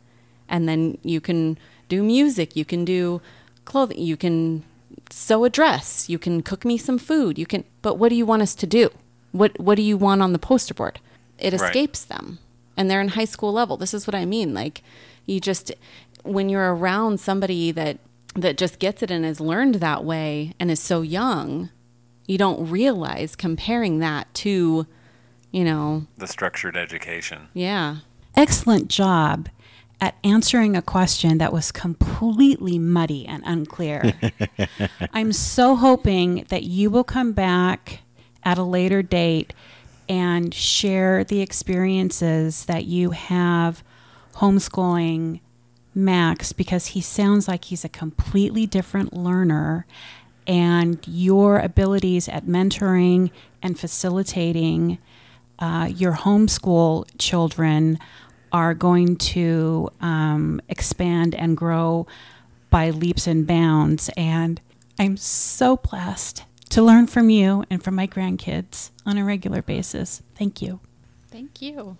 And 0.48 0.68
then 0.68 0.98
you 1.02 1.20
can 1.20 1.58
do 1.88 2.02
music. 2.02 2.54
You 2.54 2.64
can 2.64 2.84
do 2.84 3.20
clothing. 3.64 3.98
You 3.98 4.16
can 4.16 4.64
sew 5.10 5.44
a 5.44 5.50
dress. 5.50 6.08
You 6.08 6.18
can 6.18 6.42
cook 6.42 6.64
me 6.64 6.78
some 6.78 6.98
food. 6.98 7.38
You 7.38 7.46
can, 7.46 7.64
but 7.82 7.98
what 7.98 8.10
do 8.10 8.14
you 8.14 8.26
want 8.26 8.42
us 8.42 8.54
to 8.56 8.66
do? 8.66 8.90
What, 9.32 9.58
what 9.58 9.74
do 9.76 9.82
you 9.82 9.96
want 9.96 10.22
on 10.22 10.32
the 10.32 10.38
poster 10.38 10.74
board? 10.74 11.00
It 11.38 11.52
Right. 11.52 11.62
escapes 11.68 12.04
them. 12.04 12.38
And 12.76 12.90
they're 12.90 13.00
in 13.00 13.08
high 13.08 13.24
school 13.26 13.52
level. 13.52 13.76
This 13.76 13.92
is 13.94 14.06
what 14.06 14.14
I 14.14 14.24
mean. 14.24 14.54
Like, 14.54 14.82
you 15.26 15.40
just, 15.40 15.72
when 16.22 16.48
you're 16.48 16.74
around 16.74 17.20
somebody 17.20 17.70
that, 17.72 17.98
that 18.34 18.56
just 18.56 18.78
gets 18.78 19.02
it 19.02 19.10
and 19.10 19.24
has 19.24 19.40
learned 19.40 19.76
that 19.76 20.04
way 20.04 20.54
and 20.58 20.70
is 20.70 20.80
so 20.80 21.02
young, 21.02 21.70
you 22.26 22.38
don't 22.38 22.70
realize 22.70 23.34
comparing 23.36 23.98
that 23.98 24.32
to, 24.34 24.86
you 25.50 25.64
know, 25.64 26.06
The 26.16 26.26
structured 26.26 26.76
education. 26.76 27.48
yeah. 27.52 27.96
Excellent 28.34 28.88
job 28.88 29.48
at 30.00 30.14
answering 30.24 30.74
a 30.76 30.82
question 30.82 31.36
that 31.38 31.52
was 31.52 31.70
completely 31.70 32.78
muddy 32.78 33.26
and 33.26 33.42
unclear. 33.44 34.14
I'm 35.12 35.32
so 35.32 35.76
hoping 35.76 36.46
that 36.48 36.62
you 36.62 36.88
will 36.90 37.04
come 37.04 37.32
back 37.32 38.00
at 38.44 38.58
a 38.58 38.62
later 38.62 39.02
date 39.02 39.52
and 40.08 40.52
share 40.52 41.24
the 41.24 41.40
experiences 41.40 42.64
that 42.66 42.84
you 42.84 43.10
have 43.10 43.82
homeschooling 44.34 45.40
Max 45.94 46.52
because 46.52 46.88
he 46.88 47.00
sounds 47.00 47.46
like 47.46 47.66
he's 47.66 47.84
a 47.84 47.88
completely 47.88 48.66
different 48.66 49.12
learner 49.12 49.86
and 50.46 50.98
your 51.06 51.58
abilities 51.58 52.28
at 52.28 52.46
mentoring 52.46 53.30
and 53.62 53.78
facilitating 53.78 54.98
uh, 55.58 55.88
your 55.94 56.14
homeschool 56.14 57.06
children 57.18 57.98
are 58.52 58.74
going 58.74 59.16
to 59.16 59.88
um, 60.00 60.60
expand 60.68 61.34
and 61.34 61.56
grow 61.56 62.06
by 62.70 62.90
leaps 62.90 63.26
and 63.26 63.46
bounds. 63.46 64.10
And 64.16 64.60
I'm 64.98 65.16
so 65.16 65.76
blessed 65.76 66.44
to 66.72 66.82
learn 66.82 67.06
from 67.06 67.30
you 67.30 67.64
and 67.70 67.82
from 67.82 67.94
my 67.94 68.06
grandkids 68.06 68.90
on 69.06 69.16
a 69.18 69.24
regular 69.24 69.62
basis. 69.62 70.22
Thank 70.34 70.60
you. 70.62 70.80
Thank 71.30 71.62
you. 71.62 71.96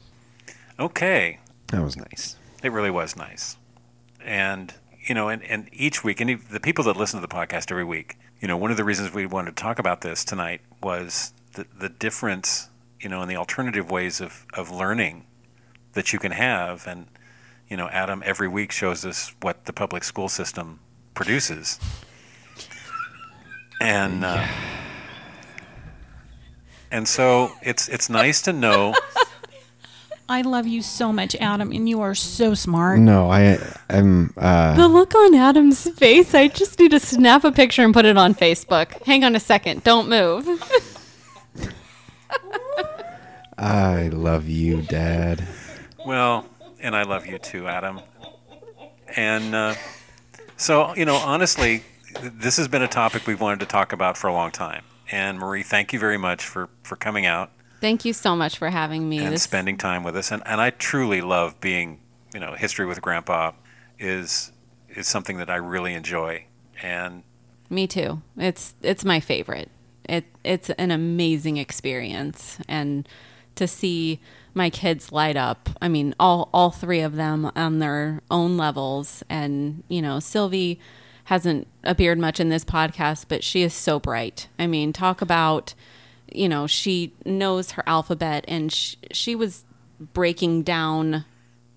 Okay, 0.79 1.39
That 1.69 1.83
was 1.83 1.97
nice. 1.97 2.37
it 2.63 2.73
really 2.73 2.91
was 2.91 3.17
nice, 3.17 3.57
and 4.25 4.75
you 5.07 5.15
know, 5.15 5.29
and, 5.29 5.43
and 5.45 5.69
each 5.73 6.03
week, 6.05 6.21
and 6.21 6.31
e- 6.31 6.35
the 6.35 6.61
people 6.61 6.85
that 6.85 6.97
listen 6.97 7.21
to 7.21 7.27
the 7.27 7.33
podcast 7.33 7.71
every 7.71 7.85
week, 7.85 8.17
you 8.41 8.49
know, 8.49 8.57
one 8.57 8.71
of 8.71 8.77
the 8.77 8.85
reasons 8.85 9.13
we 9.13 9.27
wanted 9.27 9.57
to 9.57 9.63
talk 9.63 9.79
about 9.79 10.01
this 10.01 10.25
tonight 10.25 10.61
was 10.83 11.33
the 11.55 11.67
the 11.79 11.89
difference, 11.89 12.69
you 13.01 13.09
know, 13.09 13.21
and 13.21 13.31
the 13.31 13.37
alternative 13.37 13.91
ways 13.91 14.21
of 14.21 14.47
of 14.55 14.71
learning 14.71 15.27
that 15.93 16.13
you 16.13 16.19
can 16.19 16.33
have, 16.33 16.87
and 16.87 17.07
you 17.69 17.77
know, 17.77 17.89
Adam 17.89 18.23
every 18.25 18.49
week 18.49 18.73
shows 18.73 19.05
us 19.05 19.35
what 19.43 19.65
the 19.67 19.73
public 19.73 20.05
school 20.05 20.29
system 20.29 20.81
produces, 21.15 21.79
and. 23.83 24.25
Uh, 24.25 24.47
and 26.91 27.09
so 27.09 27.53
it's 27.63 27.89
it's 27.89 28.11
nice 28.11 28.43
to 28.43 28.53
know 28.53 28.95
I 30.29 30.43
love 30.43 30.67
you 30.67 30.83
so 30.83 31.13
much, 31.13 31.35
Adam, 31.37 31.73
and 31.73 31.89
you 31.89 32.01
are 32.01 32.15
so 32.15 32.55
smart. 32.55 32.99
No, 33.01 33.31
I 33.31 33.59
I'm 33.91 34.33
uh 34.37 34.75
The 34.75 34.89
look 34.89 35.15
on 35.15 35.35
Adam's 35.35 35.89
face, 35.91 36.35
I 36.35 36.49
just 36.49 36.79
need 36.79 36.93
to 36.93 37.01
snap 37.01 37.45
a 37.45 37.53
picture 37.53 37.83
and 37.83 37.93
put 37.93 38.05
it 38.05 38.17
on 38.17 38.35
Facebook. 38.35 39.03
Hang 39.05 39.25
on 39.25 39.35
a 39.35 39.41
second. 39.41 39.85
Don't 39.85 40.09
move. 40.09 40.47
I 43.59 44.09
love 44.09 44.49
you, 44.49 44.83
Dad. 44.83 45.47
Well, 46.07 46.47
and 46.81 46.97
I 46.97 47.03
love 47.03 47.27
you 47.27 47.39
too, 47.39 47.69
Adam. 47.69 48.01
And 49.15 49.55
uh, 49.55 49.75
so, 50.57 50.95
you 50.95 51.05
know, 51.05 51.17
honestly, 51.17 51.79
th- 51.79 51.85
this 52.21 52.57
has 52.57 52.69
been 52.69 52.83
a 52.83 52.89
topic 52.89 53.27
we've 53.27 53.41
wanted 53.41 53.61
to 53.61 53.67
talk 53.67 53.93
about 53.93 54.17
for 54.17 54.27
a 54.29 54.33
long 54.33 54.51
time. 54.51 54.85
And 55.11 55.39
Marie, 55.39 55.63
thank 55.63 55.93
you 55.93 55.99
very 55.99 56.17
much 56.19 56.45
for, 56.45 56.69
for 56.83 56.97
coming 56.97 57.27
out 57.27 57.51
Thank 57.83 58.05
you 58.05 58.13
so 58.13 58.37
much 58.37 58.59
for 58.59 58.71
having 58.71 59.09
me. 59.09 59.19
and 59.19 59.33
This- 59.35 59.43
spending 59.43 59.77
time 59.77 60.05
with 60.05 60.17
us. 60.17 60.31
And, 60.31 60.41
and 60.47 60.61
I 60.61 60.71
truly 60.71 61.21
love 61.21 61.61
being, 61.61 61.99
you 62.33 62.39
know, 62.39 62.55
history 62.55 62.87
with 62.87 63.03
Grandpa 63.03 63.53
is 63.99 64.53
is 64.89 65.09
something 65.09 65.39
that 65.39 65.51
I 65.51 65.57
really 65.57 65.93
enjoy. 65.95 66.45
And 66.81 67.25
Me 67.69 67.89
too. 67.89 68.23
It's 68.37 68.75
it's 68.83 69.05
my 69.05 69.19
favorite. 69.19 69.69
It 70.09 70.27
it's 70.45 70.71
an 70.71 70.93
amazing 70.93 71.57
experience 71.57 72.59
and 72.69 73.09
to 73.57 73.67
see 73.67 74.21
my 74.55 74.71
kids 74.71 75.11
light 75.11 75.37
up. 75.37 75.69
I 75.83 75.89
mean, 75.89 76.15
all 76.21 76.51
all 76.55 76.71
three 76.71 77.01
of 77.01 77.17
them 77.17 77.51
on 77.57 77.81
their 77.81 78.23
own 78.31 78.57
levels 78.57 79.25
and, 79.29 79.83
you 79.89 80.01
know, 80.01 80.21
Sylvie 80.21 80.79
hasn't 81.33 81.67
appeared 81.83 82.19
much 82.19 82.39
in 82.41 82.51
this 82.51 82.63
podcast, 82.63 83.25
but 83.27 83.43
she 83.43 83.63
is 83.63 83.73
so 83.73 83.99
bright. 83.99 84.49
I 84.59 84.67
mean, 84.67 84.93
talk 84.93 85.23
about 85.23 85.75
you 86.31 86.47
know, 86.47 86.67
she 86.67 87.15
knows 87.25 87.73
her 87.73 87.83
alphabet 87.87 88.45
and 88.49 88.71
she, 88.71 88.97
she 89.13 89.35
was 89.35 89.65
breaking 89.99 90.63
down 90.63 91.25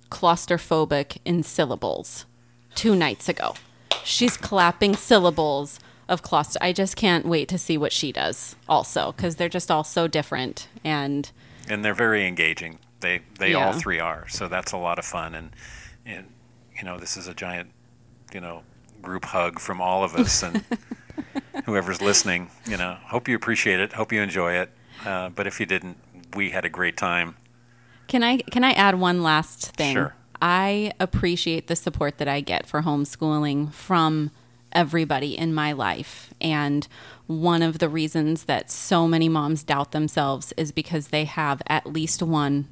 claustrophobic 0.09 1.19
in 1.23 1.41
syllables 1.41 2.25
two 2.73 2.95
nights 2.97 3.29
ago. 3.29 3.55
She's 4.03 4.35
clapping 4.35 4.97
syllables 4.97 5.79
of 6.09 6.21
cluster. 6.21 6.59
I 6.61 6.73
just 6.73 6.97
can't 6.97 7.25
wait 7.25 7.47
to 7.49 7.57
see 7.57 7.77
what 7.77 7.93
she 7.93 8.11
does 8.11 8.57
also 8.67 9.13
because 9.13 9.37
they're 9.37 9.47
just 9.47 9.71
all 9.71 9.85
so 9.85 10.07
different. 10.07 10.67
And 10.83 11.31
and 11.69 11.83
they're 11.83 11.93
very 11.93 12.27
engaging. 12.27 12.79
They 12.99 13.21
they 13.39 13.53
all 13.53 13.71
three 13.71 13.99
are. 13.99 14.27
So 14.27 14.49
that's 14.49 14.73
a 14.73 14.77
lot 14.77 14.99
of 14.99 15.05
fun. 15.05 15.33
And 15.33 15.51
and 16.05 16.27
you 16.77 16.83
know 16.83 16.97
this 16.97 17.15
is 17.15 17.27
a 17.27 17.33
giant 17.33 17.71
you 18.33 18.41
know 18.41 18.63
group 19.05 19.25
hug 19.25 19.59
from 19.59 19.79
all 19.79 20.03
of 20.03 20.15
us 20.15 20.43
and 20.43 20.63
whoever's 21.65 22.01
listening. 22.01 22.49
You 22.67 22.77
know, 22.77 22.97
hope 23.05 23.27
you 23.27 23.35
appreciate 23.35 23.79
it. 23.79 23.93
Hope 23.93 24.11
you 24.11 24.21
enjoy 24.21 24.53
it. 24.53 24.69
Uh, 25.05 25.29
but 25.29 25.47
if 25.47 25.59
you 25.59 25.65
didn't, 25.65 25.97
we 26.35 26.49
had 26.49 26.65
a 26.65 26.69
great 26.69 26.97
time. 26.97 27.35
can 28.07 28.23
I 28.23 28.37
can 28.37 28.63
I 28.63 28.71
add 28.73 28.99
one 28.99 29.23
last 29.23 29.75
thing? 29.77 29.95
Sure. 29.95 30.15
I 30.41 30.91
appreciate 30.99 31.67
the 31.67 31.75
support 31.75 32.17
that 32.17 32.27
I 32.27 32.41
get 32.41 32.67
for 32.67 32.81
homeschooling 32.81 33.71
from 33.71 34.31
everybody 34.73 35.37
in 35.37 35.53
my 35.53 35.71
life. 35.71 36.33
And 36.41 36.87
one 37.27 37.61
of 37.63 37.79
the 37.79 37.89
reasons 37.89 38.43
that 38.43 38.69
so 38.69 39.07
many 39.07 39.29
moms 39.29 39.63
doubt 39.63 39.91
themselves 39.91 40.53
is 40.57 40.71
because 40.71 41.07
they 41.07 41.25
have 41.25 41.61
at 41.67 41.87
least 41.87 42.21
one. 42.21 42.67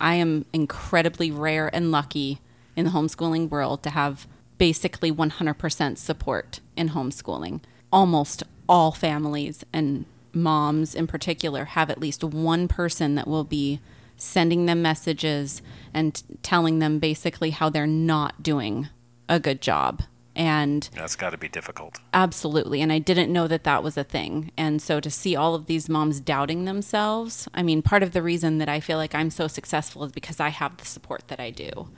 I 0.00 0.14
am 0.14 0.44
incredibly 0.52 1.30
rare 1.32 1.68
and 1.74 1.90
lucky 1.90 2.38
in 2.76 2.84
the 2.84 2.92
homeschooling 2.92 3.50
world 3.50 3.82
to 3.82 3.90
have 3.90 4.28
basically 4.58 5.10
100% 5.12 5.98
support 5.98 6.60
in 6.76 6.90
homeschooling. 6.90 7.60
Almost 7.92 8.42
all 8.68 8.92
families 8.92 9.64
and 9.72 10.04
moms 10.32 10.94
in 10.94 11.06
particular 11.06 11.66
have 11.66 11.90
at 11.90 12.00
least 12.00 12.22
one 12.22 12.68
person 12.68 13.14
that 13.14 13.26
will 13.26 13.44
be 13.44 13.80
sending 14.16 14.66
them 14.66 14.82
messages 14.82 15.62
and 15.94 16.22
telling 16.42 16.80
them 16.80 16.98
basically 16.98 17.50
how 17.50 17.68
they're 17.68 17.86
not 17.86 18.42
doing 18.42 18.88
a 19.28 19.40
good 19.40 19.62
job. 19.62 20.02
And 20.34 20.88
That's 20.94 21.16
got 21.16 21.30
to 21.30 21.38
be 21.38 21.48
difficult. 21.48 21.98
Absolutely. 22.14 22.80
And 22.80 22.92
I 22.92 23.00
didn't 23.00 23.32
know 23.32 23.48
that 23.48 23.64
that 23.64 23.82
was 23.82 23.96
a 23.96 24.04
thing. 24.04 24.52
And 24.56 24.80
so 24.80 25.00
to 25.00 25.10
see 25.10 25.34
all 25.34 25.56
of 25.56 25.66
these 25.66 25.88
moms 25.88 26.20
doubting 26.20 26.64
themselves, 26.64 27.48
I 27.54 27.62
mean, 27.64 27.82
part 27.82 28.04
of 28.04 28.12
the 28.12 28.22
reason 28.22 28.58
that 28.58 28.68
I 28.68 28.78
feel 28.78 28.98
like 28.98 29.16
I'm 29.16 29.30
so 29.30 29.48
successful 29.48 30.04
is 30.04 30.12
because 30.12 30.38
I 30.38 30.50
have 30.50 30.76
the 30.76 30.84
support 30.84 31.26
that 31.26 31.40
I 31.40 31.50
do. 31.50 31.88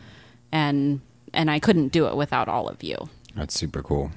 And 0.50 1.02
and 1.32 1.50
I 1.50 1.58
couldn't 1.58 1.88
do 1.88 2.06
it 2.06 2.16
without 2.16 2.48
all 2.48 2.68
of 2.68 2.82
you. 2.82 3.08
That's 3.34 3.54
super 3.54 3.82
cool. 3.82 4.10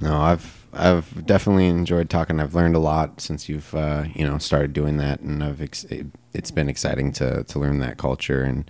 No, 0.00 0.20
I've 0.20 0.66
I've 0.72 1.26
definitely 1.26 1.68
enjoyed 1.68 2.10
talking. 2.10 2.40
I've 2.40 2.54
learned 2.54 2.74
a 2.74 2.80
lot 2.80 3.20
since 3.20 3.48
you've 3.48 3.74
uh, 3.74 4.04
you 4.14 4.26
know 4.26 4.38
started 4.38 4.72
doing 4.72 4.96
that, 4.96 5.20
and 5.20 5.42
I've 5.42 5.62
ex- 5.62 5.84
it, 5.84 6.06
it's 6.32 6.50
been 6.50 6.68
exciting 6.68 7.12
to 7.12 7.44
to 7.44 7.58
learn 7.58 7.78
that 7.80 7.98
culture 7.98 8.42
and 8.42 8.64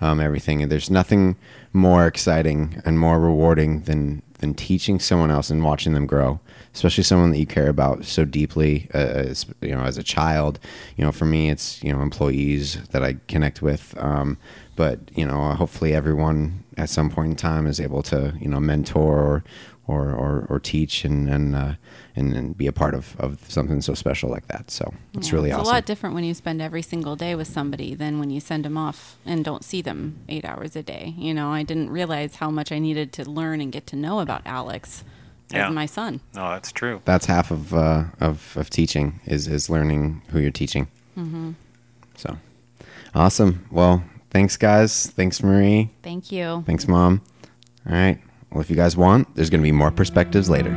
um, 0.00 0.20
everything. 0.20 0.62
And 0.62 0.70
there's 0.70 0.90
nothing 0.90 1.36
more 1.72 2.06
exciting 2.06 2.80
and 2.84 2.98
more 2.98 3.18
rewarding 3.18 3.82
than 3.82 4.22
than 4.38 4.54
teaching 4.54 5.00
someone 5.00 5.30
else 5.30 5.50
and 5.50 5.64
watching 5.64 5.94
them 5.94 6.06
grow, 6.06 6.38
especially 6.74 7.04
someone 7.04 7.30
that 7.30 7.38
you 7.38 7.46
care 7.46 7.68
about 7.68 8.04
so 8.04 8.24
deeply. 8.24 8.88
Uh, 8.94 8.98
as, 8.98 9.46
you 9.62 9.74
know, 9.74 9.82
as 9.82 9.96
a 9.96 10.02
child, 10.02 10.60
you 10.96 11.04
know, 11.04 11.12
for 11.12 11.24
me, 11.24 11.50
it's 11.50 11.82
you 11.82 11.92
know 11.92 12.00
employees 12.00 12.78
that 12.90 13.02
I 13.02 13.16
connect 13.28 13.62
with. 13.62 13.94
Um, 13.98 14.38
but 14.76 15.00
you 15.14 15.26
know, 15.26 15.54
hopefully, 15.54 15.94
everyone 15.94 16.62
at 16.76 16.90
some 16.90 17.10
point 17.10 17.30
in 17.30 17.36
time 17.36 17.66
is 17.66 17.80
able 17.80 18.02
to 18.04 18.34
you 18.40 18.48
know 18.48 18.60
mentor 18.60 19.18
or 19.20 19.44
or, 19.88 20.10
or, 20.10 20.46
or 20.50 20.58
teach 20.58 21.04
and 21.04 21.28
and, 21.28 21.54
uh, 21.54 21.74
and 22.16 22.34
and 22.34 22.58
be 22.58 22.66
a 22.66 22.72
part 22.72 22.92
of, 22.92 23.14
of 23.20 23.48
something 23.48 23.80
so 23.80 23.94
special 23.94 24.28
like 24.28 24.48
that. 24.48 24.68
So 24.68 24.92
it's 25.14 25.28
Yeah, 25.28 25.34
really 25.36 25.50
it's 25.50 25.58
awesome. 25.58 25.70
a 25.70 25.74
lot 25.74 25.86
different 25.86 26.14
when 26.16 26.24
you 26.24 26.34
spend 26.34 26.60
every 26.60 26.82
single 26.82 27.14
day 27.14 27.36
with 27.36 27.46
somebody 27.46 27.94
than 27.94 28.18
when 28.18 28.30
you 28.30 28.40
send 28.40 28.64
them 28.64 28.76
off 28.76 29.16
and 29.24 29.44
don't 29.44 29.62
see 29.64 29.82
them 29.82 30.16
eight 30.28 30.44
hours 30.44 30.74
a 30.74 30.82
day. 30.82 31.14
You 31.16 31.32
know, 31.34 31.50
I 31.52 31.62
didn't 31.62 31.90
realize 31.90 32.34
how 32.36 32.50
much 32.50 32.72
I 32.72 32.80
needed 32.80 33.12
to 33.12 33.30
learn 33.30 33.60
and 33.60 33.70
get 33.70 33.86
to 33.88 33.96
know 33.96 34.18
about 34.18 34.42
Alex 34.44 35.04
Yeah. 35.52 35.68
as 35.68 35.72
my 35.74 35.86
son. 35.86 36.18
No, 36.34 36.50
that's 36.50 36.72
true. 36.72 37.00
That's 37.04 37.26
half 37.26 37.52
of 37.52 37.72
uh, 37.72 38.06
of 38.20 38.56
of 38.56 38.70
teaching 38.70 39.20
is 39.24 39.46
is 39.46 39.70
learning 39.70 40.22
who 40.30 40.40
you're 40.40 40.50
teaching. 40.50 40.88
Mm-hmm. 41.16 41.52
So 42.16 42.38
awesome. 43.14 43.66
Well, 43.70 44.02
thanks 44.30 44.56
guys. 44.56 45.06
Thanks 45.08 45.42
Marie. 45.42 45.90
Thank 46.02 46.32
you. 46.32 46.62
Thanks 46.66 46.86
mom. 46.88 47.22
All 47.88 47.94
right. 47.94 48.20
Well, 48.50 48.60
if 48.60 48.70
you 48.70 48.76
guys 48.76 48.96
want, 48.96 49.34
there's 49.34 49.50
going 49.50 49.60
to 49.60 49.66
be 49.66 49.72
more 49.72 49.90
perspectives 49.90 50.48
later. 50.48 50.70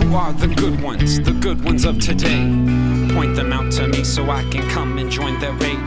Who 0.00 0.14
are 0.14 0.32
the 0.32 0.48
good 0.48 0.82
ones, 0.82 1.20
the 1.20 1.32
good 1.32 1.62
ones 1.64 1.84
of 1.84 2.00
today? 2.00 2.42
Point 3.14 3.36
them 3.36 3.52
out 3.52 3.70
to 3.72 3.86
me 3.88 4.02
so 4.04 4.30
I 4.30 4.42
can 4.50 4.68
come 4.70 4.98
and 4.98 5.10
join 5.10 5.38
their 5.40 5.52
raid. 5.52 5.78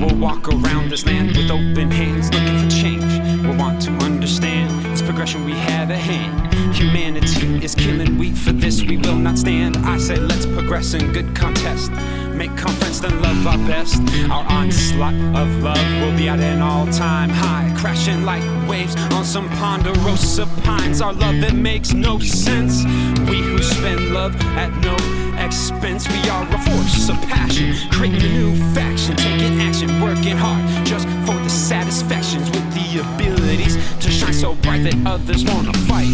We'll 0.00 0.16
walk 0.18 0.48
around 0.48 0.90
this 0.90 1.06
land 1.06 1.36
with 1.36 1.50
open 1.50 1.90
hands, 1.90 2.32
looking 2.32 2.58
for 2.58 2.70
change. 2.70 3.42
We'll 3.42 3.56
want 3.56 3.82
to 3.82 3.90
understand 4.04 4.84
this 4.86 5.02
progression 5.02 5.44
we 5.44 5.52
have 5.52 5.90
at 5.90 5.98
hand. 5.98 6.52
Humanity 6.74 7.64
is 7.64 7.74
killing, 7.74 8.18
we 8.18 8.32
for 8.32 8.52
this 8.52 8.82
we 8.82 8.96
will 8.96 9.16
not 9.16 9.38
stand. 9.38 9.76
I 9.78 9.98
say 9.98 10.16
let's 10.16 10.46
progress 10.46 10.94
in 10.94 11.12
good 11.12 11.36
contest. 11.36 11.92
Make 12.34 12.56
conference, 12.56 13.00
then 13.00 13.20
love 13.22 13.46
our 13.46 13.58
best. 13.68 14.00
Our 14.30 14.44
onslaught 14.50 15.14
of 15.36 15.48
love 15.62 15.86
will 16.00 16.16
be 16.16 16.28
at 16.28 16.40
an 16.40 16.60
all-time 16.60 17.28
high, 17.28 17.72
crashing 17.78 18.24
like 18.24 18.42
waves 18.68 18.96
on 19.12 19.24
some 19.24 19.48
ponderosa 19.50 20.46
pines. 20.64 21.00
Our 21.00 21.12
love 21.12 21.40
that 21.40 21.54
makes 21.54 21.92
no 21.92 22.18
sense. 22.18 22.84
We 23.28 23.40
who 23.42 23.62
spend 23.62 24.12
love 24.12 24.34
at 24.56 24.70
no 24.82 24.96
expense. 25.38 26.08
We 26.08 26.28
are 26.30 26.44
a 26.48 26.58
force 26.58 27.08
of 27.08 27.16
passion, 27.28 27.74
creating 27.90 28.24
a 28.24 28.32
new 28.32 28.74
faction, 28.74 29.16
taking 29.16 29.60
action, 29.60 30.00
working 30.00 30.36
hard 30.36 30.86
just 30.86 31.06
for 31.26 31.34
the 31.34 31.50
satisfactions 31.50 32.50
with 32.50 32.66
the 32.74 33.00
abilities 33.00 33.76
to 34.00 34.10
shine 34.10 34.34
so 34.34 34.54
bright 34.56 34.84
that 34.84 34.96
others 35.06 35.44
wanna 35.44 35.72
fight. 35.86 36.10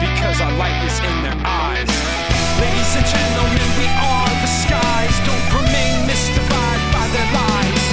Because 0.00 0.40
our 0.40 0.52
light 0.52 0.84
is 0.86 0.98
in 1.00 1.22
their 1.22 1.46
eyes 1.46 1.64
skies. 4.64 5.14
Don't 5.28 5.48
remain 5.60 6.08
mystified 6.08 6.80
by 6.92 7.04
their 7.12 7.28
lies. 7.32 7.84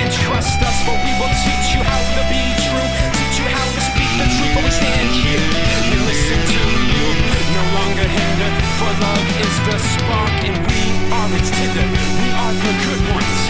And 0.00 0.08
trust 0.26 0.58
us, 0.58 0.78
for 0.84 0.96
we 1.04 1.12
will 1.20 1.34
teach 1.44 1.68
you 1.76 1.80
how 1.84 2.00
to 2.16 2.22
be 2.32 2.42
true. 2.66 2.88
Teach 3.14 3.36
you 3.40 3.46
how 3.48 3.66
to 3.76 3.80
speak 3.92 4.10
the 4.18 4.26
truth, 4.34 4.52
but 4.56 4.62
we 4.66 4.72
stand 4.72 5.08
here. 5.22 5.44
We 5.90 5.96
listen 6.08 6.38
to 6.40 6.60
you, 6.90 7.06
no 7.54 7.64
longer 7.78 8.06
hindered. 8.08 8.56
For 8.80 8.92
love 9.04 9.26
is 9.44 9.56
the 9.68 9.76
spark, 9.78 10.36
and 10.48 10.56
we 10.66 10.80
are 11.14 11.30
its 11.38 11.50
tinder. 11.52 11.86
We 12.20 12.28
are 12.42 12.54
the 12.58 12.74
good 12.84 13.02
ones, 13.14 13.40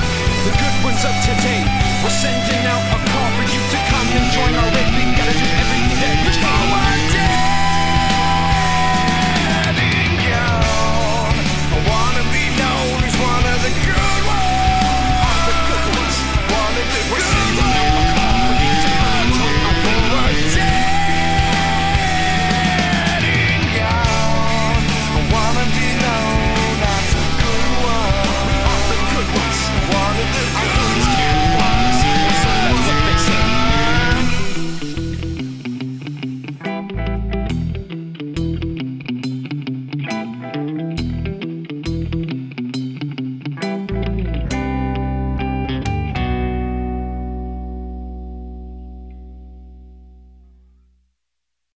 the 0.45 0.53
good 0.53 0.77
ones 0.85 1.03
of 1.09 1.14
today. 1.25 1.62
We're 2.03 2.12
sending 2.12 2.64
out 2.68 2.85
a 2.93 2.99
call 3.09 3.29
for 3.39 3.47
you 3.49 3.61
to 3.72 3.79
come 3.89 4.09
and 4.18 4.27
join 4.37 4.53
our 4.53 4.70
way. 4.75 4.85
We 4.99 5.03
gotta 5.16 5.33
do 5.33 5.47
everything 5.62 5.99
that 6.03 6.16
we 6.27 6.31
can. 7.14 7.43